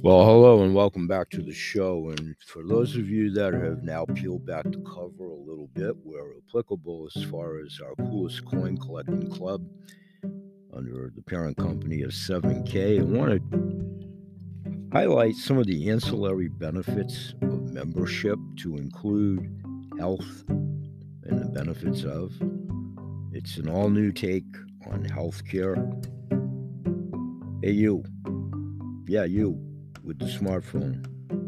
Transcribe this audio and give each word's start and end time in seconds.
Well, 0.00 0.24
hello 0.24 0.62
and 0.62 0.76
welcome 0.76 1.08
back 1.08 1.28
to 1.30 1.42
the 1.42 1.52
show. 1.52 2.10
And 2.16 2.36
for 2.46 2.62
those 2.62 2.94
of 2.94 3.08
you 3.10 3.32
that 3.32 3.52
have 3.52 3.82
now 3.82 4.04
peeled 4.04 4.46
back 4.46 4.62
the 4.62 4.78
cover 4.78 5.28
a 5.28 5.34
little 5.34 5.68
bit, 5.74 5.96
where 6.04 6.34
applicable 6.46 7.08
as 7.16 7.24
far 7.24 7.58
as 7.58 7.80
our 7.84 7.96
coolest 8.06 8.44
coin 8.44 8.76
collecting 8.76 9.28
club 9.28 9.66
under 10.72 11.10
the 11.12 11.22
parent 11.22 11.56
company 11.56 12.02
of 12.02 12.12
7K, 12.12 13.00
I 13.00 13.02
want 13.02 13.50
to 13.50 14.88
highlight 14.92 15.34
some 15.34 15.58
of 15.58 15.66
the 15.66 15.90
ancillary 15.90 16.48
benefits 16.48 17.34
of 17.42 17.72
membership 17.72 18.38
to 18.58 18.76
include 18.76 19.50
health 19.98 20.44
and 20.48 21.40
the 21.42 21.50
benefits 21.52 22.04
of. 22.04 22.32
It's 23.32 23.56
an 23.56 23.68
all 23.68 23.90
new 23.90 24.12
take 24.12 24.46
on 24.86 25.02
healthcare. 25.08 25.76
Hey, 27.64 27.72
you. 27.72 28.04
Yeah, 29.08 29.24
you 29.24 29.67
with 30.08 30.18
the 30.18 30.24
smartphone. 30.24 31.04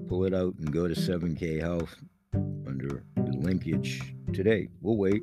Pull 0.06 0.26
it 0.26 0.34
out 0.34 0.54
and 0.58 0.70
go 0.70 0.86
to 0.86 0.94
7K 0.94 1.60
Health 1.60 1.96
under 2.34 3.02
the 3.16 3.32
linkage 3.38 4.02
today. 4.34 4.68
We'll 4.82 4.98
wait. 4.98 5.22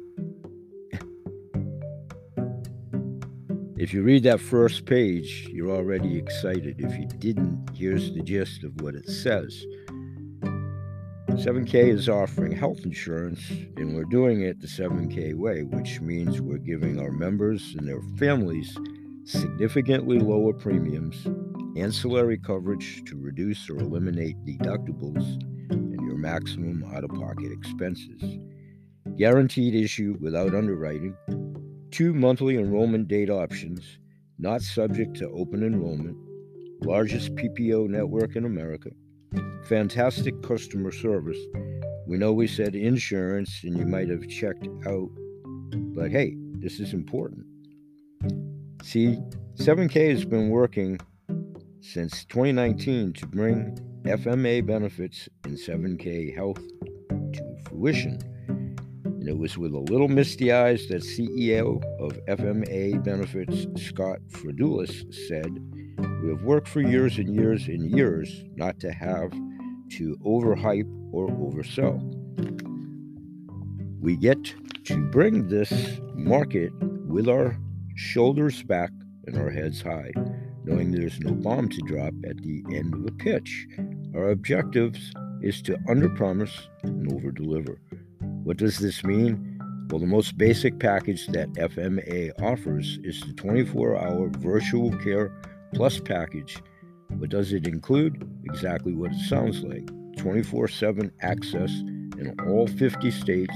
if 3.77 3.93
you 3.93 4.01
read 4.01 4.23
that 4.23 4.41
first 4.41 4.87
page, 4.87 5.47
you're 5.53 5.69
already 5.69 6.17
excited. 6.17 6.77
If 6.79 6.97
you 6.97 7.05
didn't, 7.05 7.69
here's 7.75 8.11
the 8.11 8.23
gist 8.23 8.63
of 8.63 8.81
what 8.81 8.95
it 8.95 9.07
says. 9.07 9.63
7K 11.29 11.93
is 11.93 12.09
offering 12.09 12.53
health 12.53 12.79
insurance, 12.83 13.47
and 13.51 13.95
we're 13.95 14.05
doing 14.05 14.41
it 14.41 14.59
the 14.59 14.67
7K 14.67 15.35
way, 15.35 15.61
which 15.61 16.01
means 16.01 16.41
we're 16.41 16.57
giving 16.57 16.99
our 16.99 17.11
members 17.11 17.75
and 17.77 17.87
their 17.87 18.01
families 18.17 18.75
significantly 19.25 20.17
lower 20.17 20.53
premiums 20.53 21.27
ancillary 21.81 22.37
coverage 22.37 23.03
to 23.05 23.17
reduce 23.17 23.69
or 23.69 23.77
eliminate 23.77 24.35
deductibles 24.45 25.41
and 25.69 26.01
your 26.01 26.17
maximum 26.17 26.83
out 26.95 27.03
of 27.03 27.09
pocket 27.11 27.51
expenses, 27.51 28.39
guaranteed 29.17 29.75
issue 29.75 30.17
without 30.19 30.55
underwriting, 30.55 31.15
two 31.91 32.13
monthly 32.13 32.57
enrollment 32.57 33.07
date 33.07 33.29
options, 33.29 33.99
not 34.39 34.61
subject 34.61 35.15
to 35.15 35.29
open 35.29 35.63
enrollment, 35.63 36.17
largest 36.83 37.33
PPO 37.35 37.89
network 37.89 38.35
in 38.35 38.45
America, 38.45 38.89
fantastic 39.65 40.41
customer 40.41 40.91
service. 40.91 41.39
We 42.07 42.17
know 42.17 42.33
we 42.33 42.47
said 42.47 42.75
insurance 42.75 43.61
and 43.63 43.77
you 43.77 43.85
might 43.85 44.09
have 44.09 44.27
checked 44.27 44.67
out, 44.85 45.09
but 45.95 46.11
hey, 46.11 46.35
this 46.59 46.79
is 46.79 46.93
important. 46.93 47.45
See, 48.83 49.17
7K 49.55 50.11
has 50.11 50.23
been 50.23 50.49
working 50.49 50.99
since 51.93 52.25
2019 52.25 53.13
to 53.13 53.25
bring 53.27 53.77
FMA 54.03 54.65
benefits 54.65 55.29
in 55.45 55.55
7K 55.55 56.35
Health 56.35 56.61
to 57.09 57.57
fruition. 57.65 58.19
And 59.05 59.29
it 59.29 59.37
was 59.37 59.57
with 59.57 59.73
a 59.73 59.79
little 59.79 60.09
misty 60.09 60.51
eyes 60.51 60.87
that 60.87 61.01
CEO 61.01 61.81
of 61.99 62.19
FMA 62.25 63.01
Benefits, 63.03 63.67
Scott 63.81 64.19
Fredulis, 64.29 65.13
said, 65.27 65.49
We 66.21 66.29
have 66.29 66.43
worked 66.43 66.67
for 66.67 66.81
years 66.81 67.19
and 67.19 67.33
years 67.33 67.67
and 67.67 67.89
years 67.89 68.43
not 68.55 68.79
to 68.81 68.91
have 68.91 69.31
to 69.91 70.17
overhype 70.25 70.91
or 71.13 71.29
oversell. 71.29 72.01
We 74.01 74.17
get 74.17 74.53
to 74.85 75.09
bring 75.09 75.47
this 75.47 75.71
market 76.15 76.71
with 77.07 77.29
our 77.29 77.57
shoulders 77.95 78.61
back 78.63 78.91
and 79.25 79.37
our 79.37 79.49
heads 79.49 79.81
high 79.81 80.11
knowing 80.67 80.91
there's 80.91 81.19
no 81.21 81.33
bomb 81.33 81.69
to 81.69 81.81
drop 81.83 82.13
at 82.25 82.37
the 82.43 82.61
end 82.73 82.93
of 82.93 83.05
a 83.05 83.11
pitch. 83.11 83.67
Our 84.13 84.31
objectives 84.31 85.13
is 85.41 85.61
to 85.61 85.77
underpromise 85.87 86.67
and 86.83 87.07
overdeliver. 87.07 87.77
What 88.43 88.57
does 88.57 88.79
this 88.79 89.03
mean? 89.03 89.59
Well, 89.89 90.01
the 90.01 90.07
most 90.07 90.37
basic 90.37 90.79
package 90.79 91.27
that 91.27 91.53
FMA 91.53 92.31
offers 92.41 92.99
is 93.03 93.21
the 93.21 93.33
24 93.33 93.97
hour 93.97 94.29
virtual 94.39 94.91
care 94.97 95.31
plus 95.73 95.99
package. 95.99 96.61
What 97.07 97.29
does 97.29 97.53
it 97.53 97.65
include? 97.65 98.29
Exactly 98.43 98.93
what 98.93 99.13
it 99.13 99.19
sounds 99.29 99.63
like 99.63 99.89
24 100.17 100.67
7 100.67 101.11
access 101.21 101.71
in 102.19 102.35
all 102.45 102.67
50 102.67 103.09
states 103.11 103.55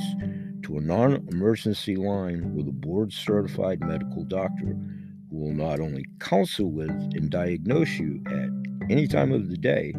to 0.63 0.77
a 0.77 0.81
non 0.81 1.27
emergency 1.29 1.97
line 1.97 2.55
with 2.55 2.69
a 2.69 2.71
board 2.71 3.11
certified 3.11 3.81
medical 3.81 4.23
doctor 4.23 4.77
will 5.31 5.53
not 5.53 5.79
only 5.79 6.05
counsel 6.19 6.71
with 6.71 6.89
and 6.89 7.29
diagnose 7.29 7.97
you 7.97 8.21
at 8.27 8.91
any 8.91 9.07
time 9.07 9.31
of 9.31 9.49
the 9.49 9.57
day, 9.57 9.93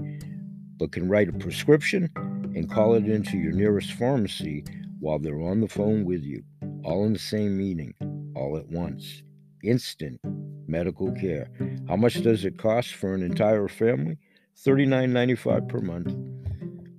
but 0.79 0.93
can 0.93 1.09
write 1.09 1.29
a 1.29 1.33
prescription 1.33 2.11
and 2.55 2.71
call 2.71 2.95
it 2.95 3.07
into 3.07 3.39
your 3.39 3.53
nearest 3.53 3.93
pharmacy 3.93 4.65
while 5.01 5.19
they're 5.19 5.41
on 5.41 5.61
the 5.61 5.69
phone 5.69 6.05
with 6.05 6.23
you, 6.23 6.43
all 6.85 7.05
in 7.05 7.13
the 7.13 7.19
same 7.19 7.57
meeting, 7.57 7.95
all 8.37 8.57
at 8.57 8.69
once. 8.69 9.23
Instant 9.65 10.21
medical 10.67 11.13
care. 11.13 11.49
How 11.89 11.97
much 11.97 12.23
does 12.23 12.45
it 12.45 12.59
cost 12.59 12.95
for 12.95 13.15
an 13.15 13.23
entire 13.23 13.69
family? 13.69 14.19
$39.95 14.65 15.69
per 15.69 15.81
month. 15.81 16.15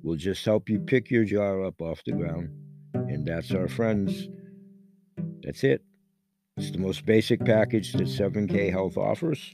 We'll 0.02 0.18
just 0.18 0.44
help 0.44 0.70
you 0.70 0.80
pick 0.80 1.10
your 1.10 1.24
jar 1.24 1.64
up 1.64 1.82
off 1.82 2.04
the 2.06 2.12
ground. 2.12 2.50
And 2.94 3.26
that's 3.26 3.52
our 3.52 3.68
friends. 3.68 4.28
That's 5.44 5.64
it. 5.64 5.82
It's 6.58 6.69
the 6.69 6.78
most 6.78 7.06
basic 7.06 7.44
package 7.44 7.94
that 7.94 8.03
7K 8.03 8.69
Health 8.72 8.96
offers. 8.96 9.53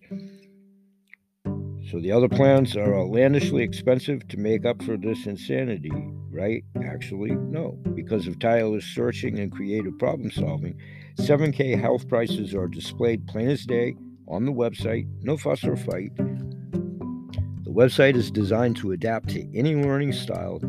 So 1.90 2.00
the 2.00 2.12
other 2.12 2.28
plans 2.28 2.76
are 2.76 2.94
outlandishly 2.94 3.64
expensive 3.64 4.28
to 4.28 4.38
make 4.38 4.66
up 4.66 4.84
for 4.84 4.98
this 4.98 5.26
insanity, 5.26 5.92
right? 6.30 6.64
Actually, 6.84 7.32
no. 7.32 7.80
Because 7.96 8.28
of 8.28 8.38
tireless 8.38 8.84
searching 8.84 9.40
and 9.40 9.50
creative 9.52 9.98
problem 9.98 10.30
solving, 10.30 10.78
7K 11.16 11.80
health 11.80 12.08
prices 12.10 12.54
are 12.54 12.68
displayed 12.68 13.26
plain 13.28 13.50
as 13.50 13.66
day 13.66 13.96
on 14.28 14.46
the 14.46 14.52
website, 14.52 15.08
no 15.24 15.38
fuss 15.38 15.64
or 15.64 15.78
fight. 15.78 16.16
The 16.18 17.72
website 17.72 18.16
is 18.16 18.30
designed 18.30 18.76
to 18.78 18.92
adapt 18.92 19.30
to 19.30 19.58
any 19.58 19.74
learning 19.74 20.14
style, 20.14 20.60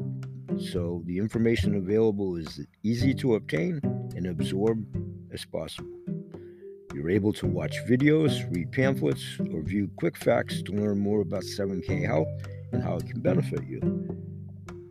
so 0.58 1.02
the 1.06 1.18
information 1.18 1.74
available 1.74 2.36
is 2.36 2.64
easy 2.82 3.14
to 3.14 3.34
obtain 3.34 3.80
and 4.16 4.26
absorb 4.26 4.84
as 5.32 5.44
possible. 5.44 5.99
You're 7.00 7.08
able 7.08 7.32
to 7.32 7.46
watch 7.46 7.78
videos, 7.88 8.44
read 8.54 8.72
pamphlets, 8.72 9.24
or 9.54 9.62
view 9.62 9.90
quick 9.96 10.18
facts 10.18 10.60
to 10.60 10.72
learn 10.72 10.98
more 10.98 11.22
about 11.22 11.44
7K 11.44 12.04
Health 12.04 12.28
and 12.72 12.82
how 12.82 12.96
it 12.96 13.06
can 13.06 13.22
benefit 13.22 13.64
you. 13.66 13.80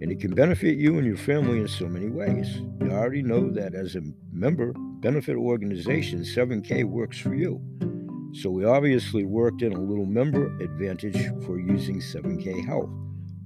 And 0.01 0.11
it 0.11 0.19
can 0.19 0.33
benefit 0.33 0.75
you 0.75 0.97
and 0.97 1.05
your 1.05 1.17
family 1.17 1.59
in 1.59 1.67
so 1.67 1.85
many 1.85 2.09
ways. 2.09 2.61
You 2.81 2.89
already 2.89 3.21
know 3.21 3.51
that 3.51 3.75
as 3.75 3.95
a 3.95 4.01
member 4.33 4.73
benefit 5.01 5.35
organization, 5.35 6.21
7K 6.21 6.83
works 6.85 7.19
for 7.19 7.35
you. 7.35 7.61
So 8.33 8.49
we 8.49 8.65
obviously 8.65 9.23
worked 9.23 9.61
in 9.61 9.73
a 9.73 9.79
little 9.79 10.07
member 10.07 10.57
advantage 10.63 11.27
for 11.45 11.59
using 11.59 11.99
7K 11.99 12.65
Health. 12.65 12.89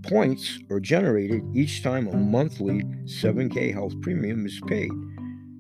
Points 0.04 0.58
are 0.70 0.80
generated 0.80 1.44
each 1.54 1.84
time 1.84 2.08
a 2.08 2.16
monthly 2.16 2.82
7K 3.04 3.74
Health 3.74 4.00
premium 4.00 4.46
is 4.46 4.62
paid. 4.68 4.90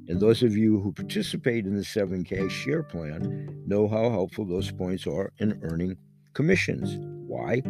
And 0.07 0.17
mm-hmm. 0.17 0.19
those 0.19 0.43
of 0.43 0.57
you 0.57 0.79
who 0.79 0.91
participate 0.91 1.65
in 1.65 1.75
the 1.75 1.83
7K 1.83 2.49
share 2.49 2.83
plan 2.83 3.63
know 3.65 3.87
how 3.87 4.09
helpful 4.09 4.45
those 4.45 4.71
points 4.71 5.07
are 5.07 5.31
in 5.39 5.59
earning 5.63 5.95
commissions. 6.33 6.97
Why? 7.27 7.61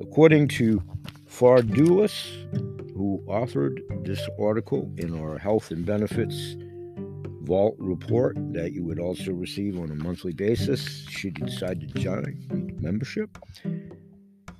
According 0.00 0.48
to 0.48 0.82
Fardulis, 1.28 2.26
who 2.94 3.22
authored 3.28 3.80
this 4.06 4.26
article 4.40 4.90
in 4.96 5.18
our 5.20 5.36
health 5.36 5.70
and 5.70 5.84
benefits 5.84 6.56
vault 7.42 7.76
report 7.78 8.36
that 8.52 8.72
you 8.72 8.82
would 8.82 8.98
also 8.98 9.32
receive 9.32 9.78
on 9.78 9.90
a 9.90 9.94
monthly 9.94 10.32
basis 10.32 11.06
should 11.08 11.38
you 11.38 11.46
decide 11.46 11.80
to 11.80 11.86
join 12.00 12.76
membership. 12.80 13.38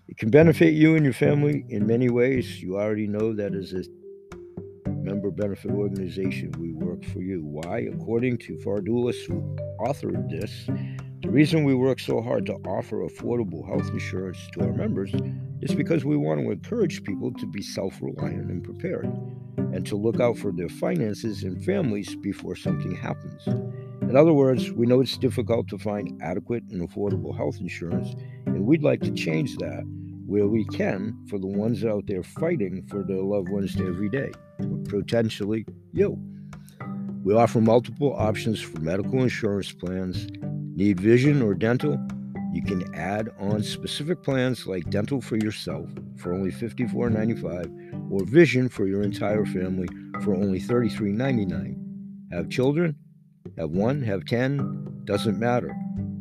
It 0.08 0.18
can 0.18 0.30
benefit 0.30 0.74
you 0.74 0.94
and 0.94 1.04
your 1.04 1.12
family 1.12 1.64
in 1.68 1.86
many 1.86 2.08
ways. 2.10 2.62
You 2.62 2.76
already 2.76 3.08
know 3.08 3.34
that 3.34 3.54
as 3.54 3.72
a 3.72 3.84
member 5.06 5.30
benefit 5.30 5.70
organization, 5.70 6.52
we 6.58 6.72
work 6.72 7.04
for 7.04 7.20
you. 7.20 7.40
Why? 7.44 7.86
According 7.94 8.38
to 8.38 8.56
Fardulis, 8.56 9.24
who 9.26 9.56
authored 9.78 10.28
this, 10.28 10.66
the 11.22 11.30
reason 11.30 11.62
we 11.62 11.74
work 11.74 12.00
so 12.00 12.20
hard 12.20 12.44
to 12.46 12.54
offer 12.66 13.06
affordable 13.06 13.64
health 13.64 13.88
insurance 13.90 14.38
to 14.52 14.64
our 14.64 14.72
members 14.72 15.12
is 15.62 15.74
because 15.76 16.04
we 16.04 16.16
want 16.16 16.40
to 16.40 16.50
encourage 16.50 17.04
people 17.04 17.32
to 17.34 17.46
be 17.46 17.62
self 17.62 18.02
reliant 18.02 18.50
and 18.50 18.64
prepared, 18.64 19.06
and 19.56 19.86
to 19.86 19.94
look 19.94 20.20
out 20.20 20.36
for 20.38 20.50
their 20.50 20.68
finances 20.68 21.44
and 21.44 21.64
families 21.64 22.16
before 22.16 22.56
something 22.56 22.94
happens. 22.96 23.46
In 23.46 24.16
other 24.16 24.32
words, 24.32 24.72
we 24.72 24.86
know 24.86 25.00
it's 25.00 25.16
difficult 25.16 25.68
to 25.68 25.78
find 25.78 26.20
adequate 26.20 26.64
and 26.70 26.86
affordable 26.86 27.36
health 27.36 27.60
insurance, 27.60 28.14
and 28.46 28.66
we'd 28.66 28.82
like 28.82 29.02
to 29.02 29.12
change 29.12 29.56
that 29.58 29.84
where 30.26 30.46
we 30.46 30.64
can 30.66 31.16
for 31.28 31.38
the 31.38 31.46
ones 31.46 31.84
out 31.84 32.06
there 32.06 32.22
fighting 32.22 32.84
for 32.88 33.02
their 33.02 33.22
loved 33.22 33.48
ones 33.48 33.76
every 33.80 34.08
day 34.08 34.30
potentially 34.88 35.66
you. 35.92 36.18
We 37.24 37.34
offer 37.34 37.60
multiple 37.60 38.14
options 38.16 38.60
for 38.60 38.80
medical 38.80 39.22
insurance 39.22 39.72
plans. 39.72 40.28
Need 40.76 41.00
vision 41.00 41.42
or 41.42 41.54
dental? 41.54 41.98
You 42.52 42.62
can 42.62 42.94
add 42.94 43.30
on 43.38 43.62
specific 43.62 44.22
plans 44.22 44.66
like 44.66 44.88
dental 44.90 45.20
for 45.20 45.36
yourself 45.36 45.90
for 46.16 46.32
only 46.32 46.50
$54.95 46.50 48.10
or 48.10 48.24
vision 48.24 48.68
for 48.68 48.86
your 48.86 49.02
entire 49.02 49.44
family 49.44 49.88
for 50.22 50.34
only 50.34 50.60
$33.99. 50.60 52.32
Have 52.32 52.48
children? 52.48 52.96
Have 53.58 53.70
one? 53.70 54.02
Have 54.02 54.24
10? 54.24 55.02
Doesn't 55.04 55.38
matter. 55.38 55.74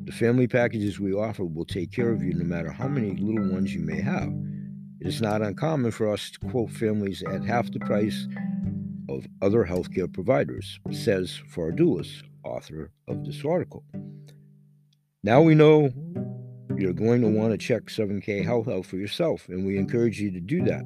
The 0.06 0.12
family 0.12 0.48
packages 0.48 1.00
we 1.00 1.14
offer 1.14 1.44
will 1.44 1.66
take 1.66 1.92
care 1.92 2.12
of 2.12 2.22
you 2.22 2.36
no 2.36 2.46
matter 2.46 2.70
how 2.70 2.88
many 2.88 3.16
little 3.16 3.52
ones 3.52 3.74
you 3.74 3.82
may 3.82 4.00
have. 4.02 4.32
It 5.02 5.08
is 5.08 5.20
not 5.20 5.42
uncommon 5.42 5.90
for 5.92 6.12
us 6.14 6.30
to 6.30 6.40
quote 6.48 6.70
families 6.70 7.24
at 7.24 7.44
half 7.44 7.72
the 7.72 7.80
price 7.80 8.28
of 9.10 9.26
other 9.42 9.66
healthcare 9.66 10.12
providers, 10.14 10.80
says 10.92 11.42
Fardulis, 11.52 12.22
author 12.44 12.92
of 13.08 13.26
this 13.26 13.44
article. 13.44 13.84
Now 15.24 15.42
we 15.42 15.56
know 15.56 15.90
you're 16.78 16.94
going 16.94 17.22
to 17.22 17.28
want 17.28 17.54
to 17.54 17.58
check 17.58 17.86
7K 17.86 18.46
Health 18.46 18.68
Out 18.68 18.86
for 18.86 18.98
yourself, 18.98 19.50
and 19.50 19.66
we 19.66 19.76
encourage 19.76 20.22
you 20.22 20.30
to 20.30 20.40
do 20.40 20.64
that. 20.66 20.86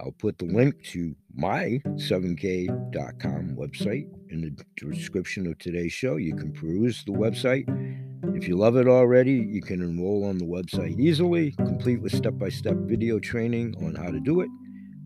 I'll 0.00 0.10
put 0.10 0.38
the 0.38 0.46
link 0.46 0.82
to 0.88 1.14
my 1.36 1.80
7k.com 1.86 3.56
website 3.56 4.08
in 4.30 4.40
the 4.40 4.90
description 4.94 5.46
of 5.46 5.58
today's 5.58 5.92
show. 5.92 6.16
You 6.16 6.34
can 6.34 6.52
peruse 6.52 7.04
the 7.04 7.12
website. 7.12 7.64
If 8.36 8.48
you 8.48 8.56
love 8.56 8.76
it 8.76 8.88
already, 8.88 9.32
you 9.32 9.60
can 9.60 9.82
enroll 9.82 10.24
on 10.24 10.38
the 10.38 10.44
website 10.44 10.98
easily, 10.98 11.52
complete 11.52 12.00
with 12.00 12.14
step 12.14 12.38
by 12.38 12.48
step 12.48 12.76
video 12.76 13.18
training 13.18 13.74
on 13.84 13.94
how 13.94 14.10
to 14.10 14.20
do 14.20 14.40
it. 14.40 14.48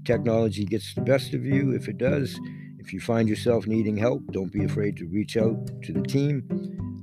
Technology 0.05 0.65
gets 0.65 0.95
the 0.95 1.01
best 1.01 1.33
of 1.33 1.45
you 1.45 1.73
if 1.73 1.89
it 1.89 1.99
does. 1.99 2.39
If 2.79 2.93
you 2.93 3.01
find 3.01 3.29
yourself 3.29 3.67
needing 3.67 3.97
help, 3.97 4.23
don't 4.31 4.53
be 4.53 4.65
afraid 4.65 4.97
to 4.99 5.07
reach 5.07 5.37
out 5.39 5.57
to 5.85 5.93
the 5.93 6.03
team. 6.03 6.43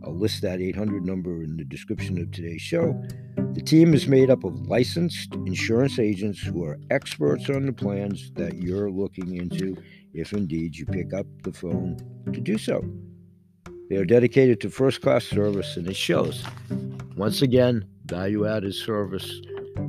I'll 0.03 0.15
list 0.15 0.41
that 0.43 0.61
800 0.61 1.03
number 1.05 1.43
in 1.43 1.57
the 1.57 1.63
description 1.63 2.19
of 2.19 2.31
today's 2.31 2.61
show. 2.61 3.01
The 3.53 3.61
team 3.61 3.93
is 3.93 4.07
made 4.07 4.29
up 4.29 4.43
of 4.43 4.67
licensed 4.67 5.33
insurance 5.45 5.99
agents 5.99 6.39
who 6.39 6.63
are 6.63 6.79
experts 6.89 7.49
on 7.49 7.65
the 7.65 7.73
plans 7.73 8.31
that 8.35 8.61
you're 8.61 8.91
looking 8.91 9.35
into, 9.35 9.75
if 10.13 10.33
indeed 10.33 10.75
you 10.75 10.85
pick 10.85 11.13
up 11.13 11.25
the 11.43 11.53
phone 11.53 11.97
to 12.33 12.39
do 12.39 12.57
so. 12.57 12.83
They 13.89 13.97
are 13.97 14.05
dedicated 14.05 14.61
to 14.61 14.69
first 14.69 15.01
class 15.01 15.25
service, 15.25 15.75
and 15.75 15.87
it 15.87 15.95
shows. 15.95 16.45
Once 17.17 17.41
again, 17.41 17.85
value 18.05 18.47
added 18.47 18.73
service, 18.73 19.41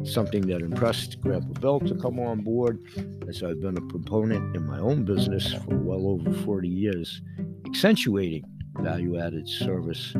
something 0.02 0.42
that 0.48 0.60
impressed 0.60 1.20
Grandpa 1.20 1.60
Bill 1.60 1.80
to 1.80 1.94
come 1.94 2.18
on 2.18 2.40
board, 2.40 2.80
as 3.28 3.42
I've 3.42 3.60
been 3.60 3.78
a 3.78 3.80
proponent 3.82 4.56
in 4.56 4.66
my 4.66 4.78
own 4.78 5.04
business 5.04 5.52
for 5.52 5.76
well 5.76 6.06
over 6.08 6.32
40 6.44 6.68
years, 6.68 7.22
accentuating 7.66 8.44
value 8.78 9.18
added 9.20 9.48
service, 9.48 10.14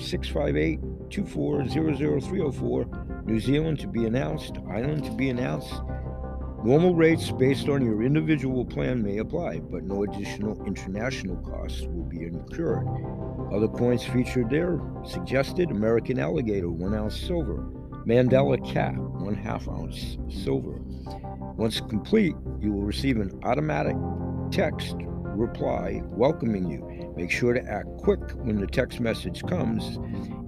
658-2400-304, 1.11 3.27
New 3.27 3.41
Zealand 3.41 3.81
to 3.81 3.87
be 3.87 4.07
announced, 4.07 4.59
Ireland 4.69 5.05
to 5.05 5.13
be 5.13 5.31
announced. 5.31 5.73
Normal 6.65 6.95
rates 6.95 7.31
based 7.31 7.69
on 7.69 7.85
your 7.85 8.03
individual 8.03 8.65
plan 8.65 9.03
may 9.03 9.19
apply, 9.19 9.61
but 9.61 9.85
no 9.85 10.05
additional 10.05 10.65
international 10.65 11.37
costs 11.37 11.83
will 11.83 12.05
be 12.05 12.23
incurred. 12.23 12.87
Other 13.53 13.69
coins 13.69 14.05
featured 14.05 14.49
there 14.49 14.81
suggested 15.05 15.71
American 15.71 16.19
alligator, 16.19 16.71
one 16.71 16.95
ounce 16.95 17.21
silver, 17.21 17.59
Mandela 18.07 18.57
cat, 18.73 18.97
one 18.97 19.35
half 19.35 19.69
ounce 19.69 20.17
silver. 20.31 20.81
Once 21.57 21.81
complete, 21.81 22.35
you 22.61 22.73
will 22.73 22.83
receive 22.83 23.19
an 23.19 23.39
automatic 23.45 23.97
text 24.51 24.97
reply 25.37 26.01
welcoming 26.05 26.71
you. 26.71 27.13
Make 27.17 27.31
sure 27.31 27.53
to 27.53 27.63
act 27.63 27.89
quick 27.99 28.21
when 28.37 28.61
the 28.61 28.67
text 28.67 29.01
message 29.01 29.45
comes 29.45 29.99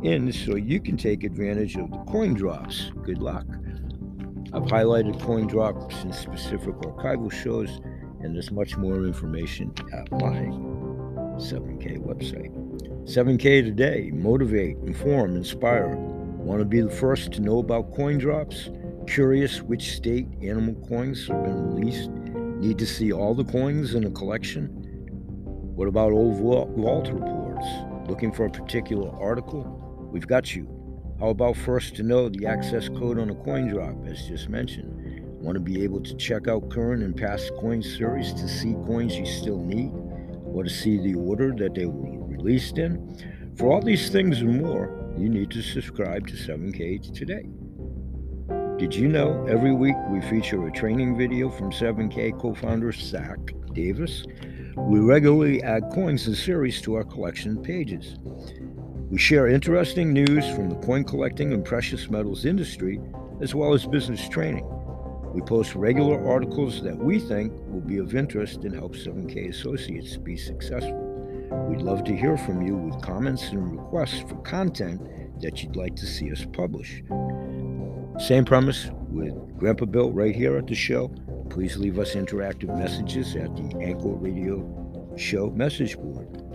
in 0.06 0.32
so 0.32 0.54
you 0.54 0.80
can 0.80 0.96
take 0.96 1.24
advantage 1.24 1.76
of 1.76 1.90
the 1.90 1.98
coin 2.04 2.34
drops. 2.34 2.90
Good 3.02 3.18
luck. 3.18 3.44
I've 4.52 4.62
highlighted 4.62 5.20
coin 5.20 5.48
drops 5.48 6.02
in 6.04 6.12
specific 6.12 6.74
archival 6.76 7.32
shows, 7.32 7.80
and 8.20 8.34
there's 8.34 8.52
much 8.52 8.76
more 8.76 9.04
information 9.04 9.74
at 9.92 10.10
my 10.12 10.46
7K 11.36 11.98
website. 11.98 12.52
7K 13.04 13.64
today, 13.64 14.10
motivate, 14.14 14.76
inform, 14.78 15.36
inspire. 15.36 15.96
Want 15.96 16.60
to 16.60 16.64
be 16.64 16.80
the 16.80 16.90
first 16.90 17.32
to 17.32 17.40
know 17.40 17.58
about 17.58 17.92
coin 17.94 18.18
drops? 18.18 18.70
Curious 19.08 19.60
which 19.62 19.96
state 19.96 20.28
animal 20.40 20.74
coins 20.88 21.26
have 21.26 21.42
been 21.44 21.74
released? 21.74 22.10
Need 22.60 22.78
to 22.78 22.86
see 22.86 23.12
all 23.12 23.34
the 23.34 23.44
coins 23.44 23.94
in 23.94 24.04
a 24.04 24.10
collection? 24.10 24.68
What 25.74 25.88
about 25.88 26.12
old 26.12 26.38
vault 26.38 27.08
reports? 27.08 27.66
Looking 28.08 28.32
for 28.32 28.46
a 28.46 28.50
particular 28.50 29.10
article? 29.20 29.82
We've 30.16 30.26
got 30.26 30.56
you. 30.56 30.66
How 31.20 31.28
about 31.28 31.58
first 31.58 31.94
to 31.96 32.02
know 32.02 32.30
the 32.30 32.46
access 32.46 32.88
code 32.88 33.18
on 33.18 33.28
a 33.28 33.34
coin 33.34 33.68
drop, 33.68 34.06
as 34.06 34.26
just 34.26 34.48
mentioned? 34.48 34.90
Want 35.42 35.56
to 35.56 35.60
be 35.60 35.84
able 35.84 36.00
to 36.00 36.16
check 36.16 36.48
out 36.48 36.70
current 36.70 37.02
and 37.02 37.14
past 37.14 37.52
coin 37.60 37.82
series 37.82 38.32
to 38.32 38.48
see 38.48 38.72
coins 38.86 39.14
you 39.14 39.26
still 39.26 39.62
need, 39.62 39.92
or 40.46 40.64
to 40.64 40.70
see 40.70 40.96
the 40.96 41.14
order 41.16 41.52
that 41.58 41.74
they 41.74 41.84
were 41.84 42.24
released 42.24 42.78
in? 42.78 43.52
For 43.58 43.70
all 43.70 43.82
these 43.82 44.08
things 44.08 44.40
and 44.40 44.62
more, 44.62 45.12
you 45.18 45.28
need 45.28 45.50
to 45.50 45.60
subscribe 45.60 46.26
to 46.28 46.32
7K 46.32 47.12
today. 47.12 47.44
Did 48.78 48.94
you 48.94 49.08
know 49.08 49.44
every 49.50 49.74
week 49.74 49.96
we 50.08 50.22
feature 50.22 50.66
a 50.66 50.72
training 50.72 51.18
video 51.18 51.50
from 51.50 51.70
7K 51.70 52.40
co 52.40 52.54
founder 52.54 52.90
Zach 52.90 53.38
Davis? 53.74 54.24
We 54.78 54.98
regularly 54.98 55.62
add 55.62 55.90
coins 55.92 56.26
and 56.26 56.34
series 56.34 56.80
to 56.82 56.94
our 56.94 57.04
collection 57.04 57.62
pages. 57.62 58.16
We 59.08 59.18
share 59.18 59.46
interesting 59.46 60.12
news 60.12 60.48
from 60.48 60.68
the 60.68 60.74
coin 60.84 61.04
collecting 61.04 61.52
and 61.52 61.64
precious 61.64 62.10
metals 62.10 62.44
industry, 62.44 63.00
as 63.40 63.54
well 63.54 63.72
as 63.72 63.86
business 63.86 64.28
training. 64.28 64.66
We 65.32 65.42
post 65.42 65.76
regular 65.76 66.28
articles 66.28 66.82
that 66.82 66.98
we 66.98 67.20
think 67.20 67.52
will 67.68 67.82
be 67.82 67.98
of 67.98 68.16
interest 68.16 68.64
and 68.64 68.74
help 68.74 68.96
7K 68.96 69.50
associates 69.50 70.16
be 70.16 70.36
successful. 70.36 70.98
We'd 71.68 71.82
love 71.82 72.02
to 72.04 72.16
hear 72.16 72.36
from 72.36 72.66
you 72.66 72.74
with 72.76 73.00
comments 73.00 73.44
and 73.50 73.78
requests 73.78 74.20
for 74.28 74.34
content 74.42 75.00
that 75.40 75.62
you'd 75.62 75.76
like 75.76 75.94
to 75.96 76.06
see 76.06 76.32
us 76.32 76.44
publish. 76.52 77.04
Same 78.18 78.44
premise 78.44 78.90
with 79.08 79.34
Grandpa 79.56 79.84
Bill 79.84 80.10
right 80.10 80.34
here 80.34 80.56
at 80.56 80.66
the 80.66 80.74
show. 80.74 81.14
please 81.48 81.76
leave 81.76 82.00
us 82.00 82.16
interactive 82.16 82.76
messages 82.76 83.36
at 83.36 83.54
the 83.54 83.78
Anchor 83.80 84.14
Radio 84.14 85.14
Show 85.16 85.50
message 85.50 85.96
board. 85.96 86.45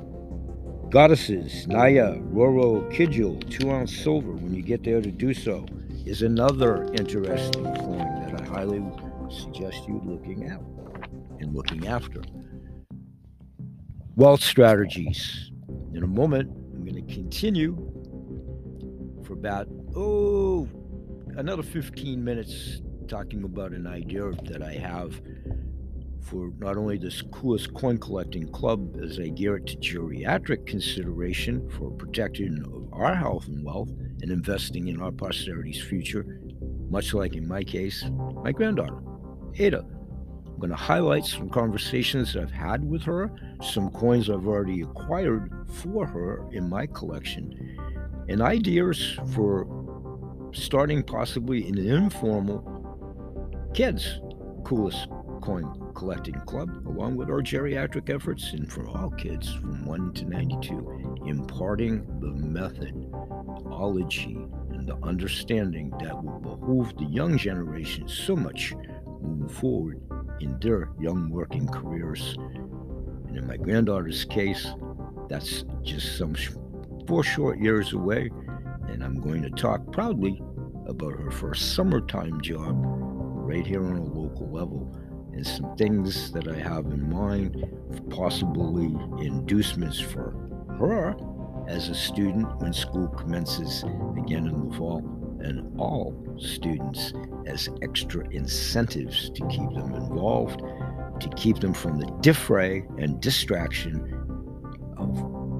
Goddesses, 0.91 1.69
Naya, 1.69 2.17
Roro, 2.33 2.91
Kijil, 2.91 3.49
two 3.49 3.71
ounce 3.71 3.95
silver, 3.95 4.33
when 4.33 4.53
you 4.53 4.61
get 4.61 4.83
there 4.83 4.99
to 4.99 5.09
do 5.09 5.33
so, 5.33 5.65
is 6.05 6.21
another 6.21 6.83
interesting 6.95 7.63
coin 7.63 8.25
that 8.25 8.41
I 8.41 8.45
highly 8.45 8.83
suggest 9.29 9.87
you 9.87 10.01
looking 10.03 10.49
at 10.49 10.59
and 11.39 11.55
looking 11.55 11.87
after. 11.87 12.21
Wealth 14.17 14.43
strategies. 14.43 15.51
In 15.93 16.03
a 16.03 16.07
moment, 16.07 16.51
I'm 16.73 16.83
going 16.83 17.07
to 17.07 17.13
continue 17.13 17.77
for 19.23 19.31
about, 19.31 19.69
oh, 19.95 20.67
another 21.37 21.63
15 21.63 22.21
minutes 22.21 22.81
talking 23.07 23.45
about 23.45 23.71
an 23.71 23.87
idea 23.87 24.29
that 24.43 24.61
I 24.61 24.73
have 24.73 25.21
for 26.21 26.51
not 26.59 26.77
only 26.77 26.97
this 26.97 27.21
coolest 27.21 27.73
coin 27.73 27.97
collecting 27.97 28.47
club 28.51 28.97
as 29.03 29.19
I 29.19 29.29
gear 29.29 29.57
it 29.57 29.67
to 29.67 29.77
geriatric 29.77 30.65
consideration 30.65 31.69
for 31.69 31.91
protecting 31.91 32.63
our 32.93 33.15
health 33.15 33.47
and 33.47 33.63
wealth 33.63 33.89
and 34.21 34.31
investing 34.31 34.87
in 34.87 35.01
our 35.01 35.11
posterity's 35.11 35.81
future, 35.81 36.39
much 36.89 37.13
like 37.13 37.35
in 37.35 37.47
my 37.47 37.63
case, 37.63 38.05
my 38.43 38.51
granddaughter, 38.51 39.01
Ada. 39.57 39.79
I'm 39.79 40.59
going 40.59 40.69
to 40.69 40.75
highlight 40.75 41.25
some 41.25 41.49
conversations 41.49 42.35
I've 42.35 42.51
had 42.51 42.87
with 42.87 43.01
her, 43.03 43.31
some 43.63 43.89
coins 43.89 44.29
I've 44.29 44.47
already 44.47 44.81
acquired 44.81 45.51
for 45.67 46.05
her 46.05 46.45
in 46.51 46.69
my 46.69 46.85
collection, 46.85 47.77
and 48.29 48.41
ideas 48.41 49.17
for 49.33 49.65
starting 50.53 51.01
possibly 51.01 51.67
an 51.67 51.77
informal 51.77 52.67
kids 53.73 54.19
coolest 54.63 55.07
coin 55.41 55.80
collecting 55.91 56.39
club, 56.41 56.69
along 56.87 57.15
with 57.15 57.29
our 57.29 57.41
geriatric 57.41 58.13
efforts, 58.13 58.53
and 58.53 58.71
for 58.71 58.87
all 58.87 59.09
kids 59.11 59.53
from 59.53 59.85
1 59.85 60.13
to 60.13 60.25
92, 60.25 61.17
imparting 61.25 62.05
the 62.19 62.31
methodology 62.31 64.37
and 64.71 64.87
the 64.87 64.97
understanding 65.03 65.91
that 65.99 66.23
will 66.23 66.39
behoove 66.39 66.95
the 66.97 67.05
young 67.05 67.37
generation 67.37 68.07
so 68.07 68.35
much 68.35 68.73
moving 69.21 69.49
forward 69.49 70.01
in 70.39 70.57
their 70.59 70.89
young 70.99 71.29
working 71.29 71.67
careers. 71.67 72.35
And 73.27 73.37
in 73.37 73.47
my 73.47 73.57
granddaughter's 73.57 74.25
case, 74.25 74.67
that's 75.29 75.63
just 75.83 76.17
some 76.17 76.35
four 77.07 77.23
short 77.23 77.59
years 77.59 77.93
away, 77.93 78.29
and 78.87 79.03
I'm 79.03 79.21
going 79.21 79.43
to 79.43 79.49
talk 79.49 79.91
proudly 79.91 80.41
about 80.87 81.13
her 81.13 81.31
first 81.31 81.75
summertime 81.75 82.41
job 82.41 82.75
right 82.77 83.65
here 83.65 83.83
on 83.83 83.97
a 83.97 84.03
local 84.03 84.49
level 84.49 84.95
and 85.41 85.47
some 85.47 85.75
things 85.75 86.31
that 86.33 86.47
I 86.47 86.55
have 86.55 86.85
in 86.85 87.09
mind, 87.11 87.65
possibly 88.11 88.95
inducements 89.25 89.99
for 89.99 90.35
her 90.77 91.15
as 91.67 91.89
a 91.89 91.95
student 91.95 92.59
when 92.59 92.71
school 92.73 93.07
commences 93.07 93.83
again 94.19 94.45
in 94.45 94.69
the 94.69 94.77
fall, 94.77 94.99
and 95.39 95.79
all 95.79 96.15
students 96.37 97.13
as 97.47 97.69
extra 97.81 98.23
incentives 98.29 99.31
to 99.31 99.47
keep 99.47 99.67
them 99.73 99.95
involved, 99.95 100.59
to 100.59 101.29
keep 101.35 101.57
them 101.59 101.73
from 101.73 101.99
the 101.99 102.05
defray 102.21 102.85
and 102.99 103.19
distraction 103.19 103.95
of 104.97 105.09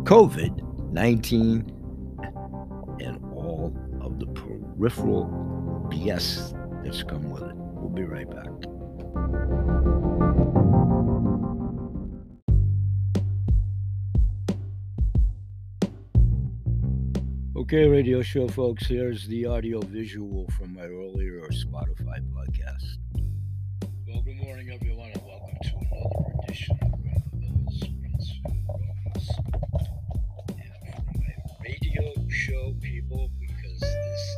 COVID 0.03 0.91
19 0.91 1.65
and 3.01 3.17
all 3.33 3.75
of 3.99 4.19
the 4.19 4.27
peripheral 4.27 5.25
BS 5.89 6.53
that's 6.83 7.01
come 7.01 7.31
with 7.31 7.41
it. 7.41 7.55
We'll 7.55 7.89
be 7.89 8.03
right 8.03 8.29
back. 8.29 8.70
Okay, 17.71 17.87
radio 17.87 18.21
show 18.21 18.47
folks, 18.49 18.85
here's 18.87 19.27
the 19.27 19.45
audio 19.45 19.79
visual 19.79 20.47
from 20.57 20.73
my 20.73 20.83
earlier 20.83 21.41
Spotify 21.51 22.19
podcast. 22.33 22.97
Well, 24.07 24.21
good 24.23 24.37
morning, 24.37 24.69
everyone, 24.71 25.11
and 25.13 25.21
welcome 25.25 25.57
to 25.63 25.75
another 25.77 26.33
edition 26.43 26.77
of 26.81 26.91
Grandmother's 27.01 27.79
Prince 27.99 28.33
And 30.49 30.73
for 30.79 31.11
my 31.17 31.33
radio 31.63 32.13
show 32.29 32.73
people, 32.81 33.29
because 33.39 33.79
this 33.79 34.37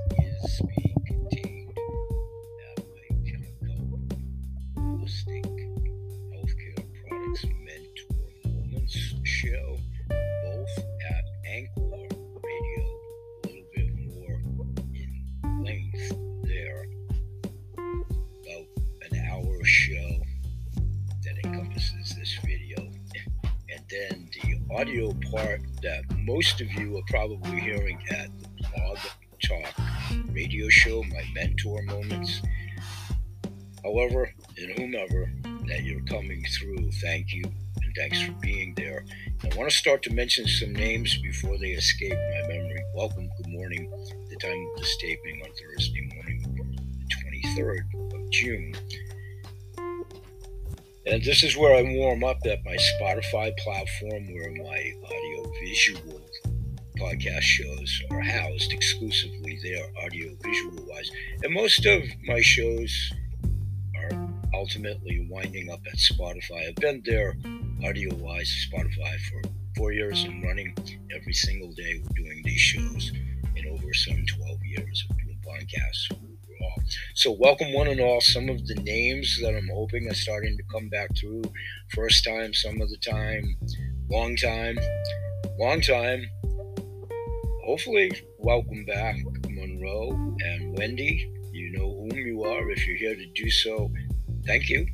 audio 24.76 25.14
part 25.32 25.62
that 25.84 26.04
most 26.18 26.60
of 26.60 26.72
you 26.74 26.98
are 26.98 27.04
probably 27.08 27.60
hearing 27.60 28.00
at 28.10 28.28
the 28.40 28.68
blog 28.76 28.98
talk 29.44 29.74
radio 30.32 30.68
show, 30.70 31.04
my 31.04 31.24
mentor 31.36 31.84
moments. 31.84 32.42
However, 33.84 34.32
and 34.58 34.72
whomever 34.80 35.32
that 35.68 35.84
you're 35.84 36.02
coming 36.06 36.44
through, 36.58 36.90
thank 36.94 37.34
you 37.34 37.44
and 37.84 37.94
thanks 37.96 38.22
for 38.24 38.32
being 38.42 38.74
there. 38.76 39.06
I 39.44 39.56
want 39.56 39.70
to 39.70 39.76
start 39.76 40.02
to 40.04 40.14
mention 40.14 40.48
some 40.48 40.74
names 40.74 41.18
before 41.20 41.58
they 41.60 41.72
escape 41.72 42.14
my 42.14 42.48
memory. 42.48 42.84
Welcome, 42.96 43.30
good 43.38 43.52
morning. 43.52 43.92
The 44.30 44.38
time 44.38 44.68
of 44.72 44.80
this 44.80 44.98
taping 44.98 45.42
on 45.44 45.50
Thursday 45.50 46.10
morning, 46.16 46.78
the 47.00 47.60
23rd 47.60 48.16
of 48.16 48.30
June. 48.32 48.74
And 51.06 51.22
this 51.22 51.44
is 51.44 51.58
where 51.58 51.76
I 51.76 51.82
warm 51.82 52.24
up 52.24 52.38
at 52.46 52.64
my 52.64 52.78
Spotify 52.78 53.56
platform 53.58 54.26
where 54.34 54.52
my 54.52 54.94
audio 55.04 55.52
visual 55.62 56.22
podcast 56.98 57.42
shows 57.42 58.02
are 58.10 58.22
housed 58.22 58.72
exclusively 58.72 59.60
there, 59.62 59.86
audio 60.06 60.34
visual 60.42 60.86
wise. 60.88 61.12
And 61.44 61.54
most 61.54 61.86
of 61.86 62.04
my 62.26 62.40
shows 62.40 63.14
are 63.98 64.30
ultimately 64.54 65.28
winding 65.30 65.70
up 65.70 65.82
at 65.92 65.98
Spotify. 65.98 66.70
I've 66.70 66.76
been 66.76 67.04
there 67.06 67.36
audio 67.86 68.16
wise, 68.16 68.68
Spotify 68.72 69.20
for 69.30 69.42
four 69.76 69.92
years 69.92 70.24
and 70.24 70.42
running 70.42 70.74
every 71.14 71.34
single 71.34 71.74
day. 71.74 72.02
We're 72.02 72.24
doing 72.24 72.42
these 72.46 72.62
shows 72.62 73.12
in 73.58 73.68
over 73.68 73.94
some 73.94 74.26
12 74.26 74.60
years 74.64 75.06
of 75.10 75.18
doing 75.18 75.38
podcasts 75.46 76.33
overall. 76.64 76.84
So, 77.16 77.32
welcome 77.32 77.74
one 77.74 77.88
and 77.88 78.00
all. 78.00 78.22
Some 78.22 78.50
of 78.50 78.66
the 78.68 78.76
names 78.76 79.40
that 79.42 79.56
I'm 79.56 79.70
hoping 79.74 80.08
are 80.10 80.14
starting 80.14 80.58
to 80.58 80.64
come 80.72 80.90
back 80.90 81.10
through. 81.18 81.44
First 81.94 82.24
time, 82.24 82.54
some 82.54 82.82
of 82.82 82.90
the 82.90 82.98
time, 82.98 83.56
long 84.10 84.36
time, 84.36 84.78
long 85.60 85.82
time. 85.82 86.26
Hopefully, 87.66 88.12
welcome 88.40 88.86
back, 88.86 89.16
Monroe 89.50 90.12
and 90.12 90.78
Wendy. 90.78 91.32
You 91.52 91.72
know 91.72 91.90
whom 91.90 92.18
you 92.18 92.44
are. 92.44 92.70
If 92.72 92.88
you're 92.88 92.98
here 92.98 93.16
to 93.16 93.26
do 93.28 93.50
so, 93.50 93.92
thank 94.46 94.70
you. 94.70 94.88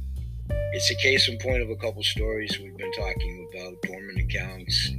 It's 0.50 0.92
a 0.92 0.96
case 0.96 1.28
in 1.28 1.38
point 1.40 1.64
of 1.64 1.70
a 1.70 1.76
couple 1.76 2.04
stories 2.04 2.60
we've 2.60 2.78
been 2.78 2.92
talking 2.92 3.50
about 3.54 3.82
dormant 3.84 4.20
accounts. 4.20 4.92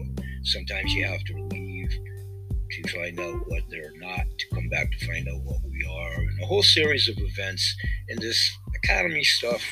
Sometimes 0.43 0.93
you 0.95 1.07
have 1.07 1.23
to 1.25 1.49
leave 1.53 1.91
to 2.71 2.89
find 2.89 3.19
out 3.21 3.49
what 3.49 3.63
they're 3.69 3.93
not, 3.97 4.25
to 4.39 4.55
come 4.55 4.69
back 4.69 4.91
to 4.93 5.07
find 5.07 5.29
out 5.29 5.43
what 5.43 5.59
are, 6.01 6.13
and 6.15 6.43
a 6.43 6.47
whole 6.47 6.63
series 6.63 7.09
of 7.09 7.17
events. 7.19 7.77
And 8.09 8.19
this 8.19 8.39
economy 8.75 9.25
stuff 9.25 9.63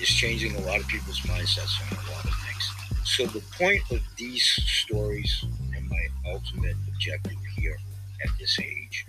is 0.00 0.08
changing 0.08 0.56
a 0.56 0.60
lot 0.60 0.80
of 0.80 0.88
people's 0.88 1.20
mindsets 1.20 1.74
on 1.82 1.98
a 1.98 2.10
lot 2.12 2.24
of 2.24 2.34
things. 2.46 3.04
So, 3.04 3.26
the 3.26 3.42
point 3.58 3.82
of 3.90 4.00
these 4.16 4.44
stories 4.44 5.44
and 5.76 5.88
my 5.88 6.06
ultimate 6.26 6.76
objective 6.88 7.38
here 7.56 7.78
at 8.24 8.30
this 8.38 8.58
age 8.60 9.06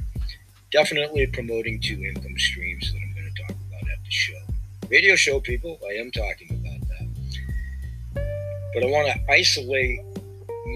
definitely 0.72 1.25
promoting 1.27 1.79
two 1.79 2.03
income 2.03 2.38
streams 2.38 2.91
that 2.91 3.00
I'm 3.00 3.13
going 3.13 3.31
to 3.34 3.41
talk 3.43 3.51
about 3.51 3.89
at 3.89 4.03
the 4.03 4.12
show 4.12 4.45
radio 4.89 5.15
show 5.15 5.39
people, 5.39 5.79
I 5.88 5.93
am 5.93 6.12
talking 6.12 6.50
about 6.51 6.88
that. 6.89 8.72
But 8.74 8.84
I 8.84 8.88
want 8.88 9.07
to 9.07 9.31
isolate 9.31 10.00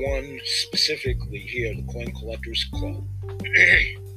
one 0.08 0.40
specifically 0.44 1.40
here 1.40 1.74
the 1.76 1.84
Coin 1.92 2.12
Collectors 2.12 2.66
Club. 2.74 3.06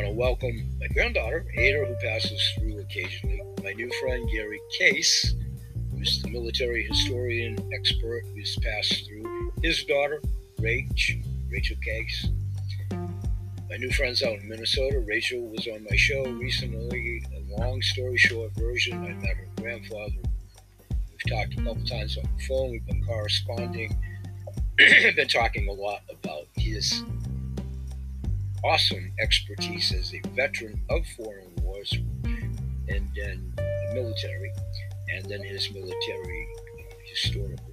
Want 0.00 0.12
to 0.12 0.18
welcome 0.18 0.66
my 0.80 0.86
granddaughter, 0.86 1.44
Ada, 1.58 1.84
who 1.84 1.94
passes 2.08 2.42
through 2.54 2.78
occasionally, 2.78 3.42
my 3.62 3.74
new 3.74 3.90
friend, 4.00 4.26
Gary 4.32 4.58
Case, 4.78 5.34
who's 5.90 6.22
the 6.22 6.30
military 6.30 6.84
historian 6.84 7.58
expert 7.74 8.22
who's 8.34 8.56
passed 8.62 9.06
through, 9.06 9.52
his 9.62 9.84
daughter, 9.84 10.22
Rach, 10.58 11.22
Rachel 11.50 11.76
Case, 11.84 12.28
my 13.68 13.76
new 13.76 13.90
friends 13.92 14.22
out 14.22 14.38
in 14.38 14.48
Minnesota. 14.48 15.00
Rachel 15.00 15.46
was 15.50 15.66
on 15.66 15.84
my 15.84 15.96
show 15.96 16.24
recently, 16.30 17.22
A 17.36 17.60
long 17.60 17.82
story 17.82 18.16
short 18.16 18.52
version. 18.54 19.04
I 19.04 19.12
met 19.12 19.36
her 19.36 19.48
grandfather. 19.56 20.14
We've 21.10 21.28
talked 21.28 21.52
a 21.58 21.62
couple 21.62 21.84
times 21.84 22.16
on 22.16 22.24
the 22.38 22.44
phone. 22.44 22.70
We've 22.70 22.86
been 22.86 23.04
corresponding. 23.04 23.94
been 25.14 25.28
talking 25.28 25.68
a 25.68 25.72
lot 25.72 26.00
about 26.10 26.46
his 26.56 27.04
awesome 28.64 29.12
expertise 29.20 29.92
as 29.92 30.14
a 30.14 30.20
veteran 30.30 30.80
of 30.90 31.06
foreign 31.16 31.52
wars 31.62 31.92
and 32.88 33.08
then 33.14 33.52
the 33.56 33.90
military, 33.94 34.52
and 35.14 35.24
then 35.26 35.42
his 35.42 35.70
military 35.72 36.48
uh, 36.78 36.94
historical 37.08 37.72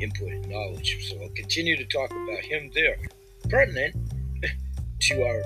input 0.00 0.28
and 0.28 0.48
knowledge. 0.48 1.08
So 1.08 1.20
I'll 1.22 1.28
continue 1.30 1.76
to 1.76 1.84
talk 1.86 2.10
about 2.10 2.44
him 2.44 2.70
there. 2.74 2.96
Pertinent 3.48 3.94
to 5.00 5.22
our 5.22 5.42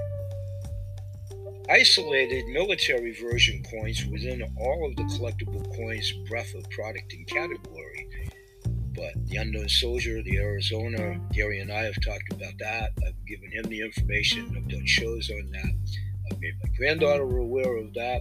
isolated 1.68 2.46
military 2.48 3.12
version 3.20 3.62
coins 3.70 4.04
within 4.06 4.42
all 4.58 4.88
of 4.88 4.96
the 4.96 5.02
collectible 5.02 5.64
coins 5.76 6.12
breadth 6.28 6.54
of 6.54 6.68
product 6.70 7.12
and 7.12 7.26
category. 7.26 7.89
But 9.00 9.28
the 9.28 9.36
Unknown 9.38 9.68
Soldier, 9.70 10.22
the 10.22 10.36
Arizona, 10.36 11.18
Gary 11.32 11.60
and 11.60 11.72
I 11.72 11.84
have 11.84 11.98
talked 12.04 12.32
about 12.32 12.52
that. 12.58 12.90
I've 13.06 13.26
given 13.26 13.50
him 13.50 13.64
the 13.64 13.80
information. 13.80 14.54
I've 14.54 14.68
done 14.68 14.84
shows 14.84 15.30
on 15.30 15.50
that. 15.52 15.72
I've 16.30 16.38
made 16.38 16.52
my 16.62 16.70
granddaughter 16.76 17.38
aware 17.38 17.78
of 17.78 17.94
that. 17.94 18.20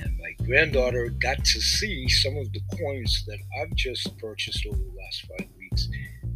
And 0.00 0.16
my 0.16 0.46
granddaughter 0.46 1.10
got 1.10 1.44
to 1.44 1.60
see 1.60 2.08
some 2.08 2.38
of 2.38 2.50
the 2.54 2.60
coins 2.78 3.22
that 3.26 3.38
I've 3.60 3.74
just 3.74 4.16
purchased 4.16 4.64
over 4.66 4.78
the 4.78 4.96
last 4.96 5.26
five 5.28 5.48
weeks 5.58 5.88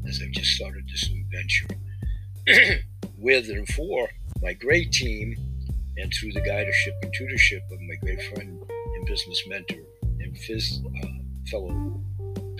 as 0.06 0.20
I've 0.22 0.32
just 0.32 0.50
started 0.50 0.86
this 0.88 1.10
new 1.10 1.24
venture 1.32 2.82
with 3.16 3.48
and 3.48 3.66
for 3.68 4.10
my 4.42 4.52
great 4.52 4.92
team 4.92 5.34
and 5.96 6.12
through 6.12 6.32
the 6.32 6.42
guidership 6.42 6.92
and 7.02 7.14
tutorship 7.14 7.62
of 7.72 7.80
my 7.80 7.94
great 8.02 8.22
friend 8.34 8.62
and 8.96 9.06
business 9.06 9.42
mentor 9.46 9.80
and 10.20 10.36
phys, 10.36 10.84
uh, 11.02 11.08
fellow 11.50 12.02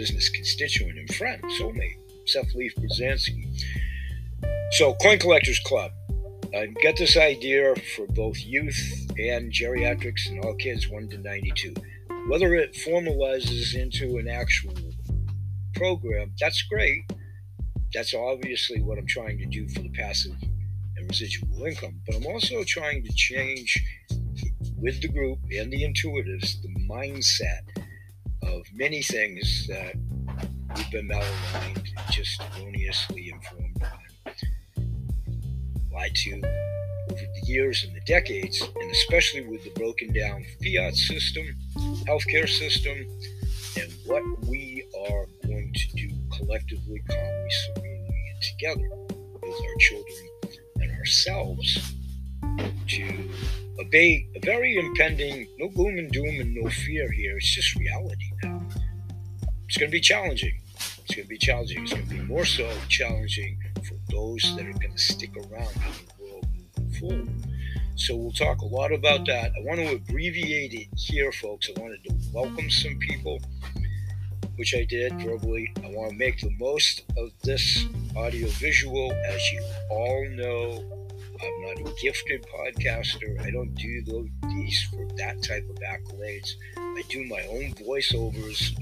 business 0.03 0.29
constituent 0.31 0.99
and 0.99 1.15
friend, 1.15 1.41
soulmate, 1.61 1.97
Seth 2.27 2.53
Leaf 2.57 2.75
Brzezinski. 2.75 3.57
So, 4.73 4.95
Coin 4.95 5.21
Collectors 5.21 5.61
Club. 5.61 5.93
I 6.53 6.67
get 6.83 6.97
this 6.97 7.17
idea 7.17 7.77
for 7.95 8.09
both 8.09 8.37
youth 8.45 9.07
and 9.17 9.53
geriatrics 9.53 10.29
and 10.29 10.45
all 10.45 10.57
kids 10.57 10.89
1 10.89 11.09
to 11.11 11.19
92. 11.19 11.75
Whether 12.29 12.57
it 12.57 12.75
formalizes 12.75 13.77
into 13.77 14.19
an 14.19 14.27
actual 14.27 14.75
program, 15.77 16.33
that's 16.41 16.63
great. 16.63 17.05
That's 17.95 18.13
obviously 18.13 18.83
what 18.83 18.99
I'm 18.99 19.07
trying 19.07 19.39
to 19.39 19.47
do 19.47 19.69
for 19.69 19.83
the 19.83 19.91
passive 19.91 20.35
and 20.97 21.09
residual 21.09 21.65
income. 21.65 22.01
But 22.09 22.17
I'm 22.17 22.27
also 22.27 22.65
trying 22.67 23.05
to 23.05 23.13
change 23.15 23.81
with 24.79 25.01
the 25.01 25.09
group 25.09 25.39
and 25.57 25.73
the 25.73 25.85
intuitives 25.85 26.61
the 26.61 26.75
mindset 26.91 27.72
of 28.43 28.63
many 28.75 29.03
things 29.03 29.67
that 29.69 29.95
we've 30.77 30.91
been 30.91 31.09
malaligned, 31.09 31.89
just 32.11 32.41
erroneously 32.41 33.31
informed 33.31 33.83
on, 33.83 34.33
lied 35.93 36.15
to 36.15 36.37
over 37.11 37.21
the 37.21 37.43
years 37.45 37.85
and 37.85 37.95
the 37.95 38.01
decades, 38.07 38.63
and 38.63 38.91
especially 38.91 39.47
with 39.47 39.63
the 39.65 39.71
broken 39.71 40.13
down 40.13 40.45
fiat 40.63 40.95
system, 40.95 41.45
healthcare 42.07 42.49
system, 42.49 42.99
and 43.81 43.93
what 44.07 44.23
we 44.47 44.85
are 45.09 45.27
going 45.47 45.73
to 45.75 45.89
do 45.95 46.11
collectively, 46.37 47.03
calmly, 47.09 47.51
serenely, 47.75 48.33
and 48.35 48.43
together 48.43 48.89
with 49.43 49.61
our 49.61 49.77
children 49.79 50.29
and 50.77 50.91
ourselves 50.99 51.95
to 52.89 53.31
obey 53.79 54.27
a 54.35 54.41
very 54.41 54.77
impending, 54.77 55.47
no 55.59 55.69
gloom 55.69 55.99
and 55.99 56.11
doom 56.11 56.41
and 56.41 56.55
no 56.55 56.69
fear 56.71 57.11
here. 57.11 57.37
It's 57.37 57.55
just 57.55 57.75
reality 57.77 58.31
now. 58.43 58.63
It's 59.67 59.77
going 59.79 59.91
to 59.91 59.93
be 59.93 60.01
challenging. 60.01 60.59
It's 60.75 61.15
going 61.15 61.25
to 61.25 61.29
be 61.29 61.39
challenging. 61.39 61.83
It's 61.83 61.93
going 61.93 62.07
to 62.07 62.15
be 62.15 62.21
more 62.21 62.45
so 62.45 62.71
challenging 62.89 63.59
for 63.85 63.95
those 64.11 64.43
that 64.57 64.67
are 64.67 64.73
going 64.73 64.93
to 64.93 64.99
stick 64.99 65.31
around 65.37 65.73
in 65.75 66.07
the 66.07 66.25
world 66.25 66.47
moving 66.77 67.01
forward. 67.01 67.29
So 67.95 68.17
we'll 68.17 68.33
talk 68.33 68.61
a 68.63 68.67
lot 68.67 68.93
about 68.93 69.27
that. 69.27 69.53
I 69.57 69.63
want 69.65 69.81
to 69.81 69.95
abbreviate 69.95 70.73
it 70.75 70.89
here, 70.97 71.31
folks. 71.33 71.69
I 71.75 71.81
wanted 71.81 72.03
to 72.05 72.15
welcome 72.33 72.71
some 72.71 72.99
people, 72.99 73.41
which 74.57 74.75
I 74.75 74.85
did 74.85 75.13
verbally. 75.21 75.73
I 75.85 75.89
want 75.89 76.11
to 76.11 76.17
make 76.17 76.41
the 76.41 76.55
most 76.59 77.03
of 77.17 77.31
this 77.43 77.85
audio 78.17 78.49
visual. 78.49 79.13
As 79.13 79.53
you 79.53 79.63
all 79.91 80.29
know, 80.31 81.02
I'm 81.43 81.61
not 81.63 81.79
a 81.79 81.95
gifted 82.01 82.47
podcaster. 82.47 83.41
I 83.45 83.51
don't 83.51 83.75
do 83.75 84.03
those, 84.05 84.29
these 84.55 84.81
for 84.91 85.05
that 85.17 85.43
type 85.43 85.69
of 85.69 85.77
accolades. 85.77 86.51
I 86.77 87.03
do 87.09 87.25
my 87.25 87.43
own 87.51 87.73
voiceovers, 87.75 88.73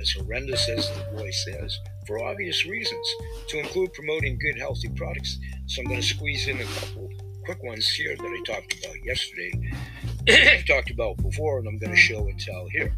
as 0.00 0.10
horrendous 0.12 0.68
as 0.68 0.88
the 0.90 1.16
voice 1.16 1.46
is, 1.46 1.78
for 2.06 2.24
obvious 2.24 2.66
reasons, 2.66 3.06
to 3.48 3.60
include 3.60 3.92
promoting 3.92 4.36
good, 4.38 4.58
healthy 4.58 4.88
products. 4.96 5.38
So 5.66 5.80
I'm 5.82 5.86
going 5.86 6.00
to 6.00 6.06
squeeze 6.06 6.48
in 6.48 6.60
a 6.60 6.64
couple 6.64 7.08
quick 7.44 7.62
ones 7.62 7.88
here 7.88 8.16
that 8.16 8.26
I 8.26 8.42
talked 8.44 8.84
about 8.84 8.96
yesterday, 9.04 10.64
talked 10.66 10.90
about 10.90 11.18
before, 11.18 11.60
and 11.60 11.68
I'm 11.68 11.78
going 11.78 11.92
to 11.92 11.96
show 11.96 12.26
and 12.26 12.40
tell 12.40 12.66
here. 12.72 12.96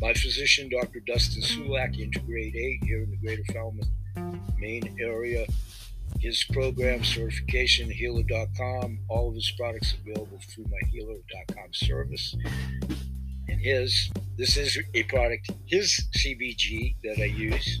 My 0.00 0.14
physician, 0.14 0.70
Dr. 0.70 1.00
Dustin 1.06 1.42
Sulak, 1.42 1.96
Integr8 1.98 2.84
here 2.84 3.02
in 3.02 3.10
the 3.10 3.18
greater 3.18 3.44
Falmouth, 3.52 3.88
Maine 4.58 4.96
area 5.00 5.46
his 6.18 6.44
program 6.52 7.04
certification, 7.04 7.90
healer.com. 7.90 8.98
All 9.08 9.28
of 9.28 9.34
his 9.34 9.50
products 9.56 9.94
available 9.94 10.40
through 10.48 10.64
my 10.64 10.88
healer.com 10.90 11.72
service. 11.72 12.36
And 13.48 13.60
his, 13.60 14.10
this 14.36 14.56
is 14.56 14.78
a 14.94 15.02
product, 15.04 15.50
his 15.66 16.08
CBG 16.16 16.96
that 17.04 17.18
I 17.20 17.26
use 17.26 17.80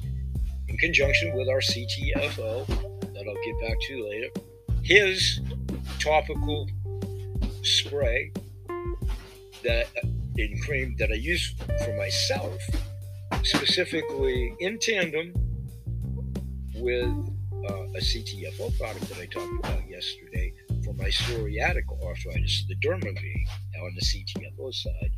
in 0.68 0.76
conjunction 0.78 1.36
with 1.36 1.48
our 1.48 1.60
CTFO 1.60 2.66
that 2.66 3.26
I'll 3.26 3.44
get 3.44 3.68
back 3.68 3.78
to 3.88 4.08
later. 4.08 4.28
His 4.82 5.40
topical 5.98 6.68
spray 7.62 8.32
that 9.64 9.88
in 10.36 10.58
cream 10.60 10.94
that 10.98 11.10
I 11.10 11.16
use 11.16 11.54
for 11.84 11.96
myself, 11.96 12.60
specifically 13.42 14.54
in 14.60 14.78
tandem 14.78 15.32
with 16.76 17.37
uh, 17.68 17.82
a 17.94 18.00
CTFO 18.00 18.78
product 18.78 19.08
that 19.08 19.18
I 19.18 19.26
talked 19.26 19.64
about 19.64 19.88
yesterday 19.88 20.52
for 20.84 20.94
my 20.94 21.08
psoriatic 21.08 21.84
arthritis, 22.04 22.64
the 22.68 22.76
Dermavie, 22.76 23.44
on 23.82 23.94
the 23.94 24.00
CTFO 24.00 24.74
side. 24.74 25.12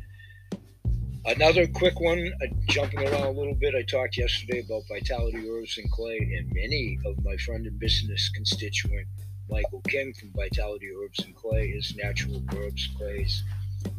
Another 1.25 1.67
quick 1.67 1.99
one, 1.99 2.31
uh, 2.41 2.47
jumping 2.67 2.99
around 2.99 3.27
a 3.27 3.31
little 3.31 3.53
bit, 3.53 3.75
I 3.75 3.83
talked 3.83 4.17
yesterday 4.17 4.63
about 4.65 4.83
Vitality 4.89 5.47
Herbs 5.47 5.77
and 5.77 5.91
Clay, 5.91 6.17
and 6.17 6.51
many 6.51 6.97
of 7.05 7.23
my 7.23 7.37
friend 7.37 7.67
and 7.67 7.79
business 7.79 8.29
constituent, 8.29 9.07
Michael 9.49 9.81
King 9.87 10.13
from 10.19 10.31
Vitality 10.35 10.87
Herbs 10.89 11.19
and 11.23 11.35
Clay, 11.35 11.71
his 11.71 11.95
natural 11.95 12.41
herbs, 12.55 12.89
clays, 12.97 13.43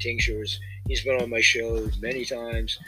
tinctures. 0.01 0.59
He's 0.89 1.05
been 1.05 1.23
on 1.23 1.31
my 1.31 1.41
show 1.41 1.89
many 2.01 2.25
times. 2.25 2.79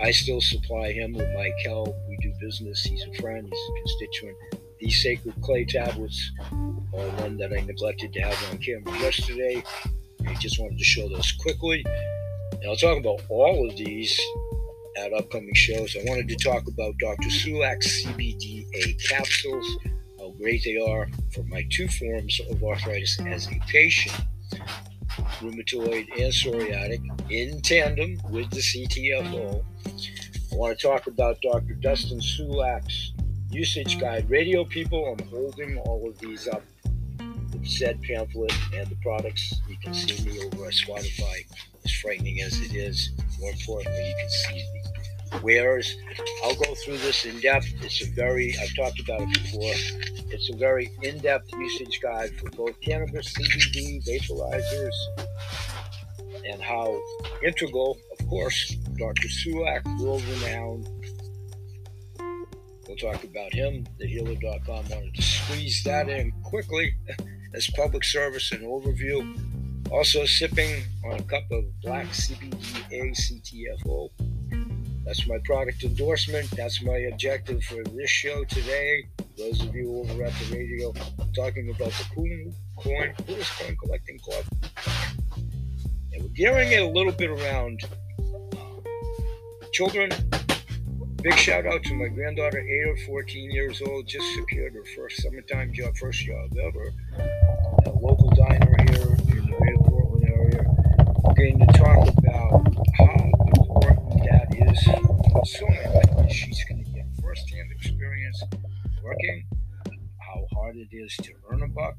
I 0.00 0.10
still 0.10 0.40
supply 0.40 0.92
him 0.92 1.14
with 1.14 1.28
my 1.34 1.50
kelp. 1.64 1.94
We 2.08 2.18
do 2.20 2.32
business. 2.40 2.82
He's 2.82 3.04
a 3.04 3.20
friend, 3.22 3.48
he's 3.50 3.70
a 3.70 3.80
constituent. 3.80 4.36
These 4.80 5.02
sacred 5.02 5.34
clay 5.42 5.64
tablets 5.64 6.30
are 6.52 7.08
one 7.20 7.36
that 7.38 7.52
I 7.52 7.60
neglected 7.60 8.12
to 8.12 8.20
have 8.20 8.50
on 8.50 8.58
camera 8.58 8.96
yesterday. 9.00 9.62
I 10.26 10.34
just 10.34 10.60
wanted 10.60 10.78
to 10.78 10.84
show 10.84 11.08
those 11.08 11.32
quickly. 11.32 11.84
And 12.52 12.64
I'll 12.66 12.76
talk 12.76 12.98
about 12.98 13.20
all 13.28 13.68
of 13.68 13.76
these 13.76 14.20
at 14.96 15.12
upcoming 15.12 15.54
shows. 15.54 15.96
I 15.96 16.08
wanted 16.08 16.28
to 16.28 16.36
talk 16.36 16.66
about 16.68 16.94
Dr. 16.98 17.28
Sulak's 17.28 18.04
CBDA 18.04 19.08
capsules, 19.08 19.66
how 20.18 20.30
great 20.30 20.62
they 20.64 20.76
are 20.76 21.08
for 21.32 21.42
my 21.44 21.66
two 21.70 21.88
forms 21.88 22.40
of 22.48 22.62
arthritis 22.62 23.18
as 23.26 23.48
a 23.48 23.58
patient, 23.68 24.16
rheumatoid 25.40 26.08
and 26.12 26.32
psoriatic, 26.32 27.00
in 27.30 27.60
tandem 27.62 28.16
with 28.30 28.48
the 28.50 28.60
CTFO. 28.60 29.64
I 30.52 30.56
want 30.56 30.78
to 30.78 30.86
talk 30.86 31.06
about 31.08 31.40
Dr. 31.42 31.74
Dustin 31.74 32.20
Sulak's 32.20 33.12
usage 33.50 33.98
guide. 33.98 34.28
Radio 34.28 34.64
people, 34.64 35.16
I'm 35.18 35.26
holding 35.28 35.78
all 35.78 36.08
of 36.08 36.18
these 36.18 36.48
up. 36.48 36.62
The 37.18 37.66
said 37.66 38.00
pamphlet 38.02 38.52
and 38.74 38.86
the 38.88 38.96
products. 38.96 39.60
You 39.68 39.76
can 39.82 39.94
see 39.94 40.22
me 40.24 40.38
over 40.40 40.66
at 40.66 40.72
Spotify. 40.72 41.46
As 41.84 41.92
frightening 41.92 42.40
as 42.42 42.60
it 42.60 42.74
is, 42.74 43.10
more 43.40 43.50
importantly, 43.50 44.06
you 44.06 44.14
can 44.18 44.30
see 44.30 44.64
the 45.32 45.38
wares. 45.42 45.96
I'll 46.44 46.54
go 46.54 46.74
through 46.84 46.98
this 46.98 47.24
in 47.24 47.40
depth. 47.40 47.68
It's 47.82 48.02
a 48.02 48.10
very, 48.10 48.54
I've 48.60 48.74
talked 48.76 49.00
about 49.00 49.22
it 49.22 49.32
before. 49.32 49.72
It's 50.30 50.50
a 50.52 50.56
very 50.56 50.90
in 51.02 51.18
depth 51.18 51.50
usage 51.54 52.00
guide 52.02 52.38
for 52.38 52.50
both 52.50 52.78
cannabis, 52.80 53.32
CBD, 53.32 54.04
vaporizers, 54.06 54.94
and 56.46 56.60
how 56.60 57.00
integral, 57.42 57.98
of 58.18 58.26
course, 58.28 58.74
Dr. 58.98 59.28
Sulak, 59.28 59.84
world 60.00 60.22
renowned 60.24 60.88
We'll 62.88 62.96
talk 62.96 63.22
about 63.22 63.52
him. 63.52 63.86
TheHealer.com 64.00 64.88
wanted 64.88 65.14
to 65.14 65.22
squeeze 65.22 65.82
that 65.84 66.08
in 66.08 66.32
quickly 66.42 66.94
as 67.54 67.68
public 67.76 68.02
service 68.02 68.50
and 68.50 68.62
overview. 68.62 69.38
Also 69.92 70.24
sipping 70.24 70.82
on 71.04 71.20
a 71.20 71.22
cup 71.24 71.44
of 71.50 71.64
black 71.82 72.06
CBDA 72.06 73.14
CTFO. 73.14 74.08
That's 75.04 75.26
my 75.26 75.36
product 75.44 75.84
endorsement. 75.84 76.50
That's 76.52 76.82
my 76.82 76.96
objective 77.12 77.62
for 77.64 77.84
this 77.84 78.10
show 78.10 78.44
today. 78.44 79.06
Those 79.36 79.62
of 79.62 79.74
you 79.74 79.98
over 79.98 80.24
at 80.24 80.32
the 80.32 80.56
radio 80.56 80.92
talking 81.36 81.70
about 81.70 81.92
the 81.92 82.06
coin, 82.14 82.54
coin, 82.78 83.14
coolest 83.26 83.52
coin 83.58 83.76
collecting 83.76 84.18
club. 84.18 84.44
And 86.14 86.22
we're 86.22 86.28
gearing 86.30 86.72
it 86.72 86.82
a 86.82 86.88
little 86.88 87.12
bit 87.12 87.28
around 87.28 87.82
children. 89.72 90.10
Big 91.20 91.34
shout 91.34 91.66
out 91.66 91.82
to 91.82 91.94
my 91.94 92.06
granddaughter, 92.06 92.60
Ada, 92.60 92.94
14 93.04 93.50
years 93.50 93.82
old, 93.82 94.06
just 94.06 94.24
secured 94.34 94.72
her 94.74 94.84
first 94.94 95.20
summertime 95.20 95.72
job, 95.72 95.96
first 95.96 96.20
job 96.20 96.56
ever. 96.56 96.92
A 97.86 97.90
local 97.90 98.30
diner 98.36 98.76
here 98.88 99.16
in 99.26 99.46
the 99.48 99.84
Portland 99.84 100.24
area. 100.28 100.64
We're 101.24 101.34
going 101.34 101.58
to 101.58 101.66
talk 101.76 102.08
about 102.18 102.72
how 102.98 103.32
important 103.56 104.22
that 104.30 104.46
is 104.52 104.80
for 105.32 105.44
so 105.44 105.66
many. 105.66 106.32
She's 106.32 106.64
going 106.64 106.84
to 106.84 106.90
get 106.92 107.06
firsthand 107.20 107.72
experience 107.72 108.40
working, 109.02 109.44
how 110.20 110.46
hard 110.54 110.76
it 110.76 110.88
is 110.92 111.16
to 111.16 111.32
earn 111.50 111.62
a 111.62 111.68
buck, 111.68 111.96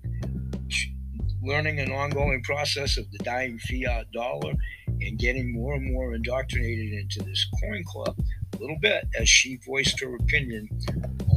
learning 1.41 1.79
an 1.79 1.91
ongoing 1.91 2.41
process 2.43 2.97
of 2.97 3.09
the 3.11 3.17
dying 3.19 3.59
fiat 3.59 4.11
dollar, 4.11 4.53
and 5.01 5.17
getting 5.17 5.53
more 5.53 5.75
and 5.75 5.93
more 5.93 6.13
indoctrinated 6.13 6.93
into 6.93 7.23
this 7.23 7.47
coin 7.61 7.83
club 7.85 8.15
a 8.53 8.57
little 8.57 8.77
bit 8.81 9.07
as 9.17 9.29
she 9.29 9.57
voiced 9.65 9.99
her 10.01 10.15
opinion 10.15 10.67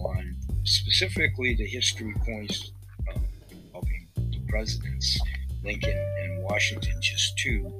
on 0.05 0.37
specifically 0.65 1.55
the 1.55 1.67
history 1.67 2.15
coins 2.25 2.73
um, 3.15 3.25
helping 3.73 4.09
the 4.17 4.41
presidents, 4.49 5.21
Lincoln 5.65 5.97
and 6.23 6.43
Washington, 6.43 6.95
just 7.01 7.39
two 7.39 7.73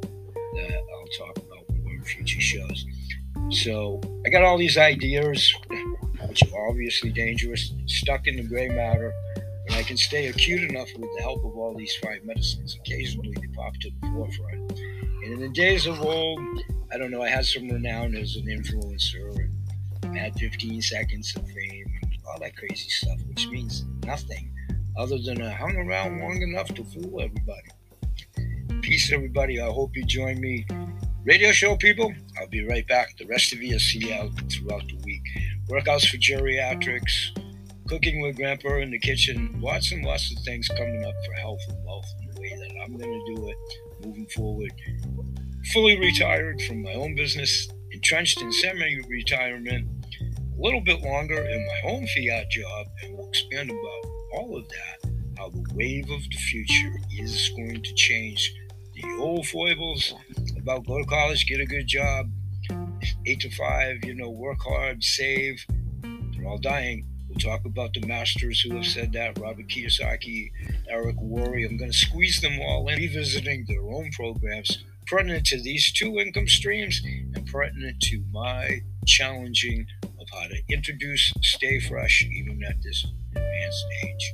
that 0.55 0.83
I'll 0.95 1.27
talk 1.27 1.37
about 1.39 1.65
more 1.83 1.95
in 1.95 2.05
future 2.05 2.41
shows. 2.41 2.85
So 3.51 4.01
I 4.25 4.31
got 4.31 4.43
all 4.43 4.59
these 4.59 4.79
ideas, 4.79 5.53
which 6.29 6.43
are 6.53 6.69
obviously 6.69 7.11
dangerous, 7.11 7.73
stuck 7.87 8.27
in 8.27 8.37
the 8.37 8.45
gray 8.45 8.69
matter. 8.69 9.13
And 9.73 9.81
I 9.81 9.85
can 9.85 9.97
stay 9.97 10.27
acute 10.27 10.69
enough 10.69 10.91
with 10.99 11.09
the 11.17 11.23
help 11.23 11.43
of 11.47 11.57
all 11.57 11.75
these 11.75 11.97
five 12.03 12.23
medicines. 12.25 12.77
Occasionally 12.79 13.33
they 13.41 13.47
pop 13.55 13.73
to 13.81 13.91
the 13.91 14.07
forefront. 14.09 14.73
And 15.25 15.33
in 15.33 15.41
the 15.41 15.49
days 15.49 15.87
of 15.87 15.99
old, 16.03 16.39
I 16.93 16.99
don't 16.99 17.11
know, 17.11 17.23
I 17.23 17.31
had 17.31 17.47
some 17.47 17.71
renown 17.71 18.15
as 18.15 18.37
an 18.37 18.45
influencer 18.45 19.49
and 20.03 20.19
had 20.19 20.35
15 20.35 20.83
seconds 20.83 21.35
of 21.37 21.47
fame 21.49 21.87
and 22.03 22.19
all 22.29 22.39
that 22.41 22.55
crazy 22.55 22.91
stuff, 22.91 23.19
which 23.27 23.47
means 23.49 23.87
nothing 24.05 24.53
other 24.99 25.17
than 25.17 25.41
I 25.41 25.51
hung 25.51 25.75
around 25.75 26.21
long 26.21 26.43
enough 26.43 26.69
to 26.75 26.85
fool 26.85 27.23
everybody. 27.23 28.81
Peace, 28.83 29.11
everybody. 29.11 29.59
I 29.59 29.69
hope 29.69 29.97
you 29.97 30.05
join 30.05 30.39
me. 30.39 30.67
Radio 31.25 31.51
show 31.51 31.77
people, 31.77 32.13
I'll 32.39 32.49
be 32.49 32.69
right 32.69 32.87
back. 32.89 33.17
The 33.17 33.25
rest 33.25 33.55
of 33.55 33.63
you 33.63 33.79
see 33.79 34.13
out 34.13 34.33
throughout 34.51 34.87
the 34.87 35.01
week. 35.03 35.23
Workouts 35.71 36.11
for 36.11 36.19
geriatrics, 36.19 37.42
cooking 37.93 38.23
with 38.23 38.37
grandpa 38.37 38.77
in 38.77 38.91
the 38.91 38.99
kitchen, 38.99 39.55
lots 39.61 39.93
and 39.93 40.03
lots 40.03 40.33
of 40.33 40.43
things 40.45 40.67
coming 40.67 41.05
up 41.05 41.13
for 41.27 41.35
health 41.35 41.61
and 41.69 41.85
wealth 41.85 42.07
in 42.23 42.35
the 42.35 42.41
way 42.41 42.49
that 42.49 42.75
I'm 42.83 42.97
going 42.97 43.13
to 43.13 43.35
do 43.35 43.49
it 43.49 43.57
moving 44.03 44.27
forward. 44.29 44.73
Fully 45.75 46.01
retired 46.01 46.63
from 46.63 46.81
my 46.81 46.95
own 46.95 47.15
business, 47.15 47.69
entrenched 47.91 48.41
in 48.41 48.51
semi 48.51 48.99
retirement, 49.11 49.87
a 50.23 50.59
little 50.59 50.81
bit 50.81 51.03
longer 51.03 51.39
in 51.39 51.67
my 51.67 51.91
own 51.91 52.07
fiat 52.07 52.51
job, 52.51 52.87
and 53.03 53.15
we'll 53.15 53.29
expand 53.29 53.69
about 53.69 54.11
all 54.33 54.57
of 54.57 54.67
that. 54.71 55.11
How 55.37 55.51
the 55.51 55.63
wave 55.75 56.09
of 56.09 56.23
the 56.23 56.39
future 56.39 56.95
is 57.19 57.51
going 57.59 57.83
to 57.83 57.93
change 57.93 58.55
the 58.95 59.05
old 59.19 59.47
foibles 59.49 60.15
about 60.57 60.87
go 60.87 60.97
to 60.97 61.05
college, 61.05 61.47
get 61.47 61.61
a 61.61 61.67
good 61.67 61.89
job, 61.89 62.31
eight 63.27 63.41
to 63.41 63.51
five, 63.51 64.03
you 64.03 64.15
know, 64.15 64.31
work 64.31 64.63
hard, 64.63 65.05
save. 65.05 65.67
They're 66.03 66.49
all 66.49 66.57
dying. 66.57 67.07
We'll 67.33 67.57
talk 67.57 67.65
about 67.65 67.95
the 67.95 68.07
masters 68.07 68.61
who 68.61 68.77
have 68.77 68.85
said 68.85 69.15
that 69.15 69.39
Robert 69.39 69.67
Kiyosaki, 69.69 70.51
Eric 70.87 71.17
Worre. 71.17 71.67
I'm 71.67 71.79
going 71.79 71.91
to 71.91 71.97
squeeze 71.97 72.43
them 72.43 72.61
all 72.61 72.87
in, 72.89 72.99
revisiting 72.99 73.65
their 73.67 73.83
own 73.83 74.11
programs, 74.13 74.85
pertinent 75.07 75.47
to 75.47 75.59
these 75.63 75.91
two 75.93 76.19
income 76.19 76.47
streams 76.47 77.01
and 77.05 77.47
pertinent 77.47 78.01
to 78.03 78.23
my 78.31 78.81
challenging 79.07 79.87
of 80.03 80.29
how 80.31 80.47
to 80.47 80.63
introduce, 80.69 81.33
stay 81.41 81.81
fresh, 81.81 82.23
even 82.31 82.63
at 82.65 82.83
this 82.83 83.07
advanced 83.35 83.85
age. 84.05 84.33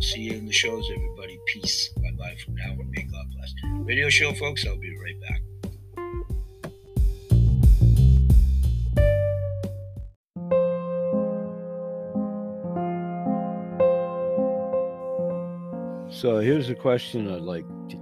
See 0.00 0.22
you 0.22 0.32
in 0.32 0.46
the 0.46 0.52
shows, 0.52 0.90
everybody. 0.92 1.38
Peace. 1.54 1.90
Bye 2.02 2.10
bye 2.18 2.36
for 2.44 2.50
now, 2.50 2.72
and 2.72 2.90
may 2.90 3.04
God 3.04 3.26
bless. 3.36 3.54
Radio 3.86 4.08
show, 4.08 4.34
folks. 4.34 4.66
I'll 4.66 4.76
be 4.76 4.96
right 4.98 5.20
back. 5.28 5.40
So 16.16 16.38
here's 16.38 16.70
a 16.70 16.74
question 16.74 17.30
I'd 17.30 17.42
like 17.42 17.66
to 17.90 17.98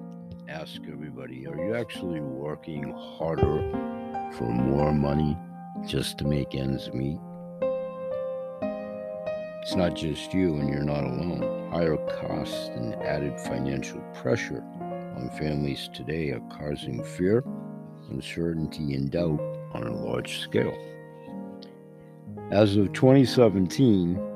ask 0.47 0.81
everybody 0.87 1.49
Are 1.49 1.57
you 1.57 1.75
actually 1.75 2.21
working 2.21 2.93
harder 2.93 3.59
for 4.39 4.45
more 4.45 4.93
money 4.93 5.37
just 5.85 6.19
to 6.19 6.25
make 6.25 6.55
ends 6.55 6.93
meet? 6.93 7.19
It's 9.63 9.75
not 9.75 9.97
just 9.97 10.33
you, 10.33 10.55
and 10.55 10.69
you're 10.69 10.85
not 10.85 11.03
alone. 11.03 11.73
Higher 11.73 11.97
costs 12.21 12.69
and 12.77 12.95
added 13.03 13.41
financial 13.41 14.01
pressure 14.15 14.63
on 15.17 15.29
families 15.37 15.91
today 15.93 16.31
are 16.31 16.43
causing 16.57 17.03
fear, 17.03 17.43
uncertainty, 18.11 18.95
and 18.95 19.11
doubt 19.11 19.41
on 19.73 19.89
a 19.89 20.05
large 20.05 20.39
scale. 20.39 20.79
As 22.53 22.77
of 22.77 22.93
2017, 22.93 24.34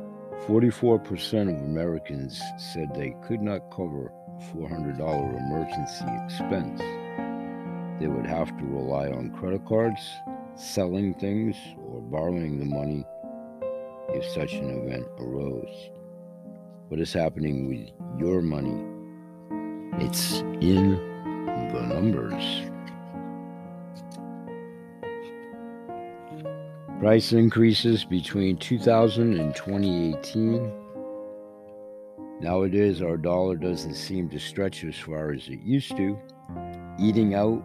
44% 0.48 1.54
of 1.54 1.62
Americans 1.62 2.40
said 2.56 2.88
they 2.94 3.14
could 3.22 3.42
not 3.42 3.70
cover 3.70 4.10
a 4.28 4.56
$400 4.56 4.98
emergency 5.36 6.06
expense. 6.24 6.80
They 8.00 8.06
would 8.06 8.24
have 8.24 8.56
to 8.56 8.64
rely 8.64 9.08
on 9.08 9.36
credit 9.38 9.66
cards, 9.66 10.00
selling 10.54 11.12
things, 11.12 11.54
or 11.76 12.00
borrowing 12.00 12.58
the 12.58 12.64
money 12.64 13.04
if 14.14 14.24
such 14.32 14.54
an 14.54 14.70
event 14.70 15.06
arose. 15.18 15.90
What 16.88 16.98
is 16.98 17.12
happening 17.12 17.68
with 17.68 17.90
your 18.18 18.40
money? 18.40 18.86
It's 20.02 20.40
in 20.62 20.92
the 21.74 21.82
numbers. 21.82 22.62
Price 27.00 27.32
increases 27.32 28.04
between 28.04 28.56
2000 28.56 29.38
and 29.38 29.54
2018. 29.54 30.72
Nowadays, 32.40 33.02
our 33.02 33.16
dollar 33.16 33.54
doesn't 33.54 33.94
seem 33.94 34.28
to 34.30 34.40
stretch 34.40 34.82
as 34.82 34.96
far 34.96 35.30
as 35.30 35.46
it 35.46 35.60
used 35.60 35.96
to. 35.96 36.18
Eating 36.98 37.34
out 37.34 37.62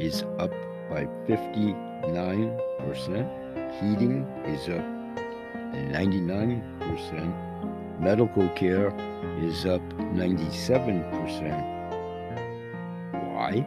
is 0.00 0.24
up 0.40 0.50
by 0.90 1.06
59%. 1.28 3.80
Heating 3.80 4.26
is 4.46 4.68
up 4.68 4.84
99%. 5.72 8.00
Medical 8.00 8.48
care 8.56 8.88
is 9.40 9.66
up 9.66 9.82
97%. 10.14 11.62
Why? 13.32 13.64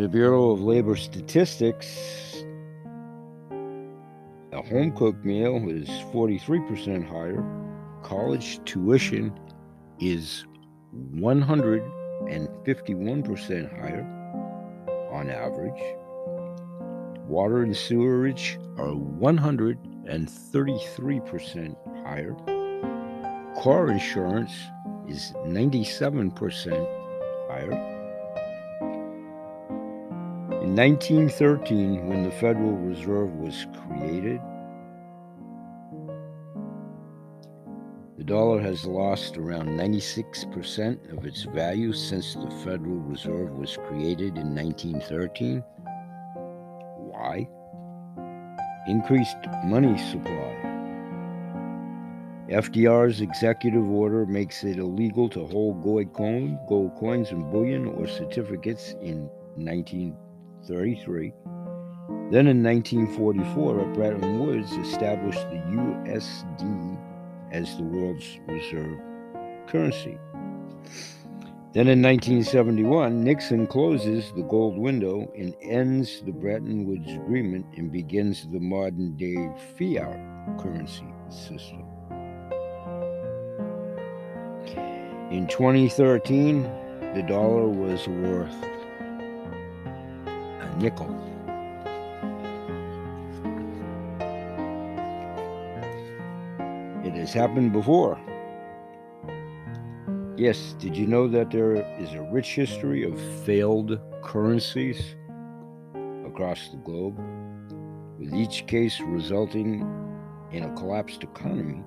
The 0.00 0.08
Bureau 0.08 0.52
of 0.52 0.62
Labor 0.62 0.96
Statistics, 0.96 2.42
a 4.50 4.62
home 4.62 4.92
cooked 4.96 5.26
meal 5.26 5.56
is 5.68 5.90
43% 6.10 7.06
higher. 7.06 7.44
College 8.02 8.64
tuition 8.64 9.38
is 10.00 10.46
151% 11.16 13.78
higher 13.78 14.06
on 15.12 15.28
average. 15.28 15.82
Water 17.28 17.62
and 17.62 17.76
sewerage 17.76 18.58
are 18.78 18.94
133% 18.94 21.76
higher. 22.06 22.34
Car 23.62 23.90
insurance 23.90 24.54
is 25.06 25.34
97% 25.44 26.88
higher. 27.50 27.99
In 30.70 30.76
1913, 30.76 32.06
when 32.06 32.22
the 32.22 32.30
Federal 32.30 32.76
Reserve 32.76 33.34
was 33.34 33.66
created, 33.88 34.40
the 38.16 38.22
dollar 38.22 38.60
has 38.60 38.84
lost 38.84 39.36
around 39.36 39.66
96% 39.70 41.12
of 41.12 41.26
its 41.26 41.42
value 41.42 41.92
since 41.92 42.34
the 42.34 42.48
Federal 42.62 42.98
Reserve 42.98 43.50
was 43.50 43.76
created 43.88 44.38
in 44.38 44.54
1913. 44.54 45.64
Why? 46.98 47.48
Increased 48.86 49.38
money 49.64 49.98
supply. 50.12 50.54
FDR's 52.48 53.22
executive 53.22 53.90
order 53.90 54.24
makes 54.24 54.62
it 54.62 54.78
illegal 54.78 55.28
to 55.30 55.48
hold 55.48 55.82
gold, 55.82 56.14
gold 56.68 56.94
coins 56.94 57.32
and 57.32 57.50
bullion 57.50 57.86
or 57.86 58.06
certificates 58.06 58.94
in 59.02 59.28
1933. 60.68 61.32
Then 62.30 62.46
in 62.46 62.62
1944, 62.62 63.86
Bretton 63.94 64.40
Woods 64.40 64.72
established 64.72 65.40
the 65.50 65.56
USD 65.56 66.98
as 67.52 67.76
the 67.76 67.82
world's 67.82 68.38
reserve 68.46 68.98
currency. 69.66 70.18
Then 71.72 71.86
in 71.86 72.02
1971, 72.02 73.22
Nixon 73.22 73.66
closes 73.66 74.32
the 74.32 74.42
gold 74.42 74.76
window 74.76 75.32
and 75.36 75.54
ends 75.62 76.20
the 76.22 76.32
Bretton 76.32 76.84
Woods 76.86 77.12
Agreement 77.12 77.66
and 77.76 77.92
begins 77.92 78.46
the 78.48 78.58
modern 78.58 79.16
day 79.16 79.48
fiat 79.78 80.18
currency 80.58 81.06
system. 81.28 81.84
In 85.30 85.46
2013, 85.48 86.62
the 87.14 87.24
dollar 87.26 87.68
was 87.68 88.06
worth 88.08 88.79
nickel. 90.80 91.08
It 97.04 97.14
has 97.14 97.32
happened 97.32 97.72
before. 97.72 98.18
Yes, 100.36 100.74
did 100.78 100.96
you 100.96 101.06
know 101.06 101.28
that 101.28 101.50
there 101.50 101.74
is 102.00 102.14
a 102.14 102.22
rich 102.22 102.54
history 102.54 103.04
of 103.04 103.20
failed 103.44 104.00
currencies 104.22 105.16
across 106.26 106.70
the 106.70 106.78
globe, 106.78 107.18
with 108.18 108.32
each 108.32 108.66
case 108.66 109.00
resulting 109.00 109.82
in 110.50 110.64
a 110.64 110.74
collapsed 110.74 111.22
economy 111.22 111.84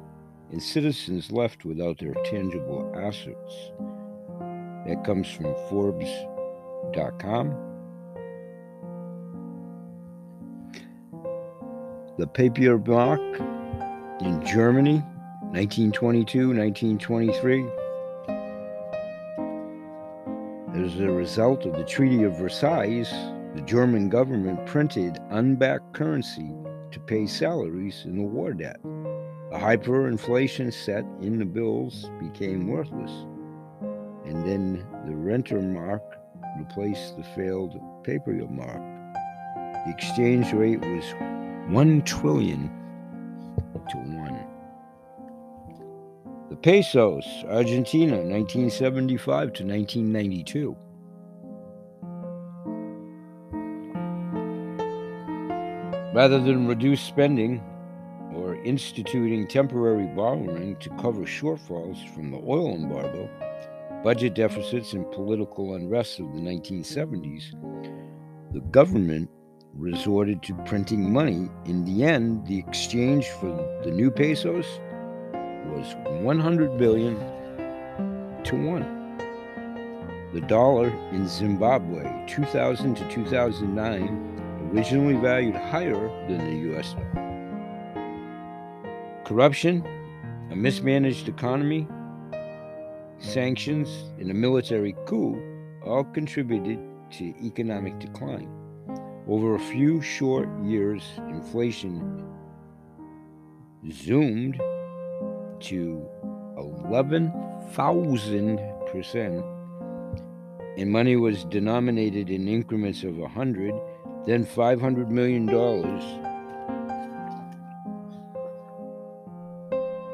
and 0.52 0.62
citizens 0.62 1.32
left 1.32 1.66
without 1.66 1.98
their 1.98 2.14
tangible 2.26 2.94
assets? 2.96 3.72
That 4.86 5.04
comes 5.04 5.28
from 5.28 5.56
Forbes.com. 5.70 7.73
The 12.16 12.28
paper 12.28 12.78
mark 12.78 13.22
in 14.22 14.46
Germany, 14.46 15.02
1922 15.52 16.50
1923 16.50 17.66
as 20.76 21.00
a 21.00 21.12
result 21.12 21.66
of 21.66 21.74
the 21.74 21.84
Treaty 21.84 22.24
of 22.24 22.38
Versailles, 22.38 23.10
the 23.56 23.62
German 23.62 24.10
government 24.10 24.64
printed 24.68 25.18
unbacked 25.32 25.94
currency 25.94 26.52
to 26.92 27.00
pay 27.00 27.26
salaries 27.26 28.04
in 28.06 28.18
the 28.18 28.24
war 28.24 28.54
debt. 28.54 28.80
The 28.84 29.58
hyperinflation 29.58 30.72
set 30.72 31.06
in 31.22 31.40
the 31.40 31.46
bills 31.46 32.12
became 32.20 32.68
worthless, 32.68 33.12
and 34.26 34.48
then 34.48 34.86
the 35.06 35.14
Rentenmark 35.14 36.02
replaced 36.60 37.18
the 37.18 37.24
failed 37.24 37.80
paper 38.04 38.34
mark. 38.34 38.82
The 39.86 39.92
exchange 39.92 40.54
rate 40.54 40.80
was 40.82 41.06
1 41.70 42.02
trillion 42.02 42.70
to 43.90 43.98
1. 43.98 44.48
The 46.50 46.58
pesos, 46.58 47.26
Argentina, 47.48 48.18
1975 48.18 49.54
to 49.54 49.64
1992. 49.66 50.76
Rather 56.14 56.40
than 56.40 56.68
reduce 56.68 57.02
spending 57.02 57.64
or 58.36 58.56
instituting 58.66 59.48
temporary 59.48 60.08
borrowing 60.08 60.76
to 60.82 60.90
cover 60.92 61.22
shortfalls 61.22 62.08
from 62.14 62.30
the 62.30 62.42
oil 62.46 62.76
embargo, 62.76 63.30
budget 64.04 64.36
deficits, 64.36 64.92
and 64.92 65.10
political 65.12 65.76
unrest 65.76 66.20
of 66.20 66.32
the 66.34 66.42
1970s, 66.42 67.54
the 68.52 68.60
government 68.70 69.30
resorted 69.78 70.42
to 70.44 70.54
printing 70.66 71.12
money. 71.12 71.50
In 71.66 71.84
the 71.86 72.04
end, 72.04 72.46
the 72.46 72.60
exchange 72.60 73.28
for 73.30 73.48
the 73.84 73.92
new 73.92 74.12
pesos 74.12 74.66
was 75.66 75.96
100 76.22 76.78
billion 76.78 77.16
to 78.44 78.56
1. 78.56 79.04
The 80.34 80.42
dollar 80.42 80.90
in 81.12 81.28
Zimbabwe 81.28 82.26
2000 82.28 82.96
to 82.96 83.10
2009 83.10 84.72
originally 84.74 85.16
valued 85.16 85.56
higher 85.56 86.08
than 86.28 86.40
the 86.40 86.78
US 86.78 86.94
dollar. 86.94 87.20
Corruption, 89.26 89.84
a 90.52 90.56
mismanaged 90.56 91.30
economy, 91.30 91.88
sanctions, 93.20 93.90
and 94.20 94.30
a 94.30 94.34
military 94.34 94.96
coup 95.08 95.42
all 95.86 96.04
contributed 96.04 96.80
to 97.12 97.34
economic 97.46 97.98
decline. 98.00 98.63
Over 99.26 99.56
a 99.56 99.60
few 99.60 100.02
short 100.02 100.50
years, 100.62 101.02
inflation 101.30 102.26
zoomed 103.90 104.62
to 105.62 106.06
11,000%, 106.58 109.44
and 110.78 110.92
money 110.92 111.16
was 111.16 111.46
denominated 111.46 112.30
in 112.30 112.50
increments 112.50 113.04
of 113.04 113.18
100, 113.18 113.74
then 114.26 114.46
$500 114.46 115.08
million 115.08 115.46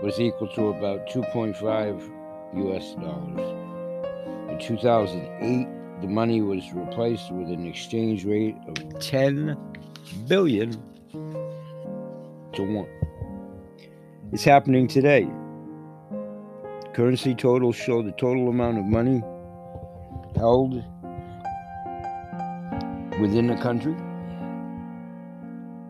was 0.04 0.19
equal 0.19 0.50
to 0.50 0.67
about 0.69 1.10
2.5 1.10 2.12
US 2.54 2.93
dollars. 2.95 3.56
In 4.50 4.60
2008, 4.60 5.79
the 6.02 6.08
money 6.08 6.42
was 6.42 6.64
replaced 6.74 7.32
with 7.32 7.50
an 7.50 7.66
exchange 7.66 8.26
rate 8.26 8.56
of 8.68 9.00
10 9.00 9.58
billion 10.28 10.72
to 12.54 12.64
1. 12.64 12.88
It's 14.32 14.44
happening 14.44 14.88
today. 14.88 15.28
Currency 16.94 17.36
totals 17.36 17.76
show 17.76 18.02
the 18.02 18.12
total 18.12 18.50
amount 18.50 18.78
of 18.78 18.86
money 18.86 19.22
held 20.36 20.84
within 23.20 23.50
a 23.50 23.62
country. 23.62 23.96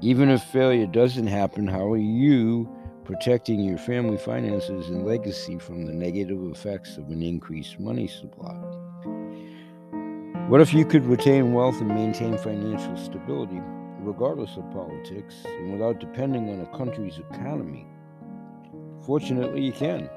Even 0.01 0.29
if 0.29 0.41
failure 0.43 0.87
doesn't 0.87 1.27
happen, 1.27 1.67
how 1.67 1.91
are 1.91 1.97
you 1.97 2.69
protecting 3.03 3.59
your 3.59 3.77
family 3.77 4.17
finances 4.17 4.87
and 4.89 5.05
legacy 5.05 5.57
from 5.59 5.85
the 5.85 5.93
negative 5.93 6.49
effects 6.51 6.97
of 6.97 7.09
an 7.09 7.21
increased 7.21 7.79
money 7.79 8.07
supply? 8.07 8.68
What 10.49 10.61
if 10.61 10.73
you 10.73 10.83
could 10.83 11.05
retain 11.05 11.53
wealth 11.53 11.79
and 11.79 11.89
maintain 11.89 12.35
financial 12.35 12.97
stability, 12.97 13.61
regardless 13.99 14.57
of 14.57 14.71
politics, 14.71 15.35
and 15.45 15.73
without 15.73 15.99
depending 15.99 16.49
on 16.49 16.61
a 16.61 16.75
country's 16.75 17.19
economy? 17.19 17.85
Fortunately, 19.05 19.61
you 19.61 19.71
can. 19.71 20.09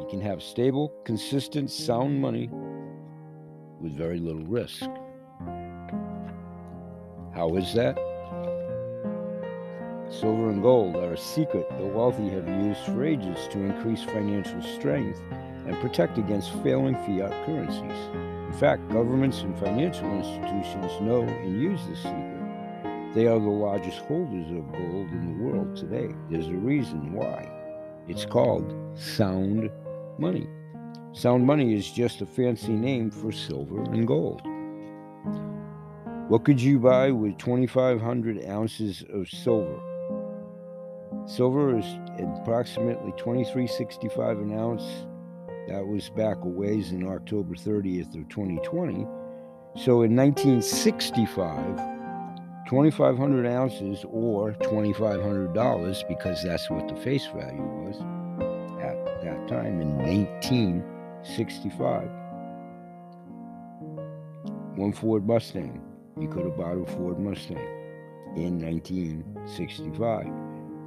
You 0.00 0.06
can 0.10 0.20
have 0.20 0.42
stable, 0.42 0.92
consistent, 1.04 1.70
sound 1.70 2.20
money 2.20 2.50
with 3.80 3.92
very 3.92 4.18
little 4.18 4.42
risk. 4.42 4.90
How 7.36 7.54
is 7.54 7.72
that? 7.74 7.96
Silver 10.10 10.50
and 10.50 10.60
gold 10.60 10.96
are 10.96 11.12
a 11.12 11.16
secret 11.16 11.68
the 11.78 11.86
wealthy 11.86 12.30
have 12.30 12.48
used 12.48 12.80
for 12.80 13.04
ages 13.04 13.46
to 13.52 13.60
increase 13.60 14.02
financial 14.02 14.60
strength 14.60 15.20
and 15.68 15.80
protect 15.80 16.18
against 16.18 16.52
failing 16.64 16.96
fiat 17.06 17.46
currencies. 17.46 18.37
In 18.48 18.54
fact, 18.54 18.88
governments 18.88 19.42
and 19.42 19.56
financial 19.58 20.10
institutions 20.10 21.00
know 21.02 21.20
and 21.22 21.62
use 21.62 21.80
this 21.86 21.98
secret. 21.98 23.14
They 23.14 23.26
are 23.26 23.38
the 23.38 23.48
largest 23.48 23.98
holders 24.00 24.50
of 24.50 24.72
gold 24.72 25.10
in 25.10 25.38
the 25.38 25.44
world 25.44 25.76
today. 25.76 26.14
There's 26.30 26.48
a 26.48 26.54
reason 26.54 27.12
why. 27.12 27.50
It's 28.08 28.24
called 28.24 28.74
sound 28.98 29.70
money. 30.18 30.48
Sound 31.12 31.46
money 31.46 31.74
is 31.74 31.90
just 31.90 32.22
a 32.22 32.26
fancy 32.26 32.72
name 32.72 33.10
for 33.10 33.32
silver 33.32 33.82
and 33.82 34.06
gold. 34.06 34.42
What 36.28 36.44
could 36.44 36.60
you 36.60 36.78
buy 36.78 37.10
with 37.10 37.38
2,500 37.38 38.44
ounces 38.46 39.04
of 39.12 39.28
silver? 39.28 39.80
Silver 41.26 41.78
is 41.78 41.84
approximately 42.40 43.12
23.65 43.12 44.42
an 44.42 44.58
ounce. 44.58 45.06
That 45.68 45.86
was 45.86 46.08
back 46.08 46.38
a 46.44 46.48
ways 46.48 46.92
in 46.92 47.06
October 47.06 47.54
30th 47.54 48.18
of 48.18 48.26
2020. 48.30 49.06
So 49.76 50.00
in 50.00 50.16
1965, 50.16 51.76
2,500 52.66 53.46
ounces 53.46 54.02
or 54.08 54.54
$2,500 54.62 56.08
because 56.08 56.42
that's 56.42 56.70
what 56.70 56.88
the 56.88 56.96
face 56.96 57.26
value 57.26 57.60
was 57.60 57.96
at 58.80 59.04
that 59.22 59.46
time 59.46 59.82
in 59.82 59.98
1965. 59.98 62.08
One 64.78 64.94
Ford 64.94 65.26
Mustang. 65.26 65.82
You 66.18 66.28
could 66.28 66.46
have 66.46 66.56
bought 66.56 66.78
a 66.78 66.86
Ford 66.86 67.20
Mustang 67.20 67.58
in 68.36 68.58
1965. 68.58 70.26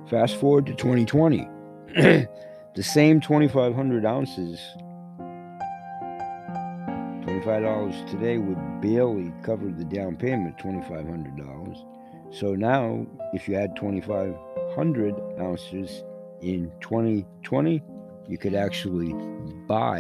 Fast 0.10 0.38
forward 0.38 0.66
to 0.66 0.74
2020. 0.74 1.48
the 2.74 2.84
same 2.84 3.20
2,500 3.20 4.06
ounces, 4.06 4.60
$25 7.26 8.10
today 8.10 8.38
would 8.38 8.82
barely 8.82 9.34
cover 9.44 9.70
the 9.70 9.84
down 9.84 10.16
payment, 10.16 10.58
$2,500. 10.58 11.86
So 12.34 12.56
now, 12.56 13.06
if 13.34 13.50
you 13.50 13.56
had 13.56 13.76
2,500 13.76 15.16
ounces 15.40 16.04
in 16.42 16.72
2020, 16.80 17.84
you 18.28 18.38
could 18.38 18.54
actually 18.54 19.14
buy 19.68 20.00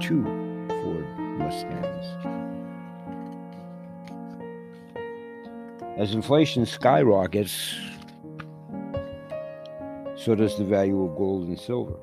two 0.00 0.24
Ford 0.68 1.06
Mustangs. 1.38 2.06
As 5.98 6.14
inflation 6.14 6.64
skyrockets, 6.64 7.74
so 10.16 10.34
does 10.34 10.56
the 10.56 10.64
value 10.64 11.04
of 11.04 11.16
gold 11.16 11.46
and 11.46 11.60
silver. 11.60 11.96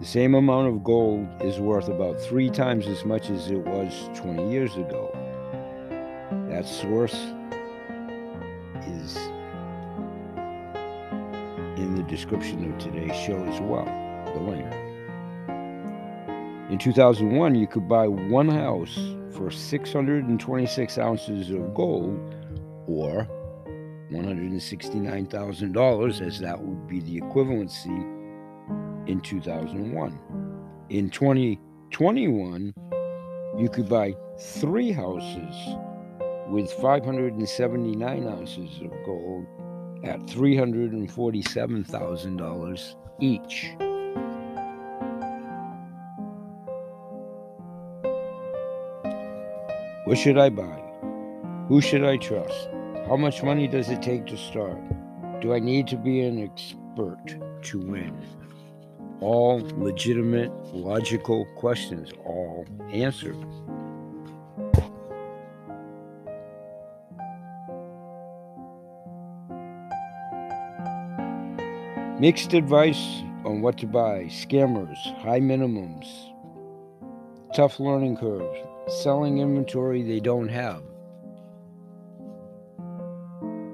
The 0.00 0.06
same 0.06 0.34
amount 0.36 0.68
of 0.68 0.84
gold 0.84 1.26
is 1.40 1.58
worth 1.58 1.88
about 1.88 2.20
three 2.20 2.50
times 2.50 2.86
as 2.86 3.04
much 3.04 3.30
as 3.30 3.50
it 3.50 3.58
was 3.58 4.08
20 4.14 4.48
years 4.48 4.76
ago. 4.76 5.10
That 6.48 6.66
source 6.66 7.14
is 8.86 9.16
in 11.76 11.96
the 11.96 12.04
description 12.04 12.72
of 12.72 12.78
today's 12.78 13.16
show 13.16 13.44
as 13.46 13.60
well, 13.60 13.86
the 14.34 14.40
link. 14.40 14.72
In 16.70 16.78
2001, 16.78 17.56
you 17.56 17.66
could 17.66 17.88
buy 17.88 18.06
one 18.06 18.48
house 18.48 18.96
for 19.32 19.50
626 19.50 20.98
ounces 20.98 21.50
of 21.50 21.74
gold 21.74 22.16
or 22.86 23.26
$169,000, 24.12 26.20
as 26.24 26.38
that 26.38 26.62
would 26.62 26.86
be 26.86 27.00
the 27.00 27.20
equivalency 27.20 28.17
in 29.08 29.20
2001. 29.20 30.16
In 30.90 31.10
2021, 31.10 32.72
you 33.58 33.68
could 33.68 33.88
buy 33.88 34.14
three 34.38 34.92
houses 34.92 35.56
with 36.48 36.70
579 36.74 38.28
ounces 38.28 38.80
of 38.80 38.92
gold 39.04 39.44
at 40.04 40.20
$347,000 40.20 42.94
each. 43.20 43.72
What 50.04 50.16
should 50.16 50.38
I 50.38 50.48
buy? 50.48 50.80
Who 51.68 51.80
should 51.82 52.04
I 52.04 52.16
trust? 52.16 52.70
How 53.06 53.16
much 53.16 53.42
money 53.42 53.68
does 53.68 53.90
it 53.90 54.00
take 54.00 54.24
to 54.26 54.36
start? 54.36 54.78
Do 55.40 55.52
I 55.52 55.58
need 55.58 55.88
to 55.88 55.96
be 55.96 56.20
an 56.20 56.38
expert 56.42 57.36
to 57.62 57.78
win? 57.78 58.16
All 59.20 59.60
legitimate, 59.76 60.52
logical 60.72 61.44
questions, 61.56 62.12
all 62.24 62.64
answered. 62.92 63.36
Mixed 72.20 72.52
advice 72.52 73.22
on 73.44 73.60
what 73.62 73.78
to 73.78 73.86
buy 73.86 74.24
scammers, 74.24 74.98
high 75.20 75.40
minimums, 75.40 76.06
tough 77.54 77.80
learning 77.80 78.16
curves, 78.16 78.58
selling 79.02 79.38
inventory 79.38 80.02
they 80.02 80.20
don't 80.20 80.48
have. 80.48 80.82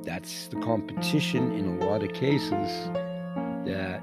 That's 0.05 0.49
the 0.49 0.61
competition 0.61 1.53
in 1.53 1.81
a 1.81 1.87
lot 1.87 2.03
of 2.03 2.13
cases 2.13 2.69
that 3.65 4.03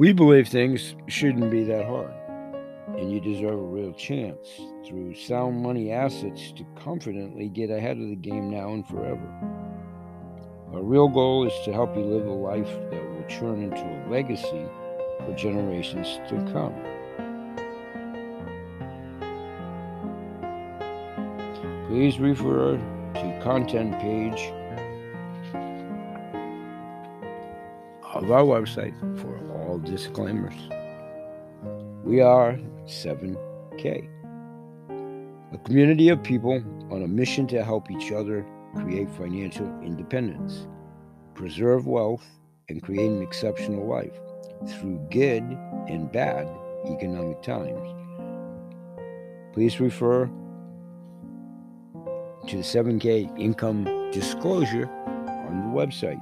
we 0.00 0.14
believe 0.14 0.48
things 0.48 0.94
shouldn't 1.08 1.50
be 1.50 1.62
that 1.62 1.84
hard, 1.84 2.10
and 2.96 3.12
you 3.12 3.20
deserve 3.20 3.52
a 3.52 3.56
real 3.62 3.92
chance 3.92 4.48
through 4.86 5.14
sound 5.14 5.62
money 5.62 5.92
assets 5.92 6.52
to 6.52 6.64
confidently 6.74 7.50
get 7.50 7.68
ahead 7.68 7.98
of 7.98 8.08
the 8.08 8.16
game 8.16 8.48
now 8.48 8.72
and 8.72 8.88
forever. 8.88 9.30
Our 10.72 10.82
real 10.82 11.06
goal 11.06 11.46
is 11.46 11.52
to 11.66 11.72
help 11.74 11.94
you 11.94 12.02
live 12.02 12.26
a 12.26 12.32
life 12.32 12.70
that 12.90 13.10
will 13.10 13.26
turn 13.28 13.62
into 13.62 13.82
a 13.82 14.08
legacy 14.08 14.64
for 15.18 15.34
generations 15.36 16.18
to 16.30 16.36
come. 16.50 16.74
Please 21.88 22.18
refer 22.18 22.78
to 22.78 23.40
content 23.42 24.00
page 24.00 24.50
of 28.14 28.30
our 28.30 28.44
website 28.44 28.94
for 29.20 29.49
all 29.70 29.78
disclaimers. 29.78 30.54
We 32.02 32.20
are 32.20 32.58
7K, 32.86 34.08
a 35.52 35.58
community 35.58 36.08
of 36.08 36.20
people 36.24 36.54
on 36.90 37.04
a 37.04 37.06
mission 37.06 37.46
to 37.48 37.62
help 37.62 37.88
each 37.88 38.10
other 38.10 38.44
create 38.74 39.08
financial 39.10 39.66
independence, 39.80 40.66
preserve 41.34 41.86
wealth, 41.86 42.24
and 42.68 42.82
create 42.82 43.12
an 43.12 43.22
exceptional 43.22 43.86
life 43.86 44.18
through 44.66 44.98
good 45.12 45.44
and 45.88 46.10
bad 46.10 46.48
economic 46.86 47.40
times. 47.40 47.88
Please 49.52 49.78
refer 49.78 50.26
to 52.48 52.56
the 52.56 52.62
7K 52.62 53.38
income 53.38 53.84
disclosure 54.10 54.88
on 55.46 55.60
the 55.60 55.78
website. 55.78 56.20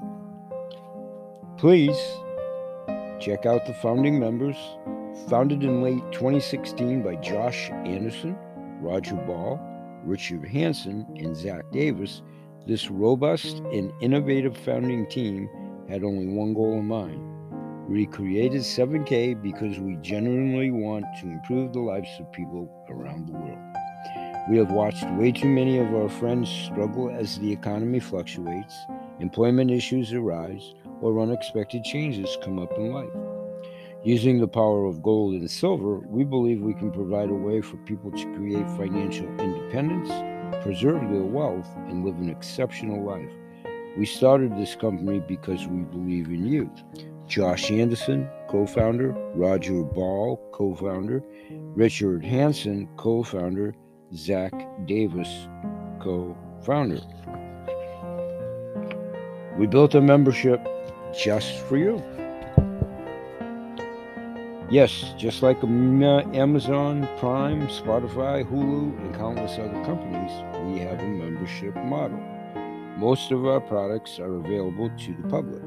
Please 1.57 1.99
check 3.21 3.47
out 3.47 3.67
the 3.67 3.75
founding 3.75 4.19
members, 4.19 4.57
founded 5.29 5.63
in 5.65 5.83
late 5.83 6.03
2016 6.13 7.03
by 7.03 7.17
Josh 7.17 7.71
Anderson, 7.71 8.37
Roger 8.81 9.17
Ball, 9.17 9.61
Richard 10.05 10.47
Hanson, 10.47 11.07
and 11.17 11.37
Zach 11.37 11.65
Davis. 11.73 12.23
This 12.67 12.91
robust 12.91 13.59
and 13.73 13.93
innovative 14.01 14.57
founding 14.57 15.07
team 15.09 15.49
had 15.89 16.05
only 16.05 16.27
one 16.27 16.55
goal 16.55 16.75
in 16.75 16.87
mind. 16.87 17.21
We 17.89 18.07
created 18.07 18.61
7K 18.61 19.43
because 19.43 19.79
we 19.79 19.97
genuinely 19.97 20.71
want 20.71 21.07
to 21.21 21.27
improve 21.27 21.73
the 21.73 21.81
lives 21.81 22.11
of 22.21 22.31
people 22.33 22.71
around 22.91 23.29
the 23.29 23.33
world. 23.33 23.59
We 24.51 24.59
have 24.59 24.71
watched 24.71 25.05
way 25.13 25.33
too 25.33 25.49
many 25.49 25.79
of 25.79 25.95
our 25.95 26.09
friends 26.09 26.51
struggle 26.51 27.11
as 27.11 27.39
the 27.39 27.53
economy 27.53 28.01
fluctuates, 28.01 28.87
employment 29.21 29.71
issues 29.71 30.13
arise, 30.13 30.75
or 31.01 31.21
unexpected 31.21 31.85
changes 31.85 32.37
come 32.43 32.59
up 32.59 32.73
in 32.77 32.93
life. 32.93 33.11
Using 34.05 34.39
the 34.39 34.49
power 34.49 34.85
of 34.85 35.03
gold 35.03 35.35
and 35.35 35.51
silver, 35.51 35.99
we 35.99 36.25
believe 36.25 36.61
we 36.61 36.75
can 36.75 36.93
provide 36.93 37.31
a 37.31 37.35
way 37.35 37.61
for 37.61 37.77
people 37.79 38.11
to 38.13 38.35
create 38.37 38.69
financial 38.71 39.27
independence 39.41 40.11
preserve 40.63 41.01
their 41.11 41.23
wealth, 41.23 41.69
and 41.89 42.05
live 42.05 42.17
an 42.19 42.29
exceptional 42.29 43.03
life. 43.03 43.31
We 43.97 44.07
started 44.07 44.57
this 44.57 44.75
company 44.75 45.21
because 45.21 45.67
we 45.67 45.81
believe 45.83 46.29
in 46.29 46.47
you. 46.47 46.71
Josh 47.27 47.71
Anderson, 47.71 48.29
co 48.49 48.67
founder, 48.67 49.13
Roger 49.35 49.83
Ball, 49.83 50.37
co 50.53 50.75
founder, 50.75 51.23
Richard 51.51 52.25
Hanson, 52.25 52.89
co 52.97 53.23
founder, 53.23 53.75
Zach 54.15 54.53
Davis, 54.87 55.49
co 56.01 56.37
founder. 56.63 57.01
We 59.59 59.66
built 59.66 59.97
a 59.97 60.01
membership 60.01 60.64
just 61.12 61.59
for 61.62 61.77
you. 61.77 62.01
Yes, 64.70 65.14
just 65.18 65.43
like 65.43 65.61
Amazon, 65.64 67.09
Prime, 67.18 67.66
Spotify, 67.66 68.49
Hulu, 68.49 68.97
and 69.01 69.14
countless 69.16 69.59
other 69.59 69.83
companies, 69.85 70.30
we 70.72 70.78
have 70.78 71.01
a 71.01 71.09
membership 71.09 71.74
model. 71.74 72.20
Most 72.99 73.33
of 73.33 73.47
our 73.47 73.61
products 73.61 74.20
are 74.20 74.37
available 74.37 74.91
to 74.97 75.14
the 75.14 75.28
public, 75.28 75.62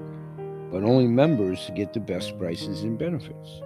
but 0.72 0.84
only 0.84 1.08
members 1.08 1.70
get 1.76 1.92
the 1.92 2.00
best 2.00 2.40
prices 2.40 2.84
and 2.84 2.98
benefits. 2.98 3.62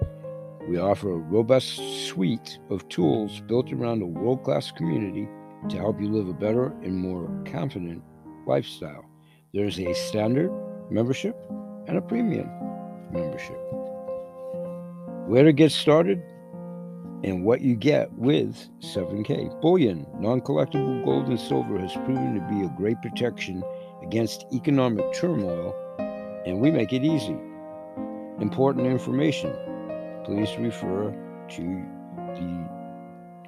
We 0.67 0.79
offer 0.79 1.11
a 1.11 1.17
robust 1.17 2.07
suite 2.07 2.57
of 2.71 2.89
tools 2.89 3.41
built 3.41 3.71
around 3.71 4.01
a 4.01 4.07
world 4.07 4.43
class 4.43 4.71
community 4.71 5.27
to 5.69 5.77
help 5.77 6.01
you 6.01 6.09
live 6.09 6.29
a 6.29 6.33
better 6.33 6.73
and 6.81 6.95
more 6.95 7.29
confident 7.45 8.01
lifestyle. 8.47 9.05
There's 9.55 9.79
a 9.79 9.93
standard 9.93 10.51
membership 10.89 11.33
and 11.87 11.97
a 11.97 12.01
premium 12.01 12.49
membership 13.09 13.57
where 15.27 15.45
to 15.45 15.53
get 15.53 15.71
started, 15.71 16.21
and 17.23 17.45
what 17.45 17.61
you 17.61 17.77
get 17.77 18.11
with 18.15 18.67
7K. 18.81 19.61
Bullion, 19.61 20.05
non 20.19 20.41
collectible 20.41 21.05
gold 21.05 21.29
and 21.29 21.39
silver, 21.39 21.79
has 21.79 21.93
proven 21.93 22.35
to 22.35 22.41
be 22.53 22.65
a 22.65 22.73
great 22.75 23.01
protection 23.01 23.63
against 24.03 24.43
economic 24.51 25.05
turmoil, 25.13 25.73
and 26.45 26.59
we 26.59 26.69
make 26.69 26.91
it 26.91 27.05
easy. 27.05 27.37
Important 28.41 28.87
information. 28.87 29.55
Please 30.25 30.53
refer 30.59 31.11
to 31.51 31.61
the 32.35 32.69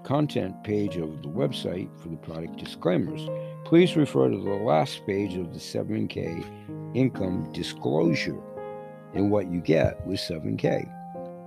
content 0.04 0.64
page 0.64 0.96
of 0.96 1.22
the 1.22 1.28
website 1.28 1.90
for 2.02 2.08
the 2.08 2.16
product 2.16 2.56
disclaimers. 2.56 3.28
Please 3.68 3.98
refer 3.98 4.30
to 4.30 4.38
the 4.38 4.50
last 4.50 5.06
page 5.06 5.36
of 5.36 5.52
the 5.52 5.60
7K 5.60 6.96
income 6.96 7.52
disclosure 7.52 8.40
and 9.14 9.30
what 9.30 9.52
you 9.52 9.60
get 9.60 10.00
with 10.08 10.22
7K. 10.22 10.90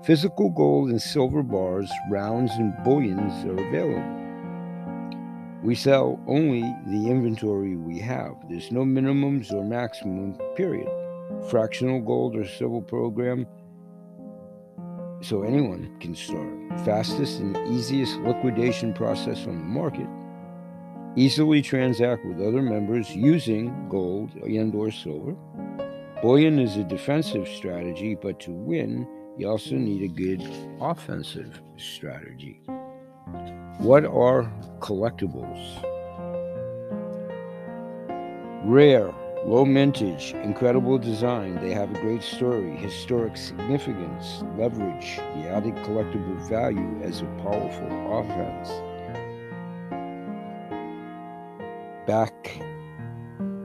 Physical 0.04 0.50
gold 0.50 0.90
and 0.90 1.00
silver 1.00 1.42
bars, 1.42 1.90
rounds, 2.10 2.50
and 2.56 2.74
bullions 2.84 3.46
are 3.46 3.56
available. 3.56 4.04
We 5.62 5.74
sell 5.74 6.20
only 6.26 6.60
the 6.88 7.08
inventory 7.10 7.76
we 7.76 7.98
have. 8.00 8.34
There's 8.50 8.70
no 8.70 8.82
minimums 8.84 9.50
or 9.50 9.64
maximum, 9.64 10.34
period. 10.56 10.90
Fractional 11.48 12.02
gold 12.02 12.36
or 12.36 12.46
silver 12.46 12.82
program, 12.82 13.46
so 15.22 15.42
anyone 15.42 15.98
can 16.00 16.14
start. 16.14 16.52
Fastest 16.84 17.40
and 17.40 17.56
easiest 17.74 18.18
liquidation 18.18 18.92
process 18.92 19.46
on 19.46 19.56
the 19.56 19.64
market. 19.64 20.06
Easily 21.16 21.60
transact 21.60 22.24
with 22.24 22.40
other 22.40 22.62
members 22.62 23.14
using 23.16 23.88
gold 23.88 24.30
and 24.44 24.72
or 24.76 24.92
silver. 24.92 25.34
Bullion 26.22 26.60
is 26.60 26.76
a 26.76 26.84
defensive 26.84 27.48
strategy, 27.48 28.14
but 28.14 28.38
to 28.40 28.52
win, 28.52 29.08
you 29.36 29.48
also 29.48 29.74
need 29.74 30.02
a 30.02 30.08
good 30.08 30.48
offensive 30.80 31.60
strategy. 31.76 32.60
What 33.78 34.04
are 34.04 34.52
collectibles? 34.78 35.82
Rare, 38.64 39.12
low 39.46 39.64
mintage, 39.64 40.32
incredible 40.44 40.98
design. 40.98 41.56
They 41.56 41.72
have 41.72 41.90
a 41.90 42.00
great 42.00 42.22
story, 42.22 42.76
historic 42.76 43.36
significance, 43.36 44.44
leverage, 44.56 45.16
the 45.16 45.48
added 45.48 45.74
collectible 45.76 46.36
value 46.48 47.00
as 47.02 47.22
a 47.22 47.26
powerful 47.42 48.20
offense. 48.20 48.70
Back 52.10 52.56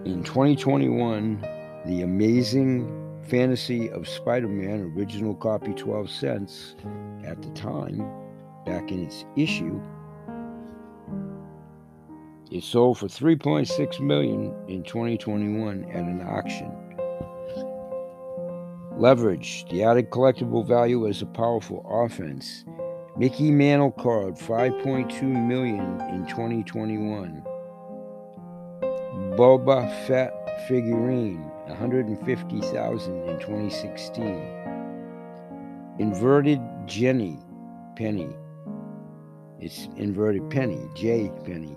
in 0.05 0.21
2021, 0.23 1.41
the 1.87 2.03
amazing 2.03 3.23
Fantasy 3.23 3.89
of 3.89 4.07
Spider 4.07 4.47
Man, 4.47 4.93
original 4.95 5.33
copy 5.33 5.73
12 5.73 6.11
cents 6.11 6.75
at 7.25 7.41
the 7.41 7.49
time, 7.55 8.07
back 8.63 8.91
in 8.91 9.03
its 9.03 9.25
issue. 9.35 9.81
It 12.51 12.63
sold 12.63 12.99
for 12.99 13.07
3.6 13.07 13.99
million 13.99 14.53
in 14.67 14.83
2021 14.83 15.85
at 15.85 16.03
an 16.03 16.21
auction. 16.21 16.71
Leverage, 18.95 19.65
the 19.71 19.81
added 19.81 20.11
collectible 20.11 20.63
value 20.63 21.07
as 21.07 21.23
a 21.23 21.25
powerful 21.25 21.83
offense. 21.89 22.63
Mickey 23.17 23.49
Mantle 23.49 23.89
card, 23.93 24.35
5.2 24.35 25.23
million 25.23 25.99
in 26.11 26.27
2021. 26.27 27.43
Boba 29.36 29.91
Fett 30.07 30.33
figurine, 30.65 31.43
150,000 31.67 33.29
in 33.29 33.39
2016. 33.39 34.23
Inverted 35.99 36.61
Jenny 36.86 37.38
Penny. 37.97 38.29
It's 39.59 39.89
inverted 39.97 40.49
penny, 40.49 40.79
J 40.95 41.29
penny. 41.43 41.75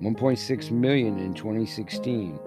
1.6 0.00 0.70
million 0.70 1.18
in 1.18 1.34
2016. 1.34 2.38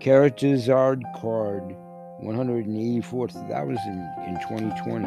Charizard 0.00 1.02
card 1.20 1.76
184,000 2.22 3.78
in 4.26 4.34
2020. 4.48 5.06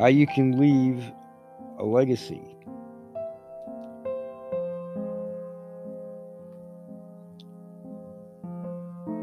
How 0.00 0.06
you 0.06 0.28
can 0.28 0.60
leave 0.60 1.12
a 1.80 1.84
legacy. 1.84 2.52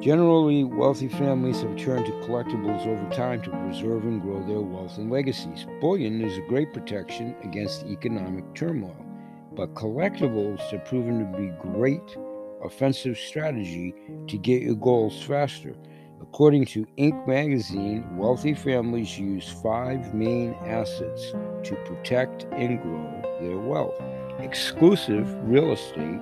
Generally, 0.02 0.64
wealthy 0.64 1.10
families 1.10 1.62
have 1.62 1.76
turned 1.76 2.06
to 2.06 2.12
collectibles 2.14 2.88
over 2.88 3.14
time 3.14 3.41
to 3.41 3.50
preserve 3.50 4.06
and 4.06 4.22
grow 4.22 4.41
their 4.47 4.62
wealth 4.62 4.97
and 4.97 5.12
legacies. 5.12 5.66
Bullion 5.82 6.22
is 6.22 6.38
a 6.38 6.47
great 6.47 6.74
protection 6.74 7.36
against 7.43 7.86
economic 7.86 8.45
turmoil, 8.56 9.06
but 9.54 9.74
collectibles 9.74 10.62
have 10.72 10.86
proven 10.86 11.20
to 11.20 11.38
be 11.38 11.52
great 11.70 12.16
offensive 12.64 13.18
strategy 13.18 13.93
to 14.28 14.38
get 14.38 14.62
your 14.62 14.76
goals 14.76 15.22
faster. 15.22 15.76
According 16.22 16.66
to 16.68 16.86
Inc. 16.97 17.28
magazine, 17.28 18.06
wealthy 18.16 18.54
families 18.54 19.20
use 19.20 19.50
five 19.62 20.14
main 20.14 20.54
assets 20.66 21.32
to 21.64 21.76
protect 21.86 22.45
and 22.54 22.82
grow 22.82 23.22
their 23.41 23.58
wealth 23.58 24.00
exclusive 24.39 25.28
real 25.43 25.74
estate, 25.74 26.22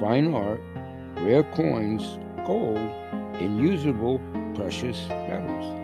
fine 0.00 0.34
art, 0.34 0.60
rare 1.18 1.44
coins, 1.54 2.18
gold, 2.44 2.78
and 3.40 3.58
usable 3.58 4.20
precious 4.54 5.08
metals. 5.08 5.80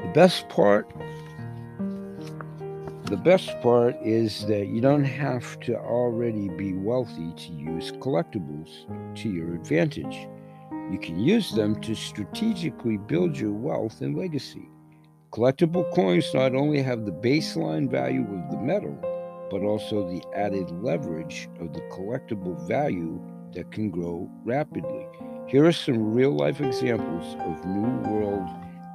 The 0.00 0.10
best 0.12 0.48
part 0.48 0.90
the 3.06 3.16
best 3.16 3.60
part 3.60 3.94
is 4.02 4.46
that 4.46 4.66
you 4.66 4.80
don't 4.80 5.04
have 5.04 5.60
to 5.60 5.76
already 5.76 6.48
be 6.48 6.72
wealthy 6.72 7.32
to 7.36 7.52
use 7.52 7.92
collectibles 7.92 8.68
to 9.18 9.28
your 9.28 9.54
advantage. 9.54 10.26
You 10.90 10.98
can 11.00 11.16
use 11.20 11.52
them 11.52 11.80
to 11.82 11.94
strategically 11.94 12.96
build 12.96 13.38
your 13.38 13.52
wealth 13.52 14.00
and 14.00 14.18
legacy. 14.18 14.68
Collectible 15.32 15.88
coins 15.94 16.34
not 16.34 16.56
only 16.56 16.82
have 16.82 17.06
the 17.06 17.12
baseline 17.12 17.88
value 17.88 18.22
of 18.22 18.50
the 18.50 18.58
metal, 18.58 18.98
but 19.50 19.62
also 19.62 20.08
the 20.08 20.22
added 20.34 20.70
leverage 20.82 21.48
of 21.60 21.72
the 21.72 21.80
collectible 21.92 22.58
value 22.66 23.20
that 23.52 23.70
can 23.72 23.90
grow 23.90 24.28
rapidly. 24.44 25.06
Here 25.46 25.64
are 25.66 25.72
some 25.72 26.12
real 26.12 26.32
life 26.32 26.60
examples 26.60 27.36
of 27.40 27.64
New 27.64 28.10
World 28.10 28.46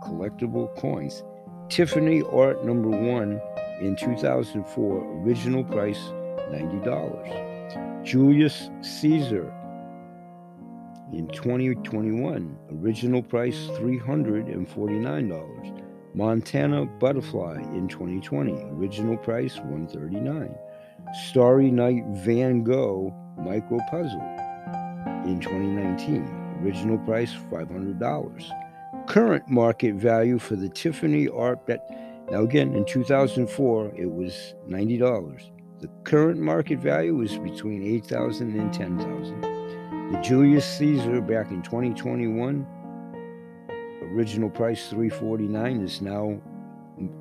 collectible 0.04 0.76
coins. 0.78 1.24
Tiffany 1.70 2.22
Art 2.24 2.66
number 2.66 2.90
one 2.90 3.40
in 3.80 3.96
2004, 3.96 5.24
original 5.24 5.64
price 5.64 6.00
$90. 6.52 8.04
Julius 8.04 8.70
Caesar 8.82 9.54
in 11.14 11.28
2021, 11.28 12.58
original 12.82 13.24
price 13.24 13.70
$349. 13.80 15.81
Montana 16.14 16.86
Butterfly 16.86 17.62
in 17.74 17.88
2020, 17.88 18.52
original 18.72 19.18
price 19.18 19.58
139. 19.58 20.54
Starry 21.30 21.72
Night 21.72 22.04
Van 22.24 22.64
Gogh 22.64 23.14
Micro 23.38 23.80
Puzzle 23.90 24.22
in 25.26 25.40
2019, 25.40 26.60
original 26.64 26.98
price 27.00 27.34
$500. 27.52 29.08
Current 29.08 29.48
market 29.48 29.96
value 29.96 30.38
for 30.38 30.56
the 30.56 30.70
Tiffany 30.70 31.28
Art 31.28 31.66
Bet. 31.66 31.80
Now 32.30 32.44
again, 32.44 32.76
in 32.76 32.86
2004, 32.86 33.94
it 33.96 34.12
was 34.12 34.54
$90. 34.68 35.50
The 35.80 35.88
current 36.04 36.40
market 36.40 36.80
value 36.80 37.22
is 37.22 37.38
between 37.38 37.82
$8,000 38.02 38.42
and 38.42 38.72
$10,000. 38.72 40.12
The 40.12 40.20
Julius 40.20 40.66
Caesar 40.78 41.22
back 41.22 41.52
in 41.52 41.62
2021 41.62 42.68
original 44.16 44.50
price 44.50 44.90
349 44.90 45.82
is 45.82 46.02
now 46.02 46.40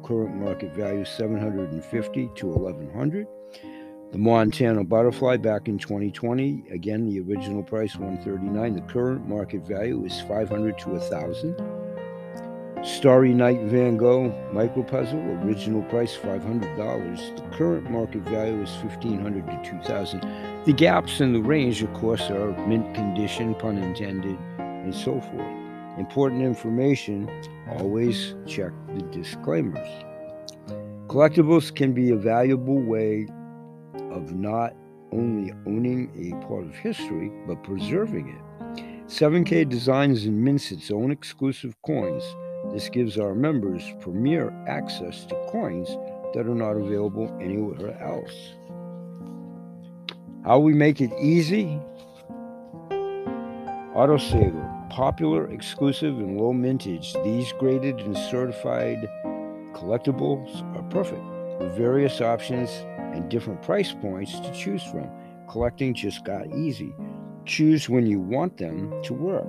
current 0.03 0.35
market 0.37 0.75
value 0.75 1.05
750 1.05 2.31
to 2.35 2.47
1100 2.47 3.27
the 4.13 4.19
montana 4.19 4.83
butterfly 4.83 5.37
back 5.37 5.69
in 5.69 5.79
2020 5.79 6.65
again 6.71 7.09
the 7.09 7.21
original 7.21 7.63
price 7.63 7.97
139 7.97 8.75
the 8.75 8.81
current 8.93 9.29
market 9.29 9.67
value 9.67 10.05
is 10.05 10.21
500 10.23 10.79
to 10.79 10.91
1000 10.91 11.57
starry 12.85 13.33
night 13.33 13.61
van 13.63 13.97
gogh 13.97 14.35
micro 14.53 14.83
puzzle 14.83 15.21
original 15.45 15.83
price 15.83 16.17
$500 16.17 17.37
the 17.37 17.57
current 17.57 17.91
market 17.91 18.23
value 18.23 18.61
is 18.63 18.71
1500 18.83 19.47
to 19.47 19.71
2000 19.71 20.21
the 20.65 20.73
gaps 20.73 21.21
in 21.21 21.33
the 21.33 21.41
range 21.41 21.83
of 21.83 21.93
course 21.95 22.31
are 22.31 22.51
mint 22.67 22.95
condition 22.95 23.55
pun 23.55 23.79
intended 23.79 24.39
and 24.59 24.95
so 24.95 25.21
forth 25.21 25.60
Important 26.01 26.41
information, 26.41 27.29
always 27.79 28.35
check 28.47 28.73
the 28.95 29.03
disclaimers. 29.13 29.87
Collectibles 31.09 31.75
can 31.75 31.93
be 31.93 32.11
a 32.11 32.17
valuable 32.17 32.81
way 32.81 33.29
of 34.11 34.33
not 34.33 34.75
only 35.13 35.53
owning 35.67 36.11
a 36.17 36.47
part 36.47 36.65
of 36.65 36.75
history, 36.75 37.31
but 37.47 37.63
preserving 37.63 38.29
it. 38.31 39.09
7K 39.09 39.69
designs 39.69 40.25
and 40.25 40.43
mints 40.43 40.73
its 40.73 40.91
own 40.91 41.11
exclusive 41.11 41.77
coins. 41.83 42.25
This 42.73 42.89
gives 42.89 43.19
our 43.19 43.35
members 43.35 43.85
premier 44.01 44.55
access 44.67 45.27
to 45.27 45.35
coins 45.51 45.91
that 46.33 46.47
are 46.47 46.55
not 46.55 46.79
available 46.79 47.29
anywhere 47.43 48.03
else. 48.03 48.55
How 50.47 50.61
we 50.61 50.73
make 50.73 51.03
it 51.03 51.13
easy? 51.21 51.79
Autosaver 53.95 54.80
popular, 54.91 55.49
exclusive, 55.51 56.19
and 56.19 56.37
low 56.39 56.53
mintage, 56.53 57.15
these 57.25 57.53
graded 57.53 58.01
and 58.01 58.17
certified 58.17 59.09
collectibles 59.73 60.63
are 60.77 60.83
perfect 60.91 61.23
with 61.61 61.77
various 61.77 62.21
options 62.21 62.71
and 63.15 63.31
different 63.31 63.63
price 63.63 63.93
points 63.93 64.39
to 64.41 64.53
choose 64.53 64.83
from. 64.83 65.09
Collecting 65.49 65.95
just 65.95 66.25
got 66.25 66.53
easy. 66.55 66.95
Choose 67.47 67.89
when 67.89 68.07
you 68.07 68.19
want 68.19 68.59
them 68.59 68.93
to 69.05 69.15
work. 69.15 69.49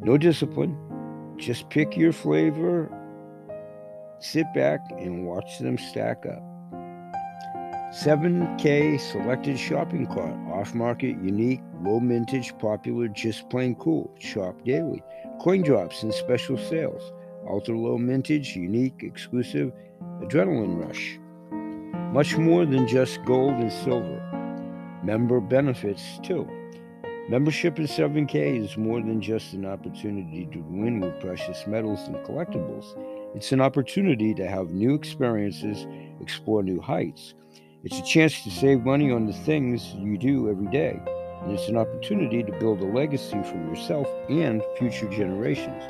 No 0.00 0.16
discipline, 0.16 0.76
just 1.36 1.68
pick 1.70 1.96
your 1.96 2.12
flavor, 2.12 2.90
sit 4.20 4.46
back, 4.54 4.80
and 4.98 5.26
watch 5.26 5.58
them 5.58 5.76
stack 5.76 6.24
up. 6.26 6.42
7K 7.92 8.98
selected 8.98 9.58
shopping 9.58 10.06
cart, 10.06 10.34
off 10.50 10.74
market, 10.74 11.16
unique, 11.22 11.60
low 11.82 12.00
mintage, 12.00 12.56
popular, 12.58 13.08
just 13.08 13.48
plain 13.50 13.74
cool. 13.76 14.14
Shop 14.18 14.54
daily. 14.64 15.02
Coin 15.40 15.62
drops 15.62 16.02
and 16.02 16.12
special 16.14 16.56
sales. 16.56 17.12
Ultra 17.48 17.78
low 17.78 17.98
mintage, 17.98 18.54
unique, 18.54 19.02
exclusive, 19.02 19.72
adrenaline 20.20 20.84
rush. 20.84 21.18
Much 22.12 22.36
more 22.36 22.64
than 22.64 22.86
just 22.86 23.24
gold 23.24 23.54
and 23.54 23.72
silver. 23.72 24.20
Member 25.02 25.40
benefits, 25.40 26.18
too. 26.22 26.48
Membership 27.28 27.78
in 27.78 27.86
7K 27.86 28.62
is 28.62 28.76
more 28.76 29.00
than 29.00 29.20
just 29.20 29.52
an 29.52 29.64
opportunity 29.64 30.46
to 30.52 30.58
win 30.58 31.00
with 31.00 31.20
precious 31.20 31.66
metals 31.66 32.00
and 32.08 32.16
collectibles. 32.26 32.96
It's 33.34 33.52
an 33.52 33.60
opportunity 33.60 34.34
to 34.34 34.46
have 34.46 34.70
new 34.70 34.94
experiences, 34.94 35.86
explore 36.20 36.62
new 36.62 36.80
heights. 36.80 37.34
It's 37.84 37.98
a 37.98 38.04
chance 38.04 38.42
to 38.44 38.50
save 38.50 38.84
money 38.84 39.10
on 39.10 39.26
the 39.26 39.32
things 39.32 39.94
you 39.94 40.18
do 40.18 40.50
every 40.50 40.66
day. 40.66 41.00
And 41.42 41.52
it's 41.52 41.68
an 41.68 41.76
opportunity 41.76 42.42
to 42.42 42.52
build 42.52 42.80
a 42.80 42.84
legacy 42.84 43.42
for 43.42 43.56
yourself 43.68 44.08
and 44.28 44.62
future 44.78 45.08
generations. 45.08 45.82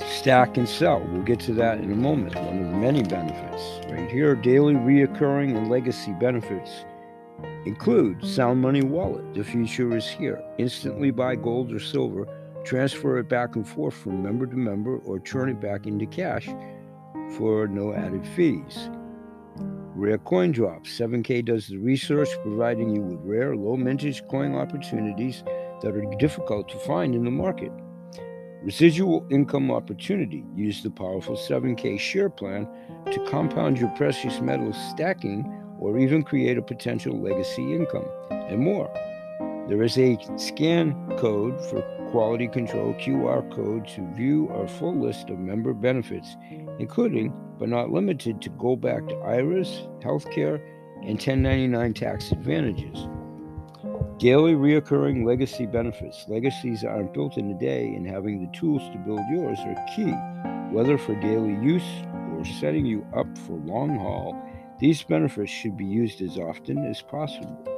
Stack 0.00 0.56
and 0.56 0.68
sell. 0.68 1.00
We'll 1.00 1.22
get 1.22 1.40
to 1.40 1.52
that 1.54 1.78
in 1.78 1.90
a 1.90 1.96
moment. 1.96 2.36
One 2.36 2.62
of 2.62 2.70
the 2.70 2.76
many 2.76 3.02
benefits. 3.02 3.80
Right 3.90 4.08
here, 4.08 4.36
daily 4.36 4.74
reoccurring 4.74 5.56
and 5.56 5.68
legacy 5.68 6.12
benefits 6.20 6.84
include 7.66 8.24
Sound 8.24 8.60
Money 8.60 8.82
Wallet. 8.82 9.34
The 9.34 9.42
future 9.42 9.96
is 9.96 10.06
here. 10.06 10.40
Instantly 10.58 11.10
buy 11.10 11.34
gold 11.34 11.72
or 11.72 11.80
silver, 11.80 12.28
transfer 12.64 13.18
it 13.18 13.28
back 13.28 13.56
and 13.56 13.66
forth 13.66 13.94
from 13.94 14.22
member 14.22 14.46
to 14.46 14.56
member, 14.56 14.98
or 14.98 15.18
turn 15.18 15.48
it 15.48 15.60
back 15.60 15.88
into 15.88 16.06
cash 16.06 16.48
for 17.36 17.66
no 17.66 17.92
added 17.92 18.24
fees. 18.36 18.88
Rare 19.94 20.16
coin 20.18 20.52
drops. 20.52 20.98
7K 20.98 21.44
does 21.44 21.68
the 21.68 21.76
research, 21.76 22.28
providing 22.42 22.96
you 22.96 23.02
with 23.02 23.20
rare, 23.24 23.54
low 23.54 23.76
mintage 23.76 24.26
coin 24.26 24.54
opportunities 24.54 25.44
that 25.82 25.94
are 25.94 26.16
difficult 26.18 26.68
to 26.70 26.78
find 26.78 27.14
in 27.14 27.24
the 27.24 27.30
market. 27.30 27.70
Residual 28.62 29.26
income 29.30 29.70
opportunity. 29.70 30.46
Use 30.54 30.82
the 30.82 30.90
powerful 30.90 31.36
7K 31.36 32.00
share 32.00 32.30
plan 32.30 32.66
to 33.10 33.26
compound 33.26 33.78
your 33.78 33.90
precious 33.90 34.40
metals 34.40 34.76
stacking 34.90 35.44
or 35.78 35.98
even 35.98 36.22
create 36.22 36.56
a 36.56 36.62
potential 36.62 37.20
legacy 37.20 37.74
income 37.74 38.06
and 38.30 38.60
more. 38.60 38.90
There 39.68 39.82
is 39.82 39.98
a 39.98 40.16
scan 40.36 40.94
code 41.18 41.60
for 41.66 41.82
quality 42.12 42.46
control 42.46 42.92
QR 42.94 43.50
code 43.50 43.88
to 43.88 44.06
view 44.14 44.46
our 44.50 44.68
full 44.68 44.94
list 44.94 45.30
of 45.30 45.38
member 45.38 45.72
benefits, 45.72 46.36
including 46.78 47.32
but 47.58 47.70
not 47.70 47.90
limited 47.90 48.42
to 48.42 48.50
go 48.50 48.76
back 48.76 49.08
to 49.08 49.16
IRAs, 49.16 49.88
healthcare, 50.00 50.60
and 51.00 51.14
1099 51.14 51.94
tax 51.94 52.30
advantages. 52.30 53.08
Daily 54.18 54.52
reoccurring 54.52 55.24
legacy 55.26 55.64
benefits. 55.64 56.26
Legacies 56.28 56.84
aren't 56.84 57.14
built 57.14 57.38
in 57.38 57.50
a 57.50 57.58
day, 57.58 57.86
and 57.86 58.06
having 58.06 58.44
the 58.44 58.58
tools 58.58 58.82
to 58.90 58.98
build 58.98 59.20
yours 59.30 59.58
are 59.60 59.86
key, 59.96 60.12
whether 60.70 60.98
for 60.98 61.14
daily 61.14 61.54
use 61.64 61.82
or 62.36 62.44
setting 62.44 62.84
you 62.84 63.06
up 63.16 63.26
for 63.38 63.54
long 63.54 63.98
haul. 63.98 64.36
These 64.78 65.02
benefits 65.02 65.50
should 65.50 65.78
be 65.78 65.86
used 65.86 66.20
as 66.20 66.36
often 66.36 66.84
as 66.84 67.00
possible. 67.00 67.71